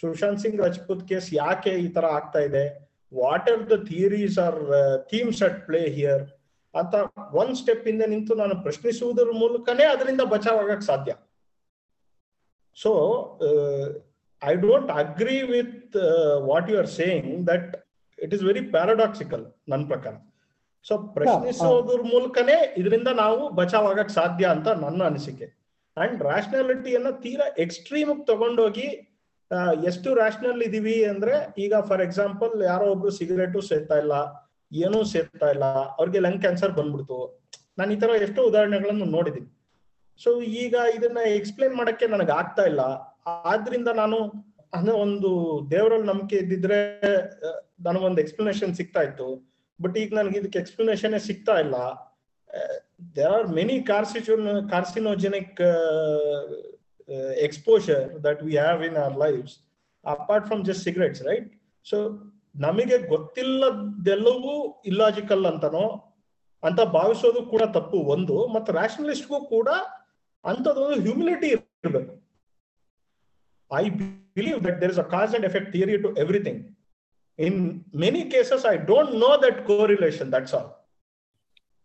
[0.00, 2.64] ಸುಶಾಂತ್ ಸಿಂಗ್ ರಜಪೂತ್ ಕೇಸ್ ಯಾಕೆ ಈ ತರ ಆಗ್ತಾ ಇದೆ?
[3.12, 4.58] What are the theories or
[5.10, 6.24] themes at play here
[6.74, 6.94] ಅಂತ
[7.40, 11.12] ಒಂದ್ ಸ್ಟೆಪ್ ಹಿಂದೆ ನಿಂತು ನಾನು ಪ್ರಶ್ನಿಸುವುದರ ಮೂಲಕನೇ ಅದರಿಂದ ಬಚಾವಾಗಕ್ ಸಾಧ್ಯ.
[12.76, 12.90] So
[14.42, 15.96] I don't agree with
[16.50, 17.70] what you are saying that
[18.26, 20.14] it is very paradoxical ನನ್ನ ಪ್ರಕಾರ.
[20.86, 25.46] ಸೊ ಪ್ರಶ್ನಿಸೋದ್ರ ಮೂಲಕನೇ ಇದರಿಂದ ನಾವು ಬಚಾವ್ ಆಗಕ್ ಸಾಧ್ಯ ಅಂತ ನನ್ನ ಅನಿಸಿಕೆ.
[25.96, 28.88] ಅಂಡ್ ರಾಷನಾಲಿಟಿಯನ್ನ ತೀರಾ ಎಕ್ಸ್ಟ್ರೀಮ್ ತಗೊಂಡೋಗಿ
[29.90, 34.14] ಎಷ್ಟು ರ್ಯಾಷನಲ್ ಇದೀವಿ ಅಂದ್ರೆ, ಈಗ ಫಾರ್ ಎಕ್ಸಾಂಪಲ್ ಯಾರೋ ಒಬ್ರು ಸಿಗರೇಟು ಸೇರ್ತಾ ಇಲ್ಲ,
[34.72, 35.66] ಏನೂ ಸೇರ್ತಾ ಇಲ್ಲ,
[35.98, 37.18] ಅವ್ರಿಗೆ ಲಂಗ್ ಕ್ಯಾನ್ಸರ್ ಬಂದ್ಬಿಡ್ತು.
[37.78, 39.50] ನಾನು ಈ ತರ ಎಷ್ಟೋ ಉದಾಹರಣೆಗಳನ್ನು ನೋಡಿದೀನಿ
[40.20, 40.30] ಸೊ
[40.62, 42.82] ಈಗ ಇದನ್ನ ಎಕ್ಸ್ಪ್ಲೇನ್ ಮಾಡಕ್ಕೆ ನನಗೆ ಆಗ್ತಾ ಇಲ್ಲ.
[43.52, 44.18] ಆದ್ರಿಂದ ನಾನು
[44.72, 45.30] ಅಂದ್ರೆ ಒಂದು
[45.72, 46.78] ದೇವರಲ್ಲಿ ನಂಬಿಕೆ ಇದ್ದಿದ್ರೆ
[47.86, 49.28] ನನಗೊಂದು ಎಕ್ಸ್ಪ್ಲನೇಷನ್ ಸಿಗ್ತಾ ಇತ್ತು.
[49.78, 51.76] ಬಟ್ ಈಗ ನನಗೆ ಇದಕ್ಕೆ ಎಕ್ಸ್ಪ್ಲನೇಷನ್ ಸಿಗ್ತಾ ಇಲ್ಲ.
[53.16, 55.60] There are many carcinogen carcinogenic
[57.46, 59.56] exposure that we have in our lifes
[60.04, 61.48] apart from just cigarettes right
[61.86, 61.98] so
[62.64, 64.54] ನಮಗೆ ಗೊತ್ತಿಲ್ಲದೆಲ್ಲವೂ
[64.90, 65.86] ಇಲ್ಲಾಜಿಕಲ್ ಅಂತನೋ,
[66.62, 67.98] ಅಂತ ಭಾವಿಸೋದು ಕೂಡ ತಪ್ಪು.
[68.14, 69.68] ಒಂದು, ಮತ್ತೆ ರ್ಯಾಷನಲಿಸ್ಟ್ಗೂ ಕೂಡ
[70.44, 72.15] ಅಂಥದ್ದೊಂದು ಹ್ಯೂಮಿಲಿಟಿ ಇರಬೇಕು.
[73.70, 73.84] I
[74.38, 76.62] believe that there is a cause and effect theory to everything
[77.38, 77.54] In
[77.92, 80.26] many cases, I don't know that correlation.
[80.34, 80.68] That's all.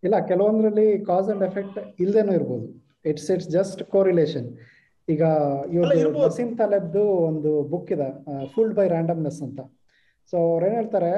[0.03, 2.67] ಇಲ್ಲ ಕೆಲವೊಂದ್ರಲ್ಲಿ ಕಾಸ್ ಅಂಡ್ ಎಫೆಕ್ಟ್ ಇಲ್ದೇನೂ ಇರ್ಬೋದು.
[3.09, 4.47] ಇಟ್ಸ್ ಇಟ್ಸ್ ಜಸ್ಟ್ ಕೋರಿಲೇಷನ್
[5.07, 5.23] ಈಗ
[5.83, 5.91] ಅಲ್ಲ,
[6.23, 8.09] ವಸೀಂ ತಲೆಬ್ದು ಒಂದು ಬುಕ್ ಇದೆ
[8.53, 9.59] ಫುಲ್ಡ್ ಬೈ ರ್ಯಾಂಡಮ್ನೆಸ್ ಅಂತ.
[10.33, 11.11] So ಅವ್ರು ಏನ್ ಹೇಳ್ತಾರೆ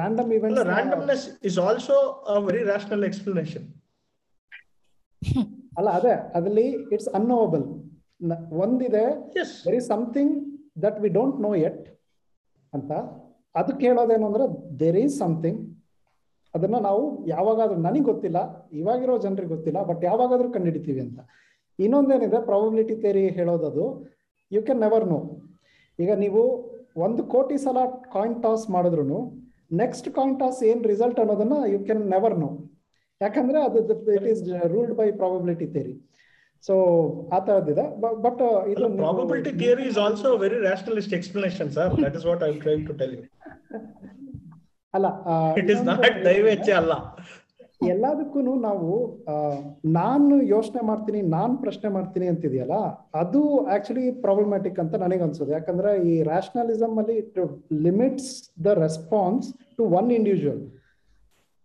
[0.00, 3.02] random event randomness is also also a very rational
[5.78, 7.64] ಅಲ್ಲ ಅದೇ ಅದರಲ್ಲಿ ಇಟ್ಸ್ ಅನ್ನೋವಬಲ್
[8.62, 9.04] ಒಂದಿದೆ.
[9.66, 10.34] There is something
[10.84, 11.86] that we don't know yet
[12.72, 12.92] ಅಂತ.
[13.60, 14.44] ಅದಕ್ಕೆ ಹೇಳೋದೇನು ಅಂದ್ರೆ
[14.82, 15.60] ದೇರ್ ಈಸ್ ಸಮಥಿಂಗ್
[16.54, 17.02] ಅದನ್ನ ನಾವು
[17.34, 18.38] ಯಾವಾಗಾದ್ರೂ ನನಗೆ ಗೊತ್ತಿಲ್ಲ
[18.80, 21.20] ಇವಾಗಿರೋ ಜನರಿಗೆ ಗೊತ್ತಿಲ್ಲ ಬಟ್ ಯಾವಾಗಾದ್ರೂ ಕಂಡುಹಿಡಿತೀವಿ ಅಂತ.
[21.78, 23.86] ಇನ್ನೊಂದೇನಿದೆ ಪ್ರಾಬಬಿಲಿಟಿ ಥೇರಿ ಹೇಳೋದದು.
[24.50, 25.20] ಯು ಕ್ಯಾನ್ ನೆವರ್ ನೋ
[25.98, 26.42] ಈಗ ನೀವು
[27.06, 27.78] ಒಂದು ಕೋಟಿ ಸಲ
[28.14, 29.20] ಕಾಯಿನ್ ಟಾಸ್ ಮಾಡಿದ್ರು
[29.80, 32.50] ನೆಕ್ಸ್ಟ್ ಕಾಯಿನ್ ಟಾಸ್ ಏನ್ ರಿಸಲ್ಟ್ ಅನ್ನೋದನ್ನ ಯು ಕ್ಯಾನ್ ನೆವರ್ ನೋ
[33.20, 33.78] ಯಾಕಂದ್ರೆ ಅದು
[34.16, 34.42] it is
[34.74, 35.94] ruled by probability theory
[36.64, 36.74] so
[37.32, 37.38] ಆ
[37.70, 37.84] ಇದೆ
[38.24, 38.42] ಬಟ್
[38.72, 42.04] ಇದು probability theory is also very also explanation sir rationalist explanation, sir.
[42.04, 43.24] That is what I'm trying to tell you.
[44.94, 45.06] ಅಲ್ಲ
[45.52, 46.94] it It is not ಇನ್ನೊಂದು- ದೈವೇಚ್ಛೆ ಅಲ್ಲ.
[47.86, 48.90] ಎಲ್ಲದಕ್ಕೂ ನಾವು
[49.94, 52.76] ನಾನು ಯೋಚನೆ ಮಾಡ್ತೀನಿ ನಾನು ಪ್ರಶ್ನೆ ಮಾಡ್ತೀನಿ ಅಂತಿದೆಯಲ್ಲ
[53.14, 57.16] ಅದು ಆಕ್ಚುಲಿ ಪ್ರಾಬ್ಲಮ್ಯಾಟಿಕ್ ಅಂತ ನನಗೆ ಅನ್ಸೋದು ಯಾಕಂದ್ರೆ ಈ ರ್ಯಾಷನಲಿಸಮ್ ಅಲ್ಲಿ
[57.82, 58.30] limits
[58.64, 60.62] the response to one individual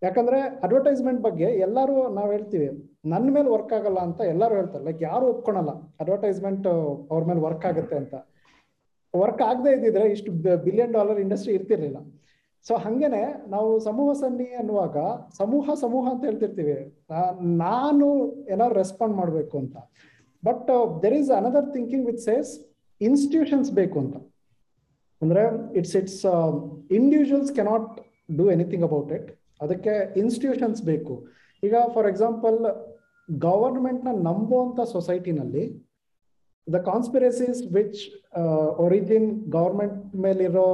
[0.02, 2.68] ಯಾಕಂದ್ರೆ ಅಡ್ವರ್ಟೈಸ್ಮೆಂಟ್ ಬಗ್ಗೆ ಎಲ್ಲರೂ ನಾವು ಹೇಳ್ತೀವಿ
[3.12, 4.84] ನನ್ನ ಮೇಲೆ ವರ್ಕ್ ಆಗಲ್ಲ ಅಂತ ಎಲ್ಲರೂ ಹೇಳ್ತಾರೆ.
[4.88, 5.72] ಲೈಕ್ ಯಾರು ಒಪ್ಕೊಳಲ್ಲ
[6.02, 6.66] ಅಡ್ವರ್ಟೈಸ್ಮೆಂಟ್
[7.12, 8.14] ಅವ್ರ ಮೇಲೆ ವರ್ಕ್ ಆಗುತ್ತೆ ಅಂತ.
[9.14, 10.32] ವರ್ಕ್ ಆಗದೆ ಇದ್ದಿದ್ರೆ ಇಷ್ಟು
[10.66, 11.98] ಬಿಲಿಯನ್ ಡಾಲರ್ ಇಂಡಸ್ಟ್ರಿ ಇರ್ತಿರ್ಲಿಲ್ಲ.
[12.66, 13.22] ಸೊ ಹಂಗೇನೆ
[13.54, 14.96] ನಾವು ಸಮೂಹ ಸನ್ನಿ ಅನ್ನುವಾಗ,
[15.38, 16.76] ಸಮೂಹ ಸಮೂಹ ಅಂತ ಹೇಳ್ತಿರ್ತೀವಿ.
[17.64, 18.06] ನಾನು
[18.52, 19.76] ಏನಾದ್ರು ರೆಸ್ಪಾಂಡ್ ಮಾಡಬೇಕು ಅಂತ.
[20.42, 20.70] But
[21.02, 22.50] there is another thinking with says
[23.00, 24.16] institutions ಬೇಕು ಅಂತ.
[25.22, 25.42] ಅಂದ್ರೆ
[25.78, 26.22] it's it's
[26.98, 27.88] individuals cannot
[28.40, 29.30] do anything about it
[29.64, 31.14] ಅದಕ್ಕೆ ಇನ್ಸ್ಟಿಟ್ಯೂಷನ್ಸ್ ಬೇಕು.
[31.66, 32.58] ಈಗ ಫಾರ್ ಎಕ್ಸಾಂಪಲ್
[33.28, 35.64] ಗವರ್ಮೆಂಟ್ನ ನಂಬುವಂತ ಸೊಸೈಟಿನಲ್ಲಿ
[36.66, 38.00] the conspiracies which
[38.86, 40.66] origin government ಮೇಲಿರೋ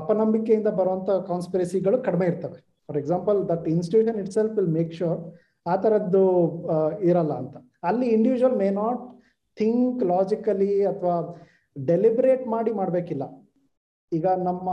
[0.00, 2.58] ಅಪನಂಬಿಕೆಯಿಂದ ಬರುವಂಥ ಕಾನ್ಸ್ಪಿರಸಿಗಳು ಕಡಿಮೆ ಇರ್ತವೆ.
[2.88, 5.20] For example that institution itself will make sure
[5.66, 6.24] ಆ ತರದ್ದು
[7.10, 7.56] ಇರಲ್ಲ ಅಂತ.
[7.88, 9.02] ಅಲ್ಲಿ individual may not
[9.56, 11.16] think logically ಅಥವಾ
[11.76, 13.24] ಡೆಲಿಬ್ರೇಟ್ ಮಾಡಿ ಮಾಡ್ಬೇಕಿಲ್ಲ.
[14.12, 14.68] ಈಗ ನಮ್ಮ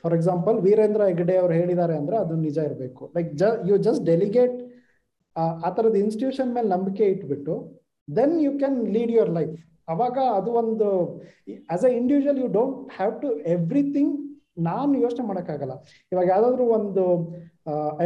[0.00, 3.02] ಫಾರ್ ಎಕ್ಸಾಂಪಲ್ ವೀರೇಂದ್ರ ಹೆಗ್ಡೆ ಅವ್ರು ಹೇಳಿದ್ದಾರೆ ಅಂದ್ರೆ ಅದು ನಿಜ ಇರಬೇಕು.
[3.16, 3.30] ಲೈಕ್
[3.70, 4.58] ಯು ಜಸ್ಟ್ ಡೆಲಿಗೇಟ್
[5.36, 7.54] ಆ ತರದ ಇನ್ಸ್ಟಿಟ್ಯೂಷನ್ ಮೇಲೆ ನಂಬಿಕೆ ಇಟ್ಬಿಟ್ಟು
[8.08, 9.54] then you can lead your life
[9.92, 10.88] ಅವಾಗ ಅದು ಒಂದು
[11.74, 14.12] as a individual you don't have to everything
[14.68, 15.74] ನಾನು ಯೋಚನೆ ಮಾಡೋಕ್ಕಾಗಲ್ಲ.
[16.12, 17.04] ಇವಾಗ ಯಾವ್ದಾದ್ರು ಒಂದು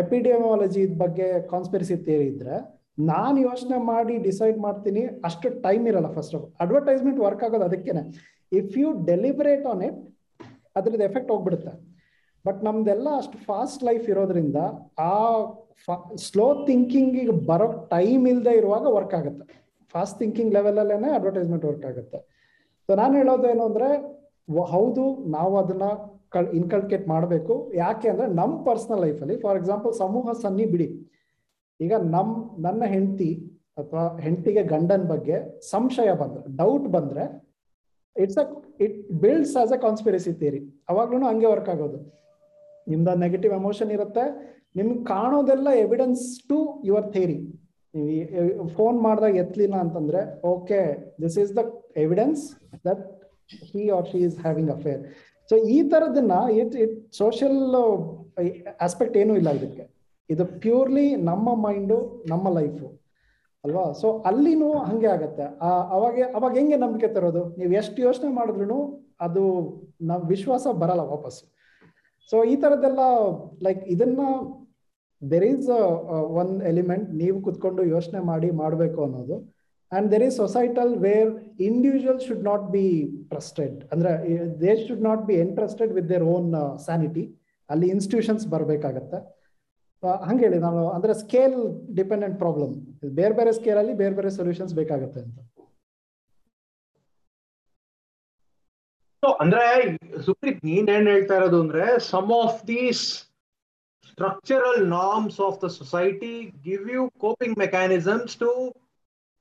[0.01, 2.57] ಎಪಿಡಿಯಮಾಲಜಿ ಬಗ್ಗೆ ಕಾನ್ಸ್ಪಿರಸಿ ಥಿಯರಿ ಇದ್ರೆ,
[3.12, 8.03] ನಾನು ಯೋಚನೆ ಮಾಡಿ ಡಿಸೈಡ್ ಮಾಡ್ತೀನಿ, ಅಷ್ಟು ಟೈಮ್ ಇರಲ್ಲ ಫಸ್ಟ್ ಆಫ್ ಅಡ್ವರ್ಟೈಸ್ಮೆಂಟ್ ವರ್ಕ್ ಆಗೋದು ಅದಕ್ಕೇನೆ.
[8.53, 10.01] If you deliberate on it
[10.78, 11.72] ಅದ್ರದ್ದು ಎಫೆಕ್ಟ್ ಹೋಗ್ಬಿಡುತ್ತೆ.
[12.44, 14.59] ಬಟ್ ನಮ್ದೆಲ್ಲ ಅಷ್ಟು ಫಾಸ್ಟ್ ಲೈಫ್ ಇರೋದ್ರಿಂದ
[15.11, 15.12] ಆ
[16.26, 17.16] ಸ್ಲೋ ಥಿಂಕಿಂಗ್
[17.51, 19.47] ಬರೋ ಟೈಮ್ ಇಲ್ಲದೆ ಇರುವಾಗ ವರ್ಕ್ ಆಗುತ್ತೆ.
[19.94, 22.18] ಫಾಸ್ಟ್ ಥಿಂಕಿಂಗ್ ಲೆವೆಲಲ್ಲೇನೆ ಅಡ್ವರ್ಟೈಸ್ಮೆಂಟ್ ವರ್ಕ್ ಆಗುತ್ತೆ.
[22.88, 23.88] ಸೊ ನಾನು ಹೇಳೋದು ಏನು ಅಂದ್ರೆ
[24.74, 25.05] ಹೌದು,
[25.36, 25.86] ನಾವು ಅದನ್ನ
[26.59, 27.55] ಇನ್ಕಲ್ಕೇಟ್ ಮಾಡಬೇಕು.
[27.74, 30.88] ಯಾಕೆ ಅಂದ್ರೆ ನಮ್ಮ ಪರ್ಸನಲ್ ಲೈಫಲ್ಲಿ ಫಾರ್ ಎಕ್ಸಾಂಪಲ್ ಸಮೂಹ ಸನ್ನಿ ಬಿಡಿ.
[31.80, 32.32] ಈಗ ನಮ್,
[32.66, 33.30] ನನ್ನ ಹೆಂಡತಿ
[33.80, 35.36] ಅಥವಾ ಹೆಂಡತಿಗೆ ಗಂಡನ ಬಗ್ಗೆ
[35.72, 37.24] ಸಂಶಯ ಬಂದ್ರೆ ಡೌಟ್ ಬಂದ್ರೆ
[38.23, 38.45] it's a
[38.85, 40.61] it builds as a conspiracy theory
[40.93, 41.99] ಅವಾಗ್ಲೂ ಹಂಗೆ ವರ್ಕ್ ಆಗೋದು.
[42.87, 44.25] ನಿಮ್ದು ನೆಗೆಟಿವ್ ಎಮೋಷನ್ ಇರುತ್ತೆ.
[44.79, 46.59] ನಿಮ್ಗೆ ಕಾಣೋದೆಲ್ಲ ಎವಿಡೆನ್ಸ್ ಟು
[46.89, 47.39] ಯುವರ್ ಥಿಯರಿ
[47.95, 50.21] ನೀವು ಫೋನ್ ಮಾಡಿದಾಗ ಎತ್ತಲಿಲ್ಲ ಅಂತಂದ್ರೆ
[50.55, 50.81] okay
[51.23, 51.62] this is the
[52.05, 52.43] evidence
[52.89, 53.05] that
[53.71, 55.01] he or she is having affair
[55.51, 57.61] so ಈ ತರದನ್ನ ಇಟ್ ಇಟ್ ಸೋಷಿಯಲ್
[58.87, 59.85] ಆಸ್ಪೆಕ್ಟ್ ಏನೂ ಇಲ್ಲ ಇದಕ್ಕೆ.
[60.31, 61.99] ಇದು ಪ್ಯೂರ್ಲಿ ನಮ್ಮ ಮೈಂಡು
[62.33, 62.87] ನಮ್ಮ ಲೈಫು
[63.67, 63.87] ಅಲ್ವಾ?
[64.03, 65.47] ಸೊ ಅಲ್ಲಿನೂ ಹಂಗೆ ಆಗತ್ತೆ.
[65.97, 67.43] ಅವಾಗ ಅವಾಗ ಹೆಂಗೆ ನಂಬಿಕೆ ತರೋದು?
[67.59, 68.79] ನೀವು ಎಷ್ಟು ಯೋಚನೆ ಮಾಡಿದ್ರು
[69.27, 69.43] ಅದು
[70.11, 71.41] ನಮ್ ವಿಶ್ವಾಸ ಬರಲ್ಲ ವಾಪಸ್
[72.31, 73.03] ಸೊ ಈ ತರದೆಲ್ಲ
[73.67, 74.21] ಲೈಕ್ ಇದನ್ನ
[75.23, 75.69] ದೆರ್ ಈಸ್
[76.41, 79.37] ಒನ್ ಎಲಿಮೆಂಟ್ ನೀವು ಕುತ್ಕೊಂಡು ಯೋಚನೆ ಮಾಡಿ ಮಾಡಬೇಕು ಅನ್ನೋದು.
[79.93, 81.31] And there is societal where
[81.69, 82.85] individual should not be
[83.33, 84.12] trusted ಅಂದ್ರೆ
[84.62, 86.49] they should not be interested with their own
[86.87, 87.25] sanity
[87.69, 89.21] ಅಲ್ಲಿ ಇನ್ಸ್ಟಿಟ್ಯೂಷನ್ಸ್ ಬರಬೇಕಾಗತ್ತೆ.
[90.24, 91.57] ಹಂಗೆ ಹೇಳಿ, ನಾನು ಅಂದ್ರೆ ಸ್ಕೇಲ್
[91.94, 92.72] ಡಿಪೆಂಡೆಂಟ್ ಪ್ರಾಬ್ಲಮ್
[93.14, 95.38] ಬೇರೆ ಬೇರೆ ಸ್ಕೇಲ್ ಅಲ್ಲಿ ಬೇರೆ ಬೇರೆ ಸೊಲ್ಯೂಷನ್ಸ್ ಬೇಕಾಗುತ್ತೆ ಅಂತ.
[99.40, 99.62] ಅಂದ್ರೆ,
[100.26, 103.02] ಸುಪ್ರೀತ್ ನೀನ್ ಏನ್ ಹೇಳ್ತಾ ಇರೋದು ಅಂದ್ರೆ some of these
[104.11, 106.34] structural norms of the society
[106.64, 108.50] give you coping mechanisms to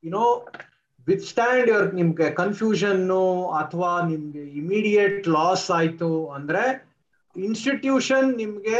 [0.03, 0.25] you know
[1.23, 3.03] withstand your ನಿಮ್ಗೆ ಕನ್ಫ್ಯೂಷನ್
[3.59, 6.63] ಅಥವಾ ನಿಮ್ಗೆ ಇಮಿಡಿಯೇಟ್ ಲಾಸ್ ಆಯ್ತು ಅಂದ್ರೆ
[7.35, 8.79] ಇನ್ಸ್ಟಿಟ್ಯೂಷನ್ ನಿಮ್ಗೆ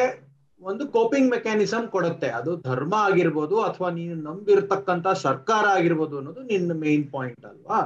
[0.65, 2.29] ಒಂದು ಕೋಪಿಂಗ್ ಮೆಕ್ಯಾನಿಸಮ್ ಕೊಡುತ್ತೆ.
[2.39, 7.79] ಅದು ಧರ್ಮ ಆಗಿರ್ಬೋದು ಅಥವಾ ನೀನು ನಂಬಿರ್ತಕ್ಕಂತ ಸರ್ಕಾರ ಆಗಿರ್ಬೋದು ಅನ್ನೋದು ನಿನ್ನ ಮೇನ್ ಪಾಯಿಂಟ್ ಅಲ್ವಾ?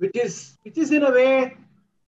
[0.00, 1.26] Which is which is in a way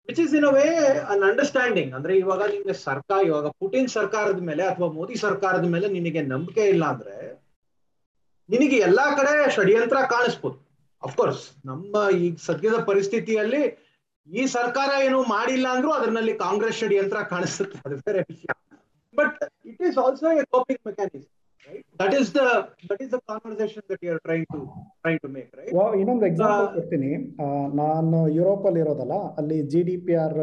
[0.09, 0.67] which is in a way
[1.13, 6.23] an understanding ಅಂದ್ರೆ ಇವಾಗ ನಿಮ್ಗೆ ಸರ್ಕಾರ, ಇವಾಗ ಪುಟಿನ್ ಸರ್ಕಾರದ ಮೇಲೆ ಅಥವಾ ಮೋದಿ ಸರ್ಕಾರದ ಮೇಲೆ ನಿನಗೆ
[6.33, 7.17] ನಂಬಿಕೆ ಇಲ್ಲ ಅಂದ್ರೆ
[8.49, 10.59] ನಿನಗೆ ಎಲ್ಲಾ ಕಡೆ ಷಡ್ಯಂತ್ರ ಕಾಣಿಸ್ಬೋದು.
[11.03, 11.95] ಅಫ್ಕೋರ್ಸ್ ನಮ್ಮ
[12.25, 13.63] ಈಗ ಸದ್ಯದ ಪರಿಸ್ಥಿತಿಯಲ್ಲಿ
[14.29, 17.79] ಈ ಸರ್ಕಾರ ಏನು ಮಾಡಿಲ್ಲ ಅಂದ್ರೂ ಅದರಲ್ಲಿ ಕಾಂಗ್ರೆಸ್ ಷಡ್ಯಂತ್ರ ಕಾಣಿಸುತ್ತೆ.
[17.87, 18.51] ಅದು ಬೇರೆ ವಿಷಯ.
[19.15, 19.39] But
[19.71, 21.31] it is also coping mechanism.
[21.69, 21.85] Right?
[22.01, 22.47] That is the
[22.89, 24.59] that is the conversation that you are trying to
[25.03, 25.71] trying to make, right?
[25.77, 27.11] Well, ಇನ್ನೊಂದು ಎಕ್ಸಾಂಪಲ್ ಕೊಡ್ತೀನಿ
[27.81, 30.37] ನಾನು ಯುರೋಪ್ ಅಲ್ಲಿ ಇರೋದಲ್ಲ ಅಲ್ಲಿ ಜಿ ಡಿ ಪಿ ಆರ್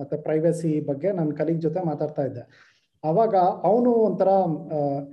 [0.00, 2.44] ಮತ್ತೆ ಪ್ರೈವಸಿ ಬಗ್ಗೆ ನನ್ನ colleague ಜೊತೆ ಮಾತಾಡ್ತಾ ಇದ್ದೆ
[3.04, 3.34] ಅವಾಗ
[3.68, 4.28] ಅವನು ಒಂಥರ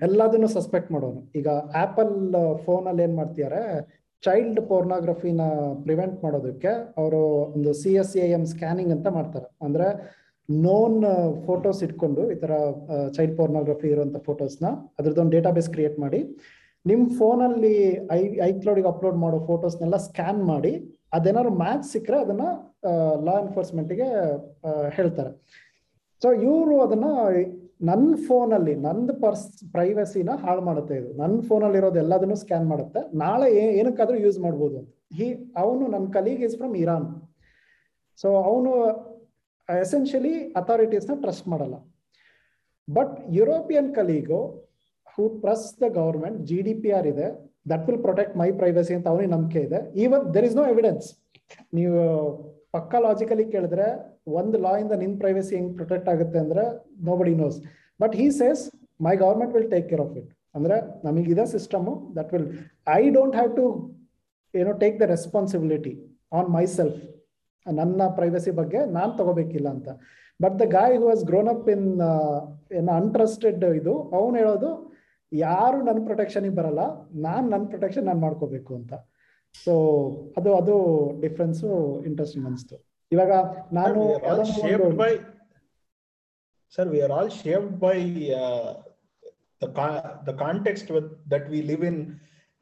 [0.07, 1.47] ಎಲ್ಲದನ್ನು ಸಸ್ಪೆಕ್ಟ್ ಮಾಡೋನು ಈಗ
[1.83, 2.13] ಆಪಲ್
[2.65, 3.61] ಫೋನ್ ಅಲ್ಲಿ ಏನ್ ಮಾಡ್ತಿದ್ದಾರೆ
[4.23, 5.45] ಚೈಲ್ಡ್ ಪೋರ್ನೋಗ್ರಫಿನ
[5.85, 7.21] ಪ್ರಿವೆಂಟ್ ಮಾಡೋದಕ್ಕೆ ಅವರು
[7.55, 9.87] ಒಂದು C S A M scanning ಅಂತ ಮಾಡ್ತಾರೆ ಅಂದ್ರೆ
[10.49, 10.97] ನೋನ್
[11.45, 12.53] ಫೋಟೋಸ್ ಇಟ್ಕೊಂಡು ಈ ತರ
[13.15, 14.67] ಚೈಲ್ಡ್ ಪೋರ್ನೋಗ್ರಫಿ ಇರುವಂತ ಫೋಟೋಸ್ನ
[14.99, 16.19] ಅದ್ರದ್ದೊಂದು ಡೇಟಾಬೇಸ್ ಕ್ರಿಯೇಟ್ ಮಾಡಿ,
[16.85, 17.75] ನಿಮ್ ಫೋನಲ್ಲಿ
[18.17, 20.73] ಐ ಐಕ್ಲೌಡಿಗೆ ಅಪ್ಲೋಡ್ ಮಾಡೋ ಫೋಟೋಸ್ನೆಲ್ಲ ಸ್ಕ್ಯಾನ್ ಮಾಡಿ,
[21.17, 22.45] ಅದೇನಾದ್ರು ಮ್ಯಾಚ್ ಸಿಕ್ಕರೆ ಅದನ್ನ
[23.27, 24.07] ಲಾ ಎನ್ಫೋರ್ಸ್ಮೆಂಟ್ಗೆ
[24.97, 25.31] ಹೇಳ್ತಾರೆ.
[26.21, 27.07] ಸೊ ಇವರು ಅದನ್ನ
[27.89, 31.09] ನನ್ನ ಫೋನಲ್ಲಿ ನಂದು ಪರ್ಸ್ ಪ್ರೈವಸಿನ ಹಾಳು ಮಾಡುತ್ತೆ ಇದು.
[31.21, 33.01] ನನ್ನ ಫೋನಲ್ಲಿ ಇರೋದು ಎಲ್ಲದನ್ನು ಸ್ಕ್ಯಾನ್ ಮಾಡುತ್ತೆ.
[33.23, 33.47] ನಾಳೆ
[33.79, 34.91] ಏನಕ್ಕಾದ್ರೂ ಯೂಸ್ ಮಾಡ್ಬೋದು ಅಂತ.
[35.17, 35.27] ಹಿ,
[35.63, 37.07] ಅವನು ನನ್ನ colleague is from Iran
[38.19, 38.71] so ಅವನು
[39.69, 41.75] ಎಸೆನ್ಷಿಯಲಿ ಅಥಾರಿಟೀಸ್ನ ಟ್ರಸ್ಟ್ ಮಾಡಲ್ಲ.
[42.87, 44.39] But European colleague
[45.13, 47.27] who trust the government G D P R ಇದೆ
[47.71, 49.79] that will protect my privacy ಅಂತ ಅವನಿಗೆ ನಂಬಿಕೆ ಇದೆ.
[50.03, 51.07] Even there is no evidence
[51.77, 51.99] ನೀವು
[52.75, 53.87] ಪಕ್ಕ ಲಾಜಿಕಲಿ ಕೇಳಿದ್ರೆ
[54.39, 56.63] ಒಂದು ಲಾ ಇಂದ ನಿನ್ ಪ್ರೈವಸಿ ಹೆಂಗ್ ಪ್ರೊಟೆಕ್ಟ್ ಆಗುತ್ತೆ ಅಂದ್ರೆ
[57.19, 57.57] nobody knows
[57.99, 58.61] but he says
[59.05, 60.75] my government will take care of it ಅಂದ್ರೆ
[61.07, 61.85] ನಮಗಿದೆ system
[62.17, 62.47] that will
[62.99, 63.65] I don't have to
[64.53, 65.93] ಏನೋ take the responsibility
[66.39, 66.99] on myself
[67.65, 69.89] ನನ್ನ ಪ್ರೈವಸಿ ಬಗ್ಗೆ ನಾನು ತಗೋಬೇಕಿಲ್ಲ ಅಂತ.
[70.43, 71.87] ಬಟ್ ದ ಗಾಯ್ ಹೂ ಹಸ್ ಗ್ರೋನ್ ಅಪ್ ಇನ್
[72.79, 74.99] ಏನ್ ಅಂಟ್ರಸ್ಟೆಡ್ ಇದು ಅವನು ಹೇಳೋದು
[75.31, 76.81] ಯಾರು ನನ್ನ ಪ್ರೊಟೆಕ್ಷನ್ಗೆ ಬರಲ್ಲ
[77.27, 78.93] ನಾನು ನನ್ನ ಪ್ರೊಟೆಕ್ಷನ್ ನಾನು ಮಾಡ್ಕೋಬೇಕು ಅಂತ.
[79.65, 79.73] ಸೊ
[80.37, 80.75] ಅದು ಅದು
[81.21, 81.63] ಡಿಫ್ರೆನ್ಸ್
[82.09, 82.75] ಇಂಟ್ರೆಸ್ಟಿಂಗ್ ಅನಿಸ್ತು.
[83.11, 83.31] ಇವಾಗ
[83.79, 84.87] ನಾನು we are all ಯಾವ್ದಾದ್ರು
[90.27, 92.09] the context with, that we we live shaped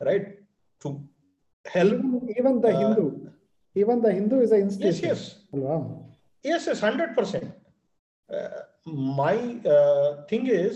[0.00, 0.28] right
[0.80, 0.90] to
[1.66, 2.04] help
[2.38, 3.04] even the uh, Hindu
[3.76, 5.22] even the Hindu is a yes institution yes
[5.54, 5.76] ಅಲ್ವಾ
[6.44, 7.46] yes yes 100% uh,
[8.86, 9.36] my
[9.76, 10.74] uh, thing is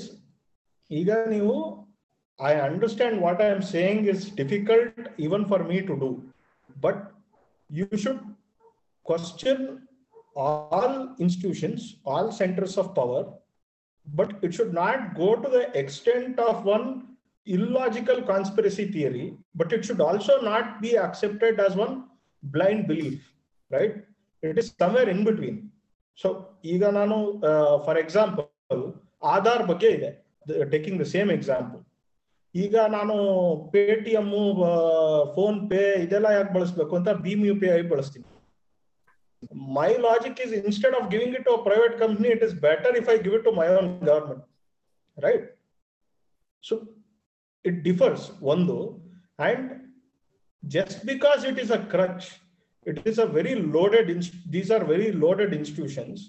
[0.91, 1.57] ಈಗ ನೀವು
[2.39, 6.11] I understand what I am saying is difficult even for me to do,
[6.85, 6.97] but
[7.71, 8.21] you should
[9.05, 9.59] question
[10.35, 13.23] all institutions, all centers of power,
[14.19, 16.87] but it should not go to the extent of one
[17.47, 21.95] illogical conspiracy theory, but it should also not be accepted as one
[22.43, 23.33] blind belief,
[23.71, 24.05] right?
[24.43, 25.68] It is somewhere in between.
[26.20, 26.30] so
[26.74, 27.18] ಈಗ ನಾನು
[27.86, 28.82] for example
[29.36, 30.10] Aadhaar ಬಗ್ಗೆ ಇದೆ.
[30.74, 31.82] Taking the same example
[32.56, 33.16] ಈಗ ನಾನು
[33.74, 34.30] Paytm
[35.36, 38.28] PhonePe ಇದೆಲ್ಲ ಯಾಕೆ ಬಳಸ್ಬೇಕು ಅಂತ ಭೀಮ್ ಯು ಪಿ ಐ ಬಳಸ್ತೀನಿ
[39.78, 43.18] my logic is instead of giving it to private company it is better if I
[43.26, 44.44] give it to my own government
[45.18, 45.46] right
[46.64, 46.76] so
[47.66, 48.78] it differs ಒಂದು.
[49.48, 49.68] And
[50.64, 52.26] just because it is a crutch
[52.92, 54.08] it is a very loaded
[54.56, 56.20] these are very loaded institutions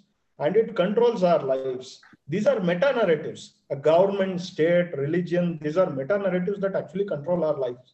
[0.40, 1.88] and it controls our lives
[2.28, 7.42] these are meta narratives a government state religion these are meta narratives that actually control
[7.44, 7.88] our lives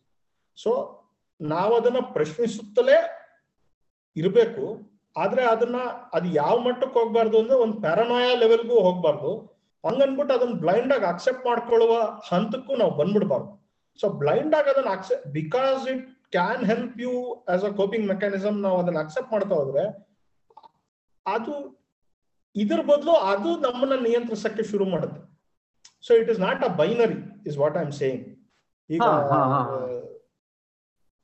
[0.58, 0.72] so
[1.40, 2.98] ನಾವು ಅದನ್ನ ಪ್ರಶ್ನಿಸುತ್ತಲೇ
[4.16, 4.62] ಇರಬೇಕು
[5.16, 5.78] ಆದ್ರೆ ಅದನ್ನ
[6.16, 9.32] ಅದು ಯಾವ ಮಟ್ಟಕ್ಕೆ ಹೋಗ್ಬಾರ್ದು ಅಂದ್ರೆ ಒಂದು ಪ್ಯಾರನಾಯ ಲೆವೆಲ್ಗೂ ಹೋಗ್ಬಾರ್ದು
[9.84, 11.94] ಹಂಗನ್ಬಿಟ್ಟು ಅದನ್ನ ಬ್ಲೈಂಡ್ ಆಗಿ ಅಕ್ಸೆಪ್ಟ್ ಮಾಡ್ಕೊಳ್ಳುವ
[12.28, 13.52] ಹಂತಕ್ಕೂ ನಾವು ಬಂದ್ಬಿಡ್ಬಾರ್ದು
[13.98, 16.02] ಸೊ ಬ್ಲೈಂಡ್ ಆಗಿ ಅದನ್ನ accept because it
[16.32, 17.12] can help you
[17.54, 19.84] as a coping mechanism ನಾವು ಅದನ್ನ ಅಕ್ಸೆಪ್ಟ್ ಮಾಡ್ತಾ ಹೋದ್ರೆ
[21.26, 21.54] ಅದು
[22.54, 25.20] ಇದ್ರ ಬದಲು ಅದು ನಮ್ಮನ್ನ ನಿಯಂತ್ರಿಸಕ್ಕೆ ಶುರು ಮಾಡುತ್ತೆ.
[26.06, 27.18] So it is not a binary
[27.48, 28.22] is what I am saying
[28.90, 29.02] ಈಗ.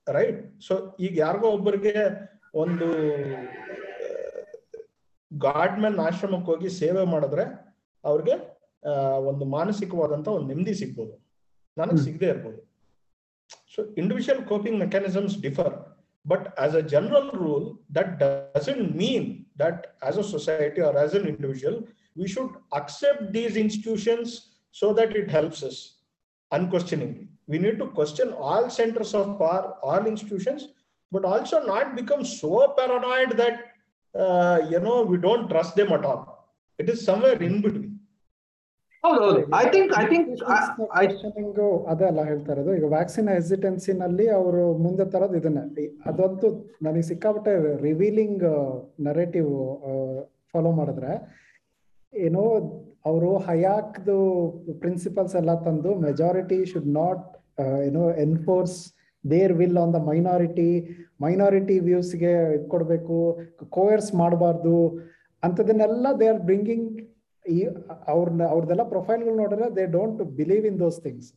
[0.06, 0.74] ರೈಟ್ ಸೊ
[1.06, 1.94] ಈಗ ಯಾರಿಗೋ ಒಬ್ಬರಿಗೆ
[2.62, 2.86] ಒಂದು
[5.30, 7.44] ಗಾಡ್ ಮ್ಯಾನ್ ಆಶ್ರಮಕ್ಕೆ ಹೋಗಿ ಸೇವೆ ಮಾಡಿದ್ರೆ
[8.04, 8.34] ಅವ್ರಿಗೆ
[9.30, 11.14] ಒಂದು ಮಾನಸಿಕವಾದಂತ ಒಂದು ನೆಮ್ಮದಿ ಸಿಗ್ಬೋದು.
[11.76, 12.60] ನನಗೆ ಸಿಗದೆ ಇರ್ಬೋದು.
[13.72, 15.86] So individual coping mechanisms differ.
[16.26, 21.26] But as a general rule, that doesn't mean that as a society or as an
[21.26, 26.00] individual, we should accept these institutions so that it helps us
[26.50, 27.28] unquestioningly.
[27.46, 30.68] We need to question all centers of power, all institutions,
[31.10, 33.72] but also not become so paranoid that
[34.14, 36.52] uh, you know we don't trust them at all.
[36.78, 37.91] It is somewhere in between.
[39.04, 39.40] ಹೌದೌದು.
[39.60, 40.28] I think I think
[40.76, 41.60] questioning
[41.92, 42.72] ಅದೇ ಅಲ್ಲ ಹೇಳ್ತಾ ಇರೋದು.
[42.78, 45.86] ಈಗ vaccine ಹೆಸಿಟೆನ್ಸಿನಲ್ಲಿ ಅವರು ಮುಂದೆ ತರೋದು ಇದನ್ನೇ.
[46.10, 46.48] ಅದಂತೂ
[46.86, 47.54] ನನಗೆ ಸಿಕ್ಕಾಪಟ್ಟೆ
[47.86, 48.44] ರಿವೀಲಿಂಗ್
[49.08, 49.50] ನರೇಟಿವ್
[50.52, 51.12] ಫಾಲೋ ಮಾಡಿದ್ರೆ
[52.12, 52.42] ಏನೋ
[53.10, 54.16] ಅವರು ಹಯಾಕ್ದು
[54.82, 57.24] ಪ್ರಿನ್ಸಿಪಲ್ಸ್ ಎಲ್ಲ ತಂದು ಮೆಜಾರಿಟಿ ಶುಡ್ ನಾಟ್
[57.86, 58.76] ಏನೋ enforce
[59.24, 60.70] their will on the minority
[61.24, 62.34] minority ವ್ಯೂಸ್ಗೆ
[62.72, 63.16] ಕೊಡಬೇಕು
[63.76, 64.76] ಕೋಯರ್ಸ್ ಮಾಡಬಾರ್ದು.
[65.42, 66.88] ಅಂಥದನ್ನೆಲ್ಲ ದೇ ಆರ್ ಬ್ರಿಂಗಿಂಗ್
[67.46, 67.58] ಈ
[68.12, 71.28] ಅವ್ರನ್ನ ಅವ್ರದೆಲ್ಲ ಪ್ರೊಫೈಲ್ಗಳು ನೋಡಿದ್ರೆ they don't believe in those things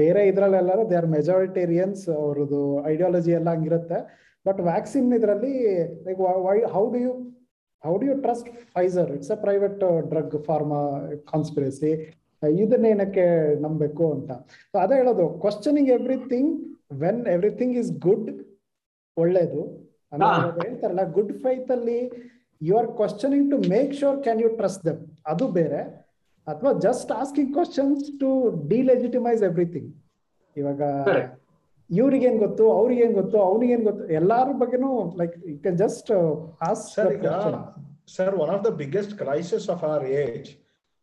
[0.00, 2.60] ಬೇರೆ ಇದ್ರಲ್ಲೆಲ್ಲ ದೇ ಆರ್ ಮೆಜಾರಿಟೇರಿಯನ್ಸ್ ಅವ್ರದ್ದು
[2.92, 3.98] ಐಡಿಯಾಲಜಿ ಎಲ್ಲ ಹಂಗಿರುತ್ತೆ.
[4.46, 5.54] ಬಟ್ ವ್ಯಾಕ್ಸಿನ್ ಇದರಲ್ಲಿ
[6.06, 7.12] like why how do you
[7.84, 9.82] how do you trust Pfizer it's a private
[10.12, 10.82] drug pharma
[11.32, 11.92] conspiracy
[12.62, 13.26] ಇದನ್ನೇನಕ್ಕೆ
[13.64, 14.30] ನಂಬಬೇಕು ಅಂತ?
[14.72, 16.52] ಸೊ ಅದೇ ಹೇಳೋದು questioning everything
[17.02, 18.28] when everything is good
[19.16, 19.62] ಒಳ್ಳೇದು.
[20.64, 21.98] ಹೇಳ್ತಾರಲ್ಲ ಗುಡ್ ಫೈತ್ ಅಲ್ಲಿ
[22.60, 25.00] you are questioning to make sure can you trust them
[25.32, 25.80] ಅದು ಬೇರೆ
[26.46, 28.28] ಅಥವಾ just asking questions to
[28.74, 29.90] delegitimise everything
[30.56, 30.82] ಇವಾಗ
[31.90, 34.90] ಇವ್ರಿಗೇನ್ ಗೊತ್ತು ಅವ್ರಿಗೇನ್ ಗೊತ್ತು ಅವ್ನಿಗೇನ್ ಗೊತ್ತು ಎಲ್ಲಾರ ಬಗ್ಗೆನೂ
[35.20, 36.10] like you can just
[36.68, 37.26] ask Sir, ಈಗ,
[38.16, 40.48] sir, one of the biggest crisis of our age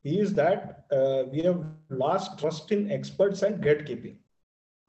[0.06, 1.60] is that uh, we have
[2.04, 4.16] lost trust in experts and gatekeeping.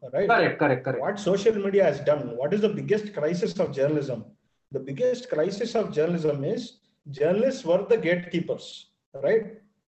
[0.02, 0.28] Right?
[0.28, 4.20] Correct correct correct What social media has done, what is the biggest crisis of journalism?
[4.72, 6.63] The biggest crisis of journalism is
[7.09, 8.65] journalists were the gatekeepers,
[9.13, 9.45] right?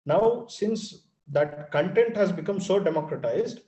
[0.07, 0.81] Now, since
[1.29, 3.61] that content has become so democratized,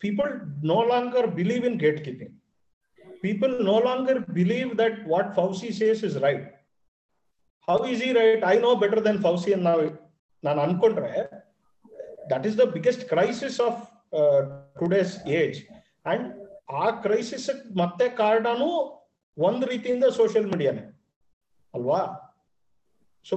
[0.00, 0.30] people
[0.62, 2.32] no longer believe in gatekeeping.
[3.22, 6.52] People no longer believe that what Fauci says is right.
[7.68, 8.44] How is he right?
[8.44, 9.78] I know better than Fauci and now
[10.46, 11.12] ನಾನು ಅನ್ಕೊಂಡ್ರೆ
[12.30, 13.78] that is the biggest crisis of
[14.80, 15.58] today's age
[16.12, 16.26] and
[16.82, 17.46] ಆ crisis
[17.80, 18.70] ಮತ್ತೆ ಕಾರಣನು
[19.45, 20.83] ಒಂದ್ ರೀತಿಯಿಂದ social ಮೀಡಿಯಾನೇ
[21.73, 21.99] ಅಲ್ವಾ
[23.25, 23.35] so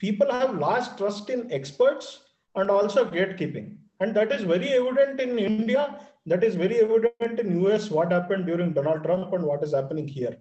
[0.00, 2.10] people have lost trust in experts
[2.54, 3.02] and also
[3.38, 5.84] gatekeeping and that is very evident in India
[6.26, 10.08] that is very evident in US what happened during Donald Trump and what is happening
[10.08, 10.36] here,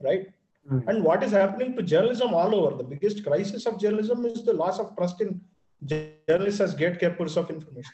[0.00, 0.24] right?
[0.66, 2.70] And what is happening to journalism all over.
[2.76, 5.40] The biggest crisis of journalism is the loss of trust in
[5.82, 7.92] journalists as gatekeepers of information.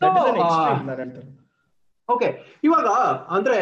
[0.00, 1.28] That is an So, uh, extreme narrative.
[2.12, 2.28] Okay
[2.64, 2.88] ಇವಾಗ
[3.28, 3.58] ಅಂದ್ರೆ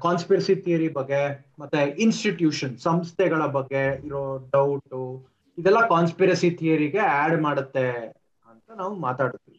[0.00, 1.22] conspiracy theory ಬಗ್ಗೆ,
[1.58, 4.22] ಮತ್ತೆ institution ಸಂಸ್ಥೆಗಳ ಬಗ್ಗೆ ಇರೋ
[4.52, 4.96] doubt
[5.58, 7.86] ಇದೆಲ್ಲ conspiracy ಥಿಯರಿಗೆ add ಮಾಡುತ್ತೆ
[8.46, 9.58] ಅಂತ ನಾವು ಮಾತಾಡ್ತೀವಿ.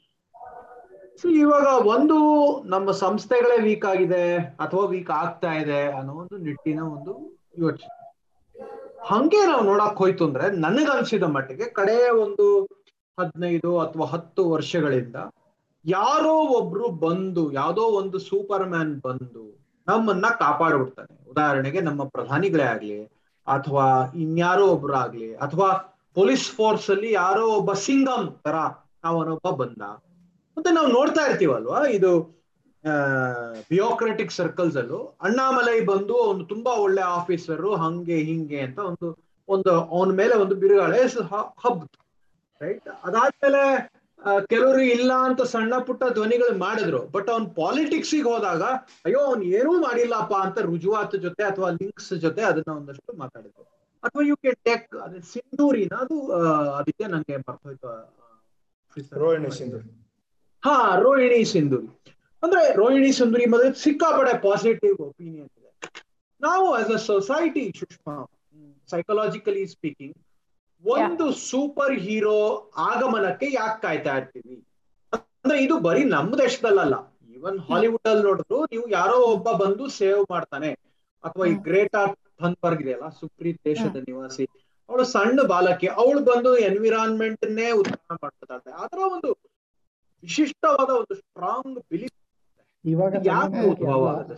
[1.22, 2.18] ಸೊ ಇವಾಗ ಒಂದು
[2.66, 4.24] ನಮ್ಮ ಸಂಸ್ಥೆಗಳೇ ವೀಕ್ ಆಗಿದೆ,
[4.60, 7.14] ಅಥವಾ ವೀಕ್ ಆಗ್ತಾ ಇದೆ ಅನ್ನೋ ಒಂದು ನಿಟ್ಟಿನ ಒಂದು
[7.58, 7.94] ಯೋಚನೆ.
[9.12, 12.46] ಹಂಗೆ ನಾವು ನೋಡಕ್ ಹೋಯ್ತು ಅಂದ್ರೆ, ನನಗನ್ಸಿದ ಮಟ್ಟಿಗೆ ಕಡೆಯ ಒಂದು
[13.18, 15.18] ಹದಿನೈದು ಅಥವಾ ಹತ್ತು ವರ್ಷಗಳಿಂದ
[15.86, 19.44] ಯಾರೋ ಒಬ್ರು ಬಂದು, ಯಾವುದೋ ಒಂದು ಸೂಪರ್ ಮ್ಯಾನ್ ಬಂದು
[19.88, 21.14] ನಮ್ಮನ್ನ ಕಾಪಾಡ್ಬಿಡ್ತಾನೆ.
[21.32, 23.00] ಉದಾಹರಣೆಗೆ ನಮ್ಮ ಪ್ರಧಾನಿಗಳೇ ಆಗ್ಲಿ,
[23.48, 23.86] ಅಥವಾ
[24.26, 25.70] ಇನ್ಯಾರೋ ಒಬ್ರು ಆಗ್ಲಿ, ಅಥವಾ
[26.16, 28.56] ಪೊಲೀಸ್ ಫೋರ್ಸ್ ಅಲ್ಲಿ ಯಾರೋ ಒಬ್ಬ ಸಿಂಗಮ್ ತರ
[29.04, 29.82] ಅವನೊಬ್ಬ ಬಂದ.
[30.58, 32.12] ಮತ್ತೆ ನಾವು ನೋಡ್ತಾ ಇರ್ತೀವಲ್ವಾ, ಇದು
[33.70, 35.00] ಬಿಯೋಕ್ರೆಟಿಕ್ ಸರ್ಕಲ್ಸ್ ಅಲ್ಲೂ.
[35.22, 39.08] ಅಣ್ಣಾಮಲೈ ಬಂದು ಅವನು ತುಂಬಾ ಒಳ್ಳೆ ಆಫೀಸರು ಹಂಗೆ ಹಿಂಗೆ ಅಂತ ಒಂದು
[39.50, 41.00] ಒಂದು ಅವನ ಮೇಲೆ ಒಂದು ಬಿರುಗಾಳೆ
[41.64, 41.84] ಹಬ್
[42.62, 43.64] ರೈಟ್ ಅದಾದ್ಮೇಲೆ
[44.52, 47.02] ಕೆಲವರು ಇಲ್ಲ ಅಂತ ಸಣ್ಣ ಪುಟ್ಟ ಧ್ವನಿಗಳು ಮಾಡಿದ್ರು.
[47.16, 48.64] ಬಟ್ ಅವ್ನ್ ಪಾಲಿಟಿಕ್ಸ್ ಹೋದಾಗ
[49.08, 53.66] ಅಯ್ಯೋ ಅವ್ನ್ ಏನೂ ಮಾಡಿಲ್ಲಪ್ಪ ಅಂತ ರುಜುವಾತ್ ಜೊತೆ ಅಥವಾ ಲಿಂಕ್ಸ್ ಜೊತೆ ಅದನ್ನ ಒಂದಷ್ಟು ಮಾತಾಡಿದ್ರು.
[54.04, 56.16] ಅಥವಾ ಯು ಕೆ ಟೆಕ್ ಅದೇ ಸಿಂಧೂರಿನ ಅದು
[56.80, 57.90] ಅದಕ್ಕೆ ನಂಗೆ ಮರ್ತೋಯ್ತು
[59.22, 59.88] ರೋಹಿಣಿ ಸಿಂಧೂರಿ.
[60.64, 61.88] ಹಾ ರೋಹಿಣಿ ಸಿಂಧೂರಿ.
[62.44, 65.72] ಅಂದ್ರೆ ರೋಹಿಣಿ ಸಿಂಧೂರಿ ಮೇಲೆ ಸಿಕ್ಕಾಪಡೆ ಪಾಸಿಟಿವ್ ಒಪಿನಿಯನ್ ಇದೆ.
[66.42, 68.16] ನಾವು as a society Sushma
[68.90, 70.18] psychologically speaking
[70.84, 72.38] ಒಂದು ಸೂಪರ್ ಹೀರೋ
[72.88, 74.56] ಆಗಮನಕ್ಕೆ ಯಾಕೆ ಕಾಯ್ತಾ ಇರ್ತೀವಿ?
[75.14, 76.96] ಅಂದ್ರೆ ಇದು ಬರೀ ನಮ್ಮ ದೇಶದಲ್ಲ
[77.36, 80.72] ಈವನ್ ಹಾಲಿವುಡ್ ಅಲ್ಲಿ ನೋಡಿದ್ರು ನೀವು ಯಾರೋ ಒಬ್ಬ ಬಂದು ಸೇವ್ ಮಾಡ್ತಾನೆ.
[81.24, 82.02] ಅಥವಾ ಈ ಗ್ರೇಟಾ
[82.42, 84.46] ಥನ್ಬರ್ಗ್ ಇದೆಯಲ್ಲ ಸುಪ್ರೀತ್ ದೇಶದ ನಿವಾಸಿ.
[84.90, 85.88] ಅವಳು ಸಣ್ಣ ಬಾಲಕಿ.
[86.02, 88.52] ಅವಳು ಬಂದು ಎನ್ವಿರಾನ್ಮೆಂಟ್ ನೇ ಉತ್ಪನ್ನ ಮಾಡ್ತಾಳೆ
[88.84, 89.30] ಆತರ ಒಂದು
[90.24, 92.18] ವಿಶಿಷ್ಟವಾದ ಒಂದು ಸ್ಟ್ರಾಂಗ್ ಬಿಲೀಫ್
[92.86, 93.14] ಇವಾಗ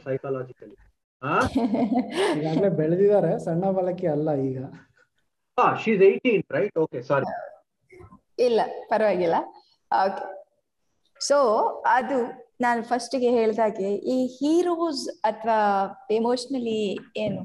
[0.06, 0.76] ಸೈಕಾಲಜಿಕಲಿ
[2.80, 3.32] ಬೆಳೆದಿದ್ದಾರೆ.
[3.46, 4.58] ಸಣ್ಣ ಬಾಲಕಿ ಅಲ್ಲ ಈಗ.
[5.82, 7.28] She's eighteen right okay sorry
[8.46, 9.36] ಇಲ್ಲ, ಪರವಾಗಿಲ್ಲ.
[9.92, 10.24] ಓಕೆ
[11.22, 11.38] ಸೊ
[11.98, 12.18] ಅದು
[12.64, 15.58] ನಾನು ಫಸ್ಟಿಗೆ ಹೇಳ್ದಾಗೆ ಈ ಹೀರೋಸ್ ಅಥವಾ
[16.18, 16.82] ಎಮೋಷನಲಿ
[17.26, 17.42] ಏನು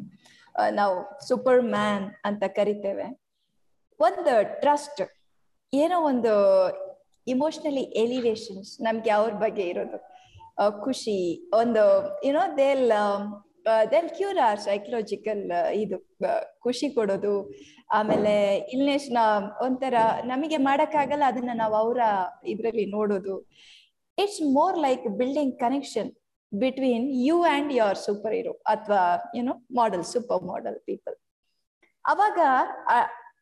[0.79, 0.97] ನಾವು
[1.29, 3.07] ಸೂಪರ್ ಮ್ಯಾನ್ ಅಂತ ಕರಿತೇವೆ.
[4.01, 4.35] ಒಂದು
[4.65, 5.03] ಟ್ರಸ್ಟ್
[5.73, 6.35] ಏನೋ ಒಂದು
[7.27, 9.99] ಇಮೋಷನಲಿ ಎಲಿವೇಶನ್ಸ್ ನಮ್ಗೆ ಅವ್ರ ಬಗ್ಗೆ ಇರೋದು.
[10.85, 11.19] ಖುಷಿ,
[11.63, 11.85] ಒಂದು
[12.29, 12.87] ಏನೋ they'll
[13.93, 15.43] they'll cure or psychological
[15.83, 15.97] ಇದು
[16.65, 17.35] ಖುಷಿ ಕೊಡೋದು.
[17.91, 18.35] ಆಮೇಲೆ
[19.17, 19.21] ನ
[19.67, 19.95] ಒಂಥರ
[20.33, 22.01] ನಮಗೆ ಮಾಡಕ್ಕಾಗಲ್ಲ ಅದನ್ನ ನಾವು ಅವರ
[22.53, 23.37] ಇದ್ರಲ್ಲಿ ನೋಡೋದು.
[24.19, 26.11] It's more like building connection
[26.53, 27.99] between you and your
[28.37, 29.03] superhero ಅಥವಾ
[29.41, 31.17] ಏನೋ ಮಾಡೆಲ್ ಸೂಪರ್ ಮಾಡೆಲ್ ಪೀಪಲ್
[32.05, 32.39] ಅವಾಗ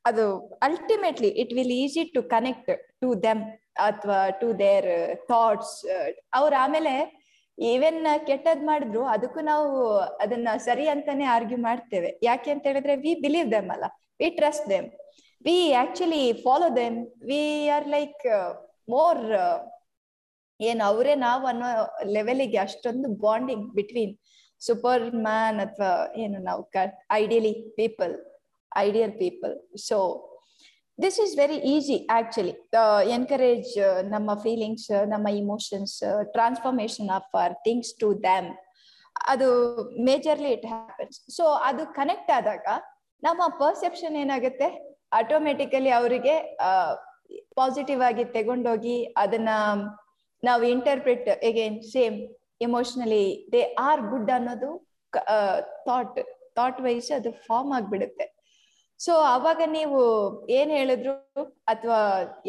[0.08, 0.24] ಅದು
[0.66, 2.70] ultimately it will easy to connect
[3.02, 3.42] to them
[3.88, 4.90] or to their
[5.30, 5.76] thoughts
[6.38, 6.94] ಅವ್ರ ಆಮೇಲೆ
[7.58, 9.68] ಈವೆನ್ ಕೆಟ್ಟದ್ ಮಾಡಿದ್ರು, ಅದಕ್ಕೂ ನಾವು
[10.24, 12.10] ಅದನ್ನ ಸರಿ ಅಂತಾನೆ ಆರ್ಗ್ಯೂ ಮಾಡ್ತೇವೆ.
[12.22, 13.86] ಯಾಕೆ ಅಂತ ಹೇಳಿದ್ರೆ ವಿ ಬಿಲೀವ್ ದೆಮ್ ಅಲ್ಲ.
[14.20, 14.30] We
[15.44, 16.94] we actually follow them.
[17.04, 18.24] Follow are we uh, like
[18.88, 19.20] more
[20.60, 21.66] ಏನ್ ಅವರೇ ನಾವು ಅನ್ನೋ
[22.06, 24.14] ಲೆವೆಲ್ಗೆ ಅಷ್ಟೊಂದು ಬಾಂಡಿಂಗ್ ಬಿಟ್ವೀನ್
[24.62, 26.62] ಸೂಪರ್ ಮ್ಯಾನ್ ಅಥವಾ ಏನು ನಾವು
[27.12, 28.14] ideally people
[28.78, 29.98] ideal people so
[31.02, 32.54] this is very easy actually
[33.10, 33.72] encourage
[34.10, 38.48] ನಮ್ಮ ಫೀಲಿಂಗ್ಸ್ ನಮ್ಮ emotions transformation of our things to them
[39.28, 39.48] ಅದು
[40.00, 42.66] ಮೇಜರ್ಲಿ ಇಟ್ ಹ್ಯಾಪನ್ಸ್ ಸೊ ಅದು ಕನೆಕ್ಟ್ ಆದಾಗ
[43.22, 44.68] ನಮ್ಮ ಪರ್ಸೆಪ್ಷನ್ ಏನಾಗುತ್ತೆ?
[45.20, 46.34] ಆಟೋಮೆಟಿಕಲಿ ಅವರಿಗೆ
[47.58, 49.50] ಪಾಸಿಟಿವ್ ಆಗಿ ತಗೊಂಡೋಗಿ ಅದನ್ನ
[50.42, 52.16] ನಾವು interpret again same
[52.66, 54.70] emotionally they are good ಅನ್ನೋದು
[55.86, 56.18] ಥಾಟ್
[56.58, 58.26] ಥಾಟ್ ವೈಸ್ ಅದು ಫಾರ್ಮ್ ಆಗ್ಬಿಡುತ್ತೆ.
[59.00, 59.98] ಸೊ ಅವಾಗ ನೀವು
[60.58, 61.14] ಏನ್ ಹೇಳಿದ್ರು?
[61.72, 61.98] ಅಥವಾ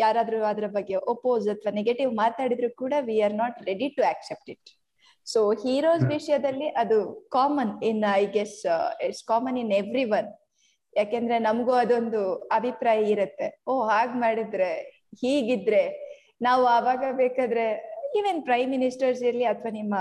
[0.04, 4.70] ಯಾರಾದ್ರೂ ಅದ್ರ ಬಗ್ಗೆ ಒಪೋಸ್ ಅಥವಾ ನೆಗೆಟಿವ್ ಮಾತಾಡಿದ್ರು ಕೂಡ we are not ready to accept it
[5.28, 6.98] so heroes ವಿಷಯದಲ್ಲಿ ಅದು
[7.38, 8.58] common in I guess
[9.08, 9.74] it's common in
[10.20, 10.30] everyone
[10.94, 12.22] ಯಾಕೆಂದ್ರೆ ನಮಗೂ ಅದೊಂದು
[12.52, 13.48] ಅಭಿಪ್ರಾಯ ಇರುತ್ತೆ.
[13.68, 14.72] ಓ ಹಾಗ್ ಮಾಡಿದ್ರೆ
[15.22, 15.84] ಹೀಗಿದ್ರೆ
[16.42, 17.66] ನಾವು ಆವಾಗ ಬೇಕಾದ್ರೆ
[18.18, 19.96] ಈವನ್ ಪ್ರೈಮ್ ಮಿನಿಸ್ಟರ್ಸ್ ಇರ್ಲಿ ಅಥವಾ ನಿಮ್ಮ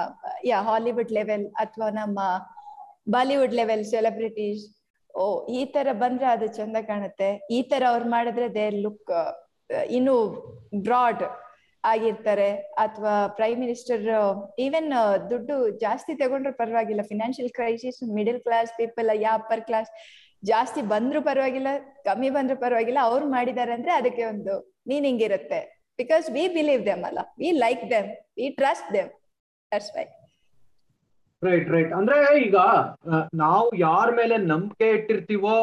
[0.51, 2.21] ಯಾ ಹಾಲಿವುಡ್ ಲೆವೆಲ್ ಅಥವಾ ನಮ್ಮ
[3.17, 4.65] ಬಾಲಿವುಡ್ ಲೆವೆಲ್ ಸೆಲೆಬ್ರಿಟೀಸ್
[5.15, 5.25] ಓ
[5.59, 7.29] ಈ ತರ ಬಂದ್ರೆ ಅದು ಚಂದ ಕಾಣುತ್ತೆ.
[7.51, 9.13] ಈ ತರ ಅವ್ರು ಮಾಡಿದ್ರೆ ದೇ ಲುಕ್
[9.99, 10.15] ಇನ್ನು
[10.87, 11.25] ಬ್ರಾಡ್
[11.85, 12.49] ಆಗಿರ್ತಾರೆ.
[12.85, 14.05] ಅಥವಾ ಪ್ರೈಮ್ ಮಿನಿಸ್ಟರ್
[14.59, 14.89] ಈವನ್
[15.31, 17.03] ದುಡ್ಡು ಜಾಸ್ತಿ ತಗೊಂಡ್ರೆ ಪರವಾಗಿಲ್ಲ.
[17.13, 19.91] Financial crisis middle class people yeah upper class
[20.43, 21.69] ಜಾಸ್ತಿ ಬಂದ್ರು ಪರವಾಗಿಲ್ಲ
[22.05, 24.55] ಕಮ್ಮಿ ಬಂದ್ರು ಪರವಾಗಿಲ್ಲ ಅವ್ರು ಮಾಡಿದಾರೆ ಅಂದ್ರೆ ಅದಕ್ಕೆ ಒಂದು
[24.87, 25.61] ಮೀನಿಂಗ್ ಇರುತ್ತೆ.
[25.99, 29.11] ಬಿಕಾಸ್ ವಿ ಬಿಲೀವ್ ದೆಮ್ ಅಲ್ಲ we like them we trust them
[29.73, 30.05] that's why
[31.43, 32.57] right right ಅಂದ್ರೆ ಈಗ
[33.35, 35.57] ನಾವು ಯಾರ ಮೇಲೆ ನಂಬಿಕೆ ಇಟ್ಟಿರ್ತೀವೋ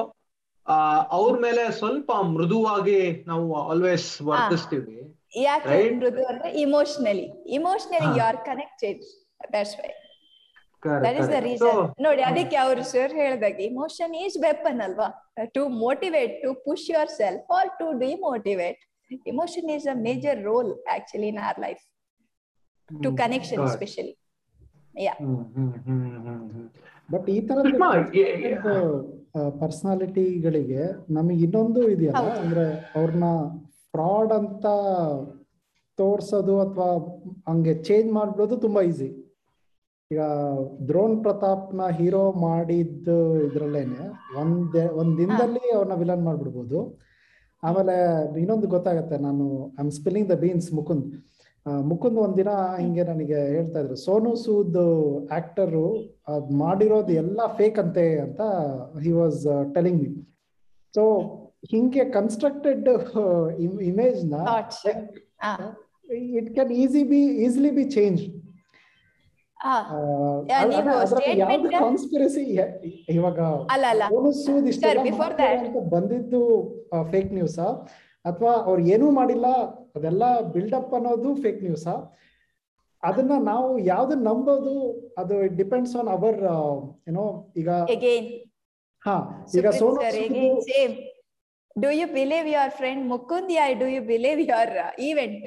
[0.67, 0.77] ಆ
[1.09, 4.95] ಅವ್ರ ಮೇಲೆ ಸ್ವಲ್ಪ ಮೃದುವಾಗಿ ನಾವು ಆಲ್ವೇಸ್ ವರ್ತಿಸ್ತೀವಿ.
[5.43, 7.25] ಯಾಕೆ ಮೃದು ಅಂದ್ರೆ emotionally
[7.57, 9.01] emotionally you are connected
[9.53, 9.89] that's why
[11.05, 15.07] that is the reason ನೋಡಿ ಅದಕ್ಕೆ ಅವರು ಸರ್ ಹೇಳಿದಾಗ ಇಮೋಷನ್ ಈಸ್ ವೆಪನ್ ಅಲ್ವಾ?
[15.55, 16.85] To motivate to push
[17.17, 18.81] yourself or to demotivate
[19.27, 21.83] emotion is a major role actually in our life
[22.89, 24.15] to connection especially
[25.01, 25.13] yeah
[27.09, 27.57] but ಈ ತರ
[29.59, 32.65] ಪರ್ಸನಾಲಿಟಿಗಳಿಗೆ ನಮಗೆ ಇನ್ನೊಂದು ಇದೆಯಲ್ಲ ಅಂದ್ರೆ
[32.95, 33.27] ಅವ್ರನ್ನ
[33.93, 34.65] ಫ್ರಾಡ್ ಅಂತ
[35.97, 36.87] ತೋರ್ಸೋದು ಅಥವಾ
[37.49, 39.09] ಹಂಗೆ ಚೇಂಜ್ ಮಾಡ್ಬಿಡೋದು ತುಂಬಾ ಈಸಿ
[40.15, 40.25] ಈಗ
[40.89, 44.03] ದ್ರೋಣ್ ಪ್ರತಾಪ್ನ ಹೀರೋ ಮಾಡಿದ್ದು ಇದ್ರಲ್ಲೇನೆ.
[44.41, 46.79] ಒಂದ್ ಒಂದ್ ದಿನದಲ್ಲಿ ಅವ್ರನ್ನ ವಿಲನ್ ಮಾಡ್ಬಿಡ್ಬೋದು.
[47.63, 47.95] ಆಮೇಲೆ
[48.41, 49.45] ಇನ್ನೊಂದು ಗೊತ್ತಾಗತ್ತೆ ನಾನು
[49.79, 51.07] I am spilling the beans Mukund
[51.89, 52.51] Mukund ಒಂದಿನ
[52.81, 54.77] ಹಿಂಗೆ ನನಗೆ ಹೇಳ್ತಾ ಇದ್ರು ಸೋನು ಸೂದ್
[55.31, 55.85] ಆಕ್ಟರು
[56.33, 58.41] ಅದ್ ಮಾಡಿರೋದು ಎಲ್ಲ ಫೇಕ್ ಅಂತೆ ಅಂತ
[59.05, 59.39] he was
[59.77, 60.09] telling me
[60.93, 61.03] so
[61.71, 62.89] ಹಿಂಗೆ constructed
[63.89, 64.35] ಇಮೇಜ್ನ
[66.39, 68.21] it can easy be easily be change
[71.79, 72.43] conspiracy
[73.13, 73.39] ಇವಾಗ
[75.89, 76.41] ಬಂದಿದ್ದು
[77.11, 77.59] ಫೇಕ್ ನ್ಯೂಸ್
[78.25, 79.47] ಅಥವಾ ಅವ್ರು ಏನೂ ಮಾಡಿಲ್ಲ
[79.95, 81.87] ಅದೆಲ್ಲ ಬಿಲ್ಡಪ್ ಅನ್ನೋದು ಫೇಕ್ ನ್ಯೂಸ್
[83.03, 84.73] ಅದನ್ನ ನಾವು ಯಾವ್ದನ್ನ ನಂಬೋದು
[85.17, 86.39] ಅದು ಡಿಪೆಂಡ್ಸ್ ಆನ್ ಅವರ್
[87.07, 87.25] ಏನೋ
[87.57, 87.69] ಈಗ
[89.05, 89.15] ಹಾ
[89.57, 90.01] ಈಗ Sonu
[91.75, 95.45] do you believe your friend Mukund I do you believe your event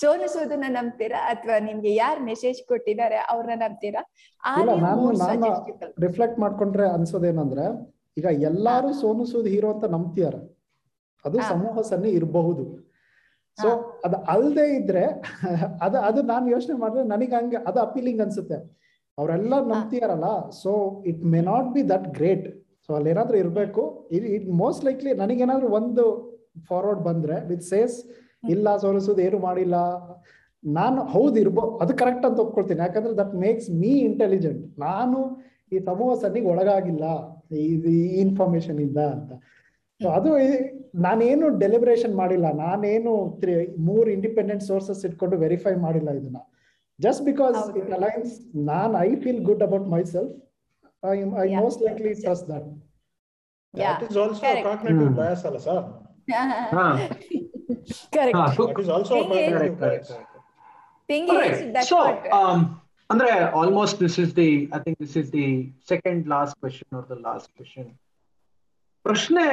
[0.00, 1.20] Sonu ಸೂದನ್ನ ನಂಬ್ತೀರಾ?
[1.32, 4.02] ಅಥವಾ ನಿಮ್ಗೆ ಯಾರು ಮೆಸೇಜ್ ಕೊಟ್ಟಿದ್ದಾರೆ ಅವ್ರನ್ನ ನಂಬ್ತೀರಾ?
[6.04, 7.64] ರಿಫ್ಲೆಕ್ಟ್ ಮಾಡ್ಕೊಂಡ್ರೆ ಅನ್ಸೋದೇನಂದ್ರೆ
[8.16, 10.36] ಈಗ ಎಲ್ಲಾರು ಸೋನು ಸೂದ್ ಹೀರೋ ಅಂತ ನಂಬ್ತಿಯಾರ.
[11.24, 12.64] ಅದು ಸಮೂಹ ಸನ್ನಿ ಇರಬಹುದು.
[13.58, 13.68] ಸೊ
[14.06, 15.04] ಅದ ಅಲ್ದೆ ಇದ್ರೆ
[15.86, 18.58] ಅದ ಅದು ನಾನು ಯೋಚನೆ ಮಾಡಿದ್ರೆ ನನಗೆ ಹಂಗೆ ಅದು ಅಪೀಲಿಂಗ್ ಅನ್ಸುತ್ತೆ.
[19.18, 20.28] ಅವರೆಲ್ಲ ನಂಬ್ತಿಯಾರಲ್ಲ
[20.62, 20.70] so
[21.10, 22.46] it may not be that great
[22.84, 23.82] so ಅಲ್ಲಿ ಏನಾದ್ರೂ ಇರ್ಬೇಕು
[24.36, 26.04] ಇಟ್ ಮೋಸ್ಟ್ ಲೈಕ್ಲಿ ನನಗೇನಾದ್ರೂ ಒಂದು
[26.68, 27.96] ಫಾರ್ವರ್ಡ್ ಬಂದ್ರೆ ವಿತ್ ಸೇಸ್
[28.48, 29.76] ಇಲ್ಲ ಸೋಲಿಸೋದು ಏನು ಮಾಡಿಲ್ಲ.
[30.64, 32.80] ನಾನು ಹೌದು ಇರ್ಬೋ ಅದು ಕರೆಕ್ಟ್ ಅಂತ ಒಪ್ಕೊಳ್ತೀನಿ.
[32.80, 35.18] ಯಾಕಂದ್ರೆ ದಟ್ ಮೇಕ್ಸ್ ಮೀ ಇಂಟೆಲಿಜೆಂಟ್ ನಾನು
[35.72, 37.04] ಈ ಸಮೂಹ ಸನ್ನಿಗೆ ಒಳಗಾಗಿಲ್ಲ.
[37.52, 37.64] ಈ
[38.20, 39.32] ಇನ್ಫಾರ್ಮೇಶನ್ ಇಂದ ಅಂತ.
[40.00, 40.30] ಸೊ ಅದು
[40.94, 42.52] ನಾನೇನು ಡೆಲಿಬ್ರೇಷನ್ ಮಾಡಿಲ್ಲ.
[42.52, 43.12] ನಾನೇನು
[43.78, 46.36] ಮೂರ್ ಇಂಡಿಪೆಂಡೆಂಟ್ ಸೋರ್ಸಸ್ ಇಟ್ಕೊಂಡು ವೆರಿಫೈ ಮಾಡಿಲ್ಲ ಇದನ್ನ.
[46.98, 50.34] Just because it aligns non I feel good about myself
[51.02, 52.68] I I most likely trust that
[53.74, 54.02] That.
[54.02, 55.80] Is also cognitive bias bias, ಅಲ್ಲ sir?
[63.10, 65.46] ಅಂದ್ರೆ almost this is the I think this is the
[65.88, 67.88] second last question or the last question
[69.04, 69.44] ಪ್ರಶ್ನೆ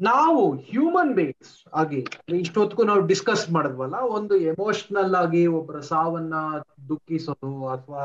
[0.00, 2.00] ನಾವು human beings ಆಗಿ
[2.38, 6.34] ಇಷ್ಟೊತ್ತಿಗೂ ನಾವು discuss ಮಾಡಿದ್ವಲ್ಲ ಒಂದು emotional ಆಗಿ ಒಬ್ಬರ ಸಾವನ್ನ
[6.88, 8.02] ದುಃಖಿಸೋದು ಅಥವಾ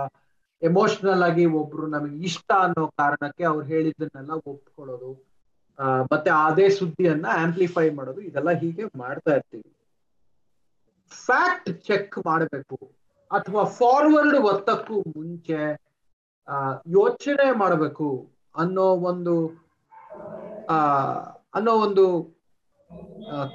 [0.61, 5.09] ಎಮೋಷನಲ್ ಆಗಿ ಒಬ್ರು ನಮಗೆ ಇಷ್ಟ ಅನ್ನೋ ಕಾರಣಕ್ಕೆ ಅವ್ರು ಹೇಳಿದ್ದನ್ನೆಲ್ಲ ಒಪ್ಕೊಳ್ಳೋದು.
[5.83, 9.75] ಮತ್ತೆ ಅದೇ ಸುದ್ದಿಯನ್ನ ಆಂಪ್ಲಿಫೈ ಮಾಡೋದು, ಇದೆಲ್ಲ ಹೀಗೆ ಮಾಡ್ತಾ ಇರ್ತೀವಿ.
[11.09, 12.75] ಫ್ಯಾಕ್ಟ್ ಚೆಕ್ ಮಾಡಬೇಕು,
[13.31, 15.81] ಅಥವಾ ಫಾರ್ವರ್ಡ್ ಒತ್ತಕ್ಕೂ ಮುಂಚೆ
[16.87, 19.65] ಯೋಚನೆ ಮಾಡಬೇಕು ಅನ್ನೋ ಒಂದು,
[20.69, 20.75] ಆ,
[21.53, 22.35] ಅನ್ನೋ ಒಂದು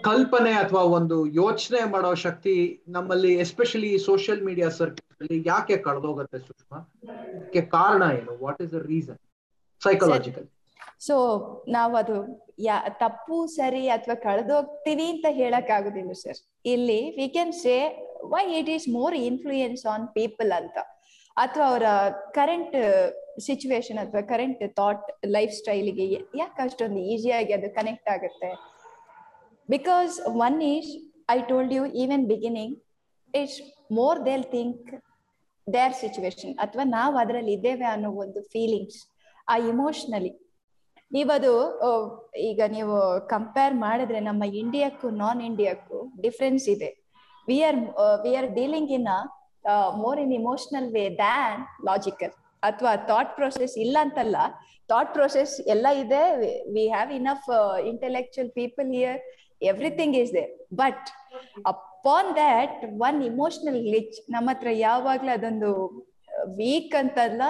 [0.03, 6.93] ಕಲ್ಪನೆ ಅಥವಾ ಒಂದು ಯೋಚನೆ ಮಾಡೋ ಶಕ್ತಿ ನಮ್ಮಲ್ಲಿ ಎಸ್ಪೆಷಲಿ ಸೋಷಿಯಲ್ ಮೀಡಿಯಾ ಸರ್ಕಲ್ ಯಾಕೆ ಕಳೆದೋಗತ್ತೆ ಸುಷ್ಮಾ?
[7.71, 8.45] ಕಾರಣ ಏನು?
[8.45, 9.19] What is the reason
[9.83, 10.49] psychological
[11.01, 11.17] so
[11.77, 12.17] ನಾವು ಅದು
[12.67, 16.39] ಯಾ, ತಪ್ಪು, ಸರಿ ಅಥವಾ ಕಳೆದೋಗ್ತೀವಿ ಅಂತ ಹೇಳಕ್ ಆಗುದಿಲ್ಲ ಸರ್
[16.75, 17.75] ಇಲ್ಲಿ we can say
[18.35, 20.77] why it is more influence on people ಅಂತ.
[21.37, 21.87] ಅಥವಾ ಅವರ
[22.39, 22.77] ಕರೆಂಟ್
[23.47, 25.05] ಸಿಚುವೇಶನ್ ಅಥವಾ ಕರೆಂಟ್ ಥಾಟ್
[25.37, 26.07] ಲೈಫ್ ಸ್ಟೈಲ್ಗೆ
[26.41, 28.51] ಯಾಕೆ ಅಷ್ಟೊಂದು ಈಸಿಯಾಗಿ ಅದು ಕನೆಕ್ಟ್ ಆಗುತ್ತೆ?
[29.69, 30.15] Because
[30.47, 30.91] one is
[31.37, 32.75] I told you even beginning
[33.35, 33.59] it's
[33.99, 34.89] more they'll think
[35.67, 39.01] their situation ಅಥವಾ ನಾವು ಅದರಲ್ಲಿ ಇದ್ದೇವೆ ಅನ್ನೋ ಒಂದು ಫೀಲಿಂಗ್ಸ್
[39.49, 40.33] ಆ ಇಮೋಷನಲಿ
[41.15, 41.53] ನೀವದು
[42.49, 42.97] ಈಗ ನೀವು
[43.35, 46.91] ಕಂಪೇರ್ ಮಾಡಿದ್ರೆ ನಮ್ಮ ಇಂಡಿಯಾಕ್ಕೂ ನಾನ್ ಇಂಡಿಯಾಕ್ಕೂ ಡಿಫ್ರೆನ್ಸ್ ಇದೆ
[47.49, 47.79] we are
[48.25, 49.07] we are dealing in
[50.03, 54.37] more in emotional way than logical ಅಥವಾ ಥಾಟ್ ಪ್ರೊಸೆಸ್ ಇಲ್ಲ ಅಂತಲ್ಲ
[54.91, 56.21] ಥಾಟ್ ಪ್ರೊಸೆಸ್ ಎಲ್ಲ ಇದೆ.
[56.75, 57.49] We have enough
[57.93, 59.19] intellectual people here
[59.71, 60.45] everything is they
[60.81, 61.07] but
[61.73, 62.77] upon that
[63.09, 65.71] one emotional ಲಿಚ್ ನಮ್ಮ ಹತ್ರ ಯಾವಾಗ್ಲೂ ಅದೊಂದು
[66.61, 67.43] ವೀಕ್ ಅಂತಲ್ಲ,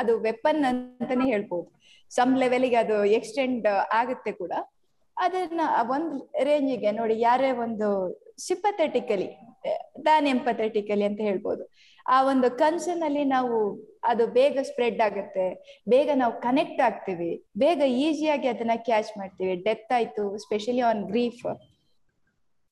[0.00, 1.68] ಅದು ವೆಪನ್ ಅಂತಾನೆ ಹೇಳ್ಬೋದು.
[2.16, 3.66] ಸಮ್ ಲೆವೆಲ್ಗೆ ಅದು ಎಕ್ಸ್ಟೆಂಡ್
[4.00, 4.52] ಆಗುತ್ತೆ ಕೂಡ.
[5.16, 5.62] ಅದನ್ನ
[5.94, 6.16] ಒಂದು
[6.48, 7.88] ರೇಂಜಿಗೆ ನೋಡಿ, ಯಾರೇ ಒಂದು
[8.46, 9.30] ಸಿಂಪಥೆಟಿಕಲಿ
[10.06, 11.64] ದಾನ್ ಎಂಪಥೆಟಿಕಲಿ ಅಂತ ಹೇಳ್ಬೋದು.
[12.14, 13.56] ಆ ಒಂದು ಕನ್ಸರ್ನ್ ಅಲ್ಲಿ ನಾವು
[14.10, 15.44] ಅದು ಬೇಗ ಸ್ಪ್ರೆಡ್ ಆಗುತ್ತೆ,
[15.92, 17.30] ಬೇಗ ನಾವು ಕನೆಕ್ಟ್ ಆಗ್ತೀವಿ,
[17.62, 19.54] ಬೇಗ ಈಸಿಯಾಗಿ ಅದನ್ನ ಕ್ಯಾಚ್ ಮಾಡ್ತೀವಿ.
[19.66, 21.44] ಡೆತ್ ಆಯ್ತು ಸ್ಪೆಷಲಿ ಆನ್ ಗ್ರೀಫ್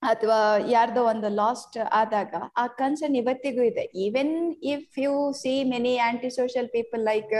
[0.03, 0.39] ಅಥವಾ
[0.75, 3.85] ಯಾರ್ದೋ ಒಂದು ಲಾಸ್ಟ್ ಆದಾಗ ಆ ಕನ್ಸರ್ನ್ ಇವತ್ತಿಗೂ ಇದೆ.
[4.05, 4.35] Even
[4.75, 7.35] if you see many anti social people like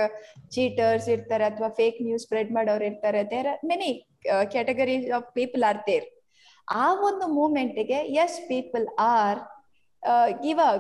[0.57, 3.23] cheaters ಇರ್ತಾರೆ ಅಥವಾ ಫೇಕ್ ನ್ಯೂಸ್ ಸ್ಪ್ರೆಡ್ ಮಾಡೋರು ಇರ್ತಾರೆ.
[3.33, 3.91] There are many
[4.55, 6.07] categories of people are there
[6.69, 9.41] ಆ ಒಂದು ಮೂಮೆಂಟ್ಗೆ as people are
[10.45, 10.73] give a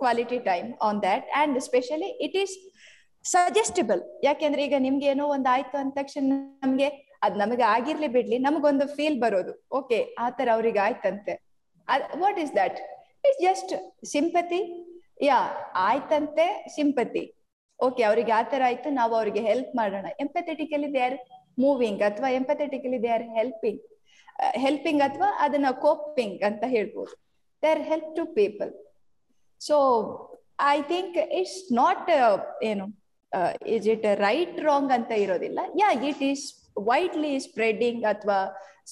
[0.00, 2.56] quality time on that and specially it is
[3.24, 6.22] suggestable ಯಾಕೆಂದ್ರೆ ಈಗ ನಿಮ್ಗೆ ಏನೋ ಒಂದು ಆಯ್ತು ಅಂದ ತಕ್ಷಣ
[6.64, 6.88] ನಮ್ಗೆ
[7.26, 9.52] ಅದ್ ನಮಗೆ ಆಗಿರ್ಲಿ ಬಿಡ್ಲಿ, ನಮಗೊಂದು ಫೀಲ್ ಬರೋದು.
[9.78, 11.34] ಓಕೆ ಆತರ ತರ ಅವ್ರಿಗೆ ಆಯ್ತಂತೆ.
[12.22, 12.78] What is that
[13.26, 13.72] it's just
[14.12, 14.60] sympathy
[15.28, 15.38] yeah
[15.88, 16.46] ಆಯ್ತಂತೆ
[16.76, 17.24] ಸಿಂಪತಿ
[17.86, 20.06] ಓಕೆ ಅವ್ರಿಗೆ ಆತರ ತರ ಆಯ್ತು, ನಾವು ಅವ್ರಿಗೆ ಹೆಲ್ಪ್ ಮಾಡೋಣ.
[20.24, 21.16] ಎಂಪಥೆಟಿಕಲಿ ದೇ ಆರ್
[21.64, 23.80] ಮೂವಿಂಗ್ ಅಥವಾ empathetically they are helping
[24.64, 27.14] helping ಅಥವಾ ಅದನ್ನ ಕೋಪಿಂಗ್ ಅಂತ ಹೇಳ್ಬೋದು.
[27.62, 28.70] They are help to people
[29.60, 29.76] so
[30.74, 32.08] I think it's not
[32.70, 32.86] ಏನು
[33.74, 35.60] ಇಸ್ ಇಟ್ ರೈಟ್ ರಾಂಗ್ ಅಂತ ಇರೋದಿಲ್ಲ.
[35.82, 36.46] Yeah it is
[36.88, 38.38] widely spreading ಅಥವಾ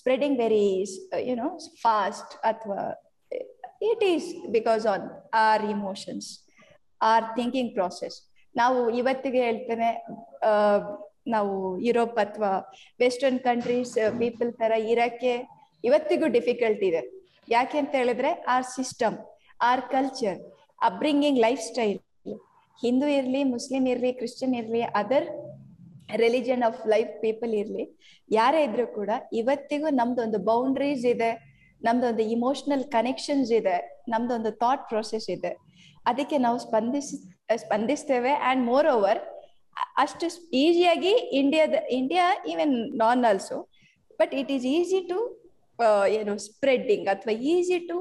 [0.01, 0.67] spreading very
[1.29, 1.49] you know
[1.85, 2.81] fast ಅಥವಾ
[3.91, 5.07] it is because on
[5.47, 6.29] our emotions
[7.01, 8.17] our thinking process
[8.55, 9.91] ನಾವು ಇವತ್ತಿಗೆ ಹೇಳ್ತೇನೆ
[11.35, 11.55] ನಾವು
[11.87, 12.53] Europe ಅಥವಾ
[13.03, 15.33] ವೆಸ್ಟರ್ನ್ ಕಂಟ್ರೀಸ್ ಪೀಪಲ್ ತರ ಇರಕ್ಕೆ
[15.85, 17.03] ಇವತ್ತಿಗೂ ಡಿಫಿಕಲ್ಟ್ ಇದೆ.
[17.57, 19.17] ಯಾಕೆ ಅಂತ ಹೇಳಿದ್ರೆ our system
[19.71, 20.39] our culture
[20.89, 21.99] upbringing life style
[22.79, 25.27] Hindu ಇರ್ಲಿ, ಮುಸ್ಲಿಂ ಇರ್ಲಿ, ಕ್ರಿಶ್ಚಿಯನ್ ಇರ್ಲಿ other
[26.25, 27.85] religion of life people ಇರ್ಲಿ,
[28.39, 31.31] ಯಾರೇ ಇದ್ರು ಕೂಡ ಇವತ್ತಿಗೂ ನಮ್ದೊಂದು ಬೌಂಡ್ರೀಸ್ ಇದೆ,
[31.87, 33.77] ನಮ್ದೊಂದು ಇಮೋಷನಲ್ ಕನೆಕ್ಷನ್ಸ್ ಇದೆ,
[34.13, 35.53] ನಮ್ದೊಂದು ಥಾಟ್ ಪ್ರೊಸೆಸ್ ಇದೆ.
[36.11, 37.11] ಅದಕ್ಕೆ ನಾವು ಸ್ಪಂದಿಸ್,
[37.65, 39.21] ಸ್ಪಂದಿಸ್ತೇವೆ ಅಂಡ್ ಮೋರ್ ಓವರ್
[40.03, 40.27] ಅಷ್ಟು
[40.61, 43.59] ಈಸಿಯಾಗಿ ಇಂಡಿಯಾದ India even non also
[44.21, 45.19] but it is easy to
[46.19, 47.99] ಏನು ಸ್ಪ್ರೆಡ್ಡಿಂಗ್ ಅಥವಾ ಈಸಿ ಟು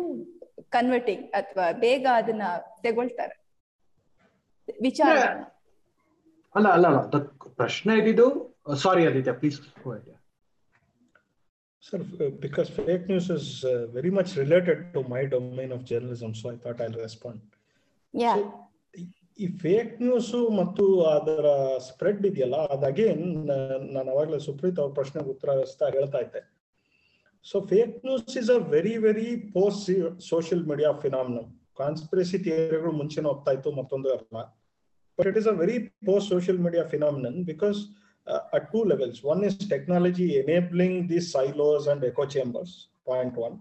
[0.75, 2.45] ಕನ್ವರ್ಟಿಂಗ್ ಅಥವಾ ಬೇಗ ಅದನ್ನ
[2.85, 3.35] ತಗೊಳ್ತಾರೆ.
[4.87, 5.17] ವಿಚಾರ.
[6.57, 7.19] ಅಲ್ಲ ಅಲ್ಲ ಅಲ್ಲ
[7.61, 8.27] ಪ್ರಶ್ನೆ ಇದ್ದಿದ್ದು
[8.85, 9.59] sorry Aditya please
[11.83, 11.99] Sir,
[12.43, 16.55] because fake news is uh, very much related to my domain of journalism, so I
[16.63, 17.37] thought I'll respond.
[18.13, 18.31] Yeah
[19.43, 20.83] ಈ ಫೇಕ್ ನ್ಯೂಸ್ ಮತ್ತು
[21.15, 21.47] ಅದರ
[21.87, 23.23] ಸ್ಪ್ರೆಡ್ ಇದೆಯಲ್ಲ ಅದು ಅಗೇನ್
[23.95, 26.41] ನಾನು ಅವಾಗಲೇ ಸುಪ್ರೀತ್ ಅವ್ರ ಪ್ರಶ್ನೆಗೆ ಉತ್ತರಿಸ್ತಾ ಹೇಳ್ತಾ ಇದ್ದೆ.
[27.45, 29.83] So fake news is a very very post
[30.31, 31.49] social media phenomenon
[31.81, 34.43] conspiracy ಥಿಯರಿಗಳು ಮುಂಚೆನೇ ಹೋಗ್ತಾ ಇತ್ತು ಮತ್ತೊಂದು ಅಲ್ಲ.
[35.18, 35.78] But it is a very
[36.08, 37.80] post social media phenomenon because
[38.52, 39.22] at two levels.
[39.22, 43.54] One is technology enabling these silos and echo chambers, point one,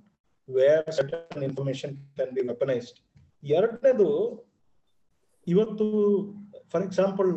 [0.50, 2.98] where certain information can be weaponized.
[3.44, 4.08] ಎರಡನೇದು
[5.48, 5.86] ಇವತ್ತು
[6.72, 7.30] for example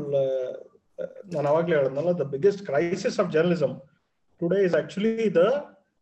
[1.34, 3.74] ನಾನು ಅವಾಗಲೇ ಹೇಳಿದ್ನಲ್ಲ the biggest crisis of journalism
[4.40, 5.42] today is actually the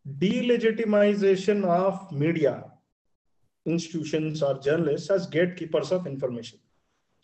[0.07, 2.55] delegitimisation of media
[3.67, 5.27] institutions or journalist as
[5.61, 6.61] gatekeepers of information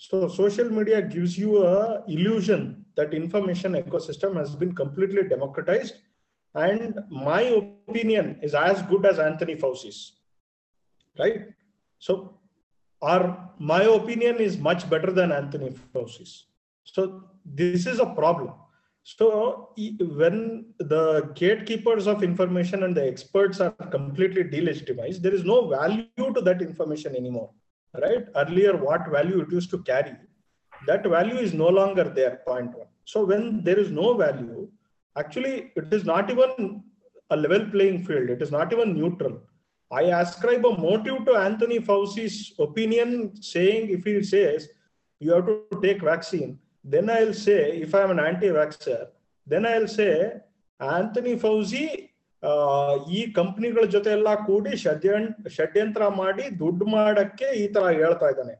[0.03, 5.95] so social media gives you a illusion that information ecosystem has been completely democratized.
[6.55, 10.11] And my opinion is as good as Anthony Fauci's,
[11.17, 11.45] right?
[11.99, 12.37] So
[13.01, 16.47] our my opinion is much better than Anthony Fauci's.
[16.83, 18.51] So this is a problem.
[19.03, 19.69] So
[20.19, 26.33] when the gatekeepers of information and the experts are completely delegitimized, there is no value
[26.35, 27.51] to that information anymore
[28.05, 30.15] right earlier what value it used to carry
[30.87, 34.67] that value is no longer there point one so when there is no value
[35.21, 36.83] actually it is not even
[37.33, 38.29] a level playing field.
[38.29, 39.41] It is not even neutral.
[39.91, 44.69] I ascribe a motive to Anthony Fauci's opinion, saying if he says
[45.19, 49.07] you have to take vaccine, then I'll say if I'm an anti-vaxxer,
[49.45, 50.33] then I'll say
[50.79, 52.09] Anthony Fauci
[53.17, 55.25] ಈ ಕಂಪನಿಗಳ ಜೊತೆ ಎಲ್ಲ ಕೂಡಿ ಷಡ್ಯಂ
[55.57, 58.55] ಷಡ್ಯಂತ್ರ ಮಾಡಿ ದುಡ್ಡು ಮಾಡಕ್ಕೆ ಈ ತರ ಹೇಳ್ತಾ ಇದ್ದಾನೆ.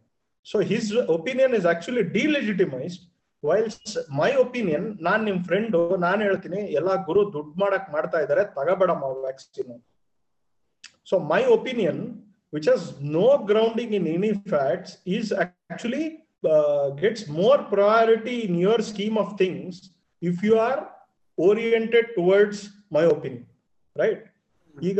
[0.45, 3.03] So his opinion is actually delegitimised
[3.43, 9.05] while my opinion ನಾನ್ ನಿಮ್ ಫ್ರೆಂಡು ನಾನ್ ಹೇಳ್ತೀನಿ, ಎಲ್ಲಾ ಗುರು ದುಡ್ಡು ಮಾಡಕ್ ಮಾಡ್ತಾ ಇದಾರೆ ತಗಬೇಡಮ್ಮ
[9.25, 9.73] vaccine
[11.09, 12.01] so my opinion
[12.53, 12.86] which has
[13.17, 16.03] no grounding in any facts is actually
[17.01, 19.79] gets more priority in your scheme of things
[20.21, 20.81] if you are
[21.38, 22.63] oriented towards
[22.97, 23.49] my opinion
[23.95, 24.21] right
[24.75, 24.99] ಈಗ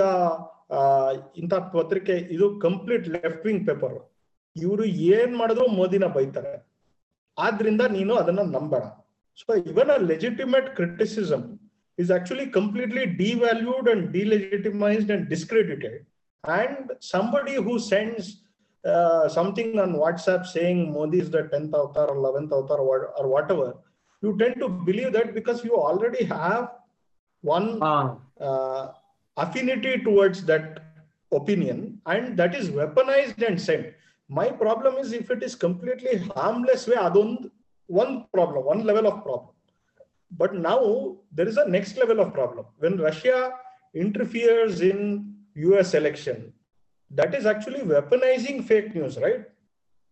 [1.42, 3.96] ಇಂಥ ಪತ್ರಿಕೆ, ಇದು ಕಂಪ್ಲೀಟ್ ಲೆಫ್ಟ್ ವಿಂಗ್ ಪೇಪರ್
[4.56, 4.84] ಇವರು
[5.16, 6.54] ಏನ್ ಮಾಡಿದ್ರು ಮೋದಿನ ಬೈತಾರೆ.
[7.38, 8.84] ಆದ್ರಿಂದ ನೀನು ಅದನ್ನ ನಂಬೇಡ
[9.42, 11.46] so even a legitimate criticism
[11.98, 15.98] is actually completely devalued and delegitimised and discredited
[16.44, 18.30] and somebody who sends
[19.36, 22.84] something on WhatsApp saying Modi is the tenth avatar eleventh avatar
[23.56, 23.74] whatever
[24.24, 26.64] you tend to believe that because you already have
[27.44, 28.92] one uh,
[29.38, 30.80] affinity towards that
[31.32, 33.94] opinion and that is weaponized and sent.
[34.30, 37.52] My problem is if it is completely harmless way, adond
[37.88, 39.50] one problem, one level of problem.
[40.32, 42.66] But now there is a next level of problem.
[42.80, 43.52] When Russia
[43.94, 46.54] interferes in US election,
[47.12, 49.46] that is actually weaponizing fake news, right?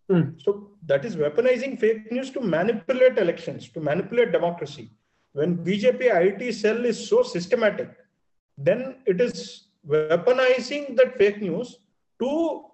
[0.09, 0.31] Hmm.
[0.37, 4.91] So that is weaponizing fake news to manipulate elections, to manipulate democracy.
[5.35, 7.89] When BJP IT cell is so systematic,
[8.57, 11.77] then it is weaponizing that fake news
[12.19, 12.65] to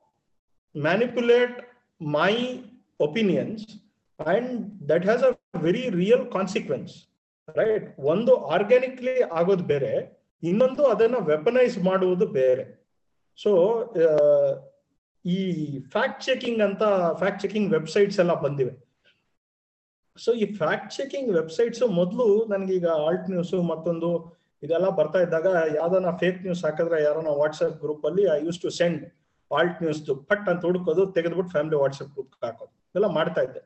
[0.76, 1.55] manipulate
[2.01, 2.64] my
[2.99, 3.80] opinions,
[4.20, 7.08] and that has a very real consequence.
[7.55, 9.91] Right ಒಂದು organically ಆಗೋದು ಬೇರೆ
[10.43, 12.66] ಇನ್ನೊಂದು ಅದನ್ನ weaponise ಮಾಡುವುದು ಬೇರೆ
[13.38, 13.51] so
[15.26, 15.38] ಈ
[15.91, 16.84] fact checking ಅಂತ
[17.20, 18.74] fact checking websites ಎಲ್ಲ ಬಂದಿವೆ
[20.24, 24.09] ಸೊ ಈ ಫ್ಯಾಕ್ಟ್ ಚೆಕಿಂಗ್ ವೆಬ್ಸೈಟ್ಸ್ ಮೊದಲು ನನಗೆ ಈಗ ಆಲ್ಟ್ ನ್ಯೂಸ್ ಮತ್ತೊಂದು
[24.63, 25.47] ಇದೆಲ್ಲ ಬರ್ತಾ ಇದ್ದಾಗ
[25.80, 29.01] ಯಾವ್ದಾನ ಫೇಕ್ ನ್ಯೂಸ್ ಹಾಕಿದ್ರೆ ಯಾರನ ವಾಟ್ಸ್ಆಪ್ ಗ್ರೂಪ್ ಅಲ್ಲಿ I use to send
[29.51, 32.74] alt ನ್ಯೂಸ್ದು ಪಟ್ ಅಂತ ಹುಡುಕೋದು, ತೆಗೆದ್ಬಿಟ್ಟು ಫ್ಯಾಮಿಲಿ ವಾಟ್ಸ್ಆಪ್ ಗ್ರೂಪ್ ಹಾಕೋದು.
[32.95, 33.61] ಎಲ್ಲ ಮಾಡ್ತಾ ಇದ್ದೆ.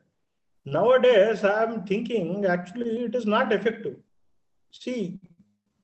[1.06, 3.94] Nowadays I am thinking actually it is not effective
[4.74, 4.94] see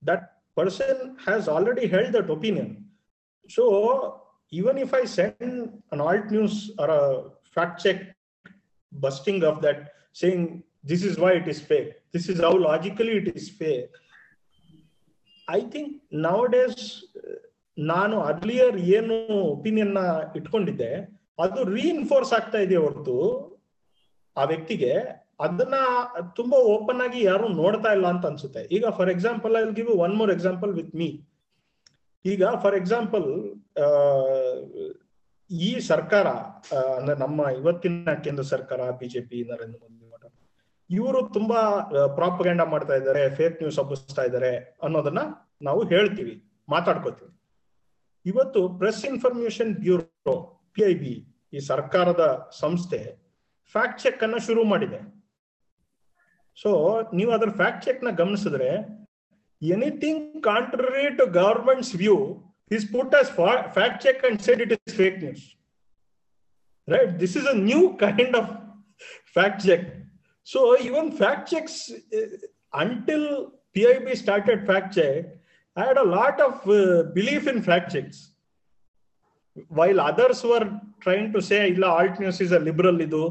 [0.03, 2.71] that person has already held that opinion
[3.51, 3.65] so
[4.53, 5.57] even if I send
[5.93, 6.95] an alt news or
[7.57, 8.03] fact check
[8.93, 9.83] busting of that
[10.21, 10.45] saying,
[10.91, 11.93] this is why it is fake.
[12.15, 13.95] This is how logically it is fake.
[15.49, 15.89] Think think
[16.55, 16.83] days
[17.79, 19.17] ನಾನು earlier ಏನು
[19.53, 20.01] ಒಪಿನಿಯನ್ನ
[20.39, 20.91] ಇಟ್ಕೊಂಡಿದ್ದೆ,
[21.45, 23.17] ಅದು reinforce ಆಗ್ತಾ ಇದೆ ಹೊರತು
[24.37, 24.93] ಆ ವ್ಯಕ್ತಿಗೆ.
[25.47, 25.77] ಅದನ್ನ
[26.39, 28.63] ತುಂಬಾ ಓಪನ್ ಆಗಿ ಯಾರು ನೋಡ್ತಾ ಇಲ್ಲ ಅಂತ ಅನ್ಸುತ್ತೆ.
[28.77, 31.09] ಈಗ for example I give one more example with me
[32.25, 33.29] ಈಗ ಫಾರ್ ಎಕ್ಸಾಂಪಲ್
[35.51, 36.27] ಈ ಸರ್ಕಾರ
[36.97, 39.98] ಅಂದ್ರೆ ನಮ್ಮ ಇವತ್ತಿನ ಕೇಂದ್ರ ಸರ್ಕಾರ ಬಿಜೆಪಿ ನರೇಂದ್ರ ಮೋದಿ
[40.91, 41.61] ಇವರು ತುಂಬಾ
[42.19, 44.53] ಪ್ರಾಪಗಂಡ ಮಾಡ್ತಾ ಇದ್ದಾರೆ ಫೇಕ್ ನ್ಯೂಸ್ ಹಬ್ಬಿಸ್ತಾ ಇದ್ದಾರೆ
[44.87, 45.23] ಅನ್ನೋದನ್ನ
[45.69, 46.35] ನಾವು ಹೇಳ್ತೀವಿ,
[46.75, 47.33] ಮಾತಾಡ್ಕೋತೀವಿ.
[48.27, 50.35] ಇವತ್ತು press information bureau
[50.75, 51.15] P I B
[51.57, 52.25] ಈ ಸರ್ಕಾರದ
[52.63, 53.01] ಸಂಸ್ಥೆ
[53.75, 55.01] ಫ್ಯಾಕ್ಟ್ ಚೆಕ್ ಅನ್ನ ಶುರು ಮಾಡಿದೆ.
[56.63, 56.71] ಸೊ
[57.19, 58.71] ನೀವು ಅದರ ಫ್ಯಾಕ್ಟ್ ಚೆಕ್ನ ಗಮನಿಸಿದ್ರೆ
[59.63, 62.17] anything contrary to government's view
[62.77, 63.31] is put as
[63.77, 65.45] fact check and said it is fake news
[66.89, 68.51] right this is a new kind of
[69.37, 69.87] fact check
[70.49, 71.77] so even fact checks,
[72.83, 73.23] until
[73.75, 75.27] PIB started fact started
[75.77, 77.61] I had a lot of uh, of belief in
[77.95, 78.19] checks.
[79.57, 80.43] While while others
[81.05, 83.23] trying to say ಇಲ್ಲ alt news is a liberal ಇದು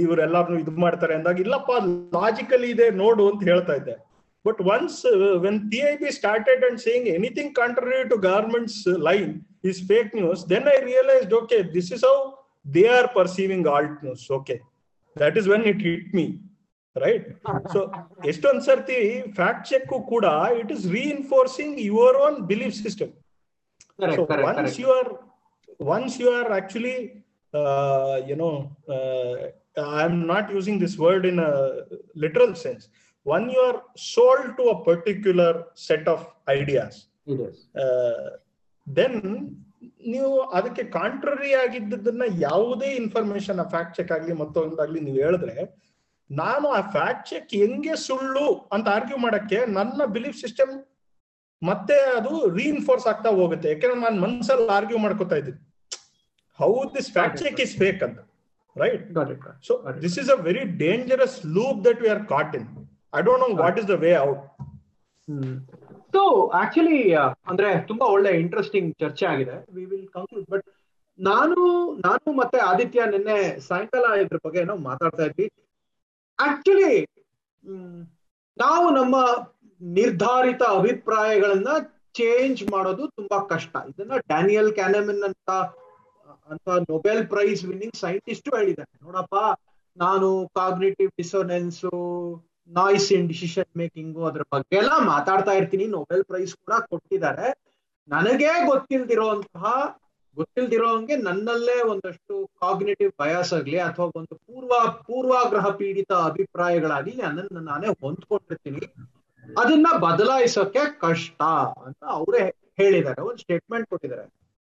[0.00, 1.72] ಇವರೆಲ್ಲಾರು ಇದು ಮಾಡ್ತಾರೆ ಅಂದಾಗ ಇಲ್ಲಪ್ಪ
[2.18, 3.96] logically ಇದೆ ನೋಡು ಅಂತ ಹೇಳ್ತಾ ಇದ್ದೆ.
[4.44, 4.98] But once
[5.44, 9.32] when P I B started and saying anything contrary to government's line
[9.70, 12.16] is fake news then I realised okay this is how
[12.76, 14.56] they are perceiving alt news okay
[15.16, 16.26] that is when it hit me
[16.96, 17.26] right
[17.74, 17.80] so
[18.24, 18.98] ಎಷ್ಟೊಂದ್ ಸರ್ತಿ
[19.36, 20.26] fact check ಕೂಡ
[20.60, 23.12] it is reinforcing your own belief system
[24.16, 25.10] so once you are
[25.88, 26.96] once you are actually
[28.28, 28.50] you know
[29.94, 31.42] I am not using this word in
[32.16, 32.84] literal sense
[33.26, 33.78] one you are
[34.12, 36.98] sold to a particular set of ideas
[38.86, 39.18] then
[40.06, 45.56] ನೀವು ಅದಕ್ಕೆ contrary ಆಗಿದ್ದನ್ನ ಯಾವುದೇ information fact check ಆಗ್ಲಿ ಮತ್ತೊಂದಾಗ್ಲಿ ನೀವು ಹೇಳಿದ್ರೆ
[46.30, 50.72] ನಾನು ಆ ಫ್ಯಾಕ್ಟ್ ಚೆಕ್ ಹೆಂಗೆ ಸುಳ್ಳು ಅಂತ ಆರ್ಗ್ಯೂ ಮಾಡಕ್ಕೆ ನನ್ನ ಬಿಲೀಫ್ ಸಿಸ್ಟಮ್
[51.62, 53.68] ಮತ್ತೆ ಅದು ರೀಇನ್ಫೋರ್ಸ್ ಆಗ್ತಾ ಹೋಗುತ್ತೆ.
[53.72, 55.60] ಯಾಕಂದ್ರೆ ನಾನು ಮನ್ಸಲ್ಲಿ ಆರ್ಗ್ಯೂ ಮಾಡ್ಕೋತಾ ಇದ್ದೀನಿ.
[56.58, 58.18] How this fact check is fake ಅಂತ.
[58.76, 59.04] Right
[59.68, 59.74] so
[60.04, 62.66] this is a very dangerous loop that we are caught in
[63.18, 64.42] I don't know what is the way out
[66.14, 66.22] so
[66.60, 66.98] actually
[67.50, 69.56] ಅಂದ್ರೆ ತುಂಬಾ ಒಳ್ಳೆ ಇಂಟ್ರೆಸ್ಟಿಂಗ್ ಚರ್ಚೆ ಆಗಿದೆ.
[69.76, 70.08] We will
[70.52, 70.66] but
[71.18, 71.58] ನಾನು
[72.06, 75.46] ನಾನು ಮತ್ತೆ ಆದಿತ್ಯ ನಿನ್ನೆ ಸಾಯಂಕಾಲ ಇದ್ರ ಬಗ್ಗೆ ಏನೋ ಮಾತಾಡ್ತಾ ಇದ್ವಿ.
[76.38, 76.94] ಆಕ್ಚುಲಿ
[78.56, 79.16] ನಾವು ನಮ್ಮ
[79.80, 81.70] ನಿರ್ಧಾರಿತ ಅಭಿಪ್ರಾಯಗಳನ್ನ
[82.18, 83.74] ಚೇಂಜ್ ಮಾಡೋದು ತುಂಬಾ ಕಷ್ಟ.
[83.90, 85.50] ಇದನ್ನ ಡ್ಯಾನಿಯಲ್ ಕ್ಯಾನಮಿನ್ ಅಂತ
[86.52, 88.92] ಅಂತ ನೊಬೆಲ್ ಪ್ರೈಸ್ ವಿನ್ನಿಂಗ್ ಸೈಂಟಿಸ್ಟ್ ಹೇಳಿದ್ದಾರೆ.
[89.06, 89.36] ನೋಡಪ್ಪ,
[89.96, 90.28] ನಾನು
[90.60, 91.92] cognitive dissonance
[92.70, 95.86] noise in decision making ಅದ್ರ ಬಗ್ಗೆ ಎಲ್ಲ ಮಾತಾಡ್ತಾ ಇರ್ತೀನಿ.
[95.96, 97.48] ನೊಬೆಲ್ ಪ್ರೈಸ್ ಕೂಡ ಕೊಟ್ಟಿದ್ದಾರೆ.
[98.08, 99.64] ನನಗೆ ಗೊತ್ತಿಲ್ದಿರೋಂತಹ
[100.36, 108.80] ಗೊತ್ತಿಲ್ದಿರೋಂಗೆ ನನ್ನಲ್ಲೇ ಒಂದಷ್ಟು ಕಾಗ್ನೇಟಿವ್ ಬಯಾಸ್ ಆಗ್ಲಿ ಅಥವಾ ಒಂದು ಪೂರ್ವ ಪೂರ್ವಾಗ್ರಹ ಪೀಡಿತ ಅಭಿಪ್ರಾಯಗಳಾಗಿ ನನ್ನನ್ನು ನಾನೇ ಹೊಂದ್ಕೊಂಡಿರ್ತೀನಿ.
[109.58, 111.42] ಅದನ್ನ ಬದಲಾಯಿಸೋಕೆ ಕಷ್ಟ
[111.84, 113.22] ಅಂತ ಅವರೇ ಹೇಳಿದ್ದಾರೆ.
[113.22, 114.22] ಒಂದು ಸ್ಟೇಟ್ಮೆಂಟ್ ಕೊಟ್ಟಿದ್ದಾರೆ.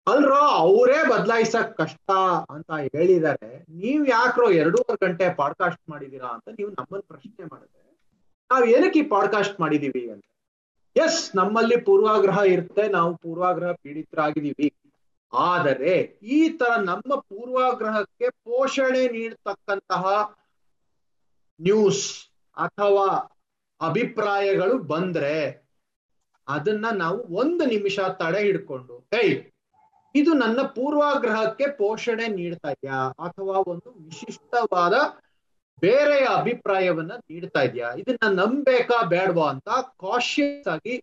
[0.08, 2.12] ಅಲ್ರೋ ಅವರೇ ಬದಲಾಯಿಸಕ್ ಕಷ್ಟ
[2.50, 3.66] ಅಂತ ಹೇಳಿದ್ದಾರೆ.
[3.70, 7.98] ನೀವ್ ಯಾಕ್ರೋ ಎರಡೂವರೆ ಗಂಟೆ ಪಾಡ್ಕಾಸ್ಟ್ ಮಾಡಿದೀರಾ ಅಂತ ನೀವು ನಮ್ಮನ್ನು ಪ್ರಶ್ನೆ ಮಾಡಿದ್ರೆ,
[8.52, 10.26] ನಾವ್ ಏನಕ್ಕೆ ಈ ಪಾಡ್ಕಾಸ್ಟ್ ಮಾಡಿದೀವಿ ಅಂತ?
[10.96, 12.88] ಎಸ್ ನಮ್ಮಲ್ಲಿ ಪೂರ್ವಾಗ್ರಹ ಇರುತ್ತೆ.
[12.88, 14.74] ನಾವು ಪೂರ್ವಾಗ್ರಹ ಪೀಡಿತರಾಗಿದ್ದೀವಿ.
[15.34, 20.06] ಆದರೆ ಈ ತರ ನಮ್ಮ ಪೂರ್ವಾಗ್ರಹಕ್ಕೆ ಪೋಷಣೆ ನೀಡ್ತಕ್ಕಂತಹ
[21.60, 22.06] ನ್ಯೂಸ್
[22.58, 23.08] ಅಥವಾ
[23.82, 25.34] ಅಭಿಪ್ರಾಯಗಳು ಬಂದ್ರೆ
[26.48, 29.36] ಅದನ್ನ ನಾವು ಒಂದು ನಿಮಿಷ ತಡೆ ಹಿಡ್ಕೊಂಡು ಏಯ್
[30.16, 33.10] ಇದು ನನ್ನ ಪೂರ್ವಾಗ್ರಹಕ್ಕೆ ಪೋಷಣೆ ನೀಡ್ತಾ ಇದೆಯಾ?
[33.10, 34.94] ಅಥವಾ ಒಂದು ವಿಶಿಷ್ಟವಾದ
[35.82, 37.94] ಬೇರೆಯ ಅಭಿಪ್ರಾಯವನ್ನ ನೀಡ್ತಾ ಇದೆಯಾ?
[37.94, 39.50] ಇದನ್ನ ನಂಬೇಕಾ ಬೇಡವಾ?
[39.50, 39.70] ಅಂತ
[40.00, 40.96] ಕಾಶಿಯಸ್ ಆಗಿ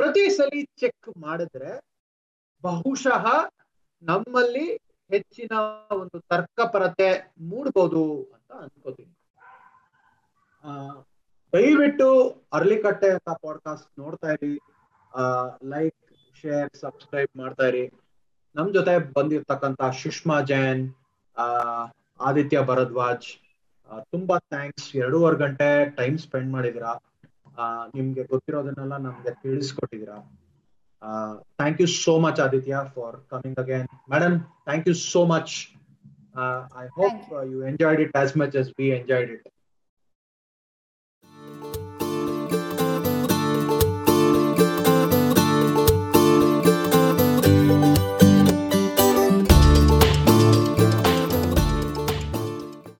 [0.00, 0.48] ಪ್ರತಿ ಸಲ
[0.80, 1.72] ಚೆಕ್ ಮಾಡಿದ್ರೆ
[2.64, 3.26] ಬಹುಶಃ
[4.04, 4.74] ನಮ್ಮಲ್ಲಿ
[5.10, 5.50] ಹೆಚ್ಚಿನ
[5.92, 9.16] ಒಂದು ತರ್ಕಪರತೆ ಮೂಡ್ಬೋದು ಅಂತ ಅನ್ಕೋತೀನಿ.
[10.64, 11.00] ಆ,
[11.52, 14.58] ದಯವಿಟ್ಟು ಅರ್ಲಿಕಟ್ಟೆ ಅಂತ ಪಾಡ್ಕಾಸ್ಟ್ ನೋಡ್ತಾ ಇರಿ.
[15.68, 15.96] ಲೈಕ್
[16.42, 17.90] ಶೇರ್ ಸಬ್ಸ್ಕ್ರೈಬ್ ಮಾಡ್ತಾ ಇರಿ.
[18.56, 20.94] ನಮ್ ಜೊತೆ ಬಂದಿರ್ತಕ್ಕಂತ ಸುಷ್ಮಾ ಜೈನ್,
[21.38, 21.46] ಆ,
[22.20, 23.26] ಆದಿತ್ಯ ಭರದ್ವಾಜ್
[24.10, 26.98] ತುಂಬಾ ಥ್ಯಾಂಕ್ಸ್ ಎರಡೂವರೆ ಗಂಟೆ ಟೈಮ್ ಸ್ಪೆಂಡ್ ಮಾಡಿದಿರಾ
[27.94, 30.43] ನಿಮ್ಗೆ ಗೊತ್ತಿರೋದನ್ನೆಲ್ಲ ನಮ್ಗೆ ತಿಳಿಸ್ಕೊಟ್ಟಿದ್ದೀರಾ.
[31.04, 33.86] Uh, thank you so much, Aditya, for coming again.
[34.08, 35.74] Madam, thank you so much.
[36.34, 37.36] Uh, I hope you.
[37.36, 39.53] Uh, you enjoyed it as much as we enjoyed it.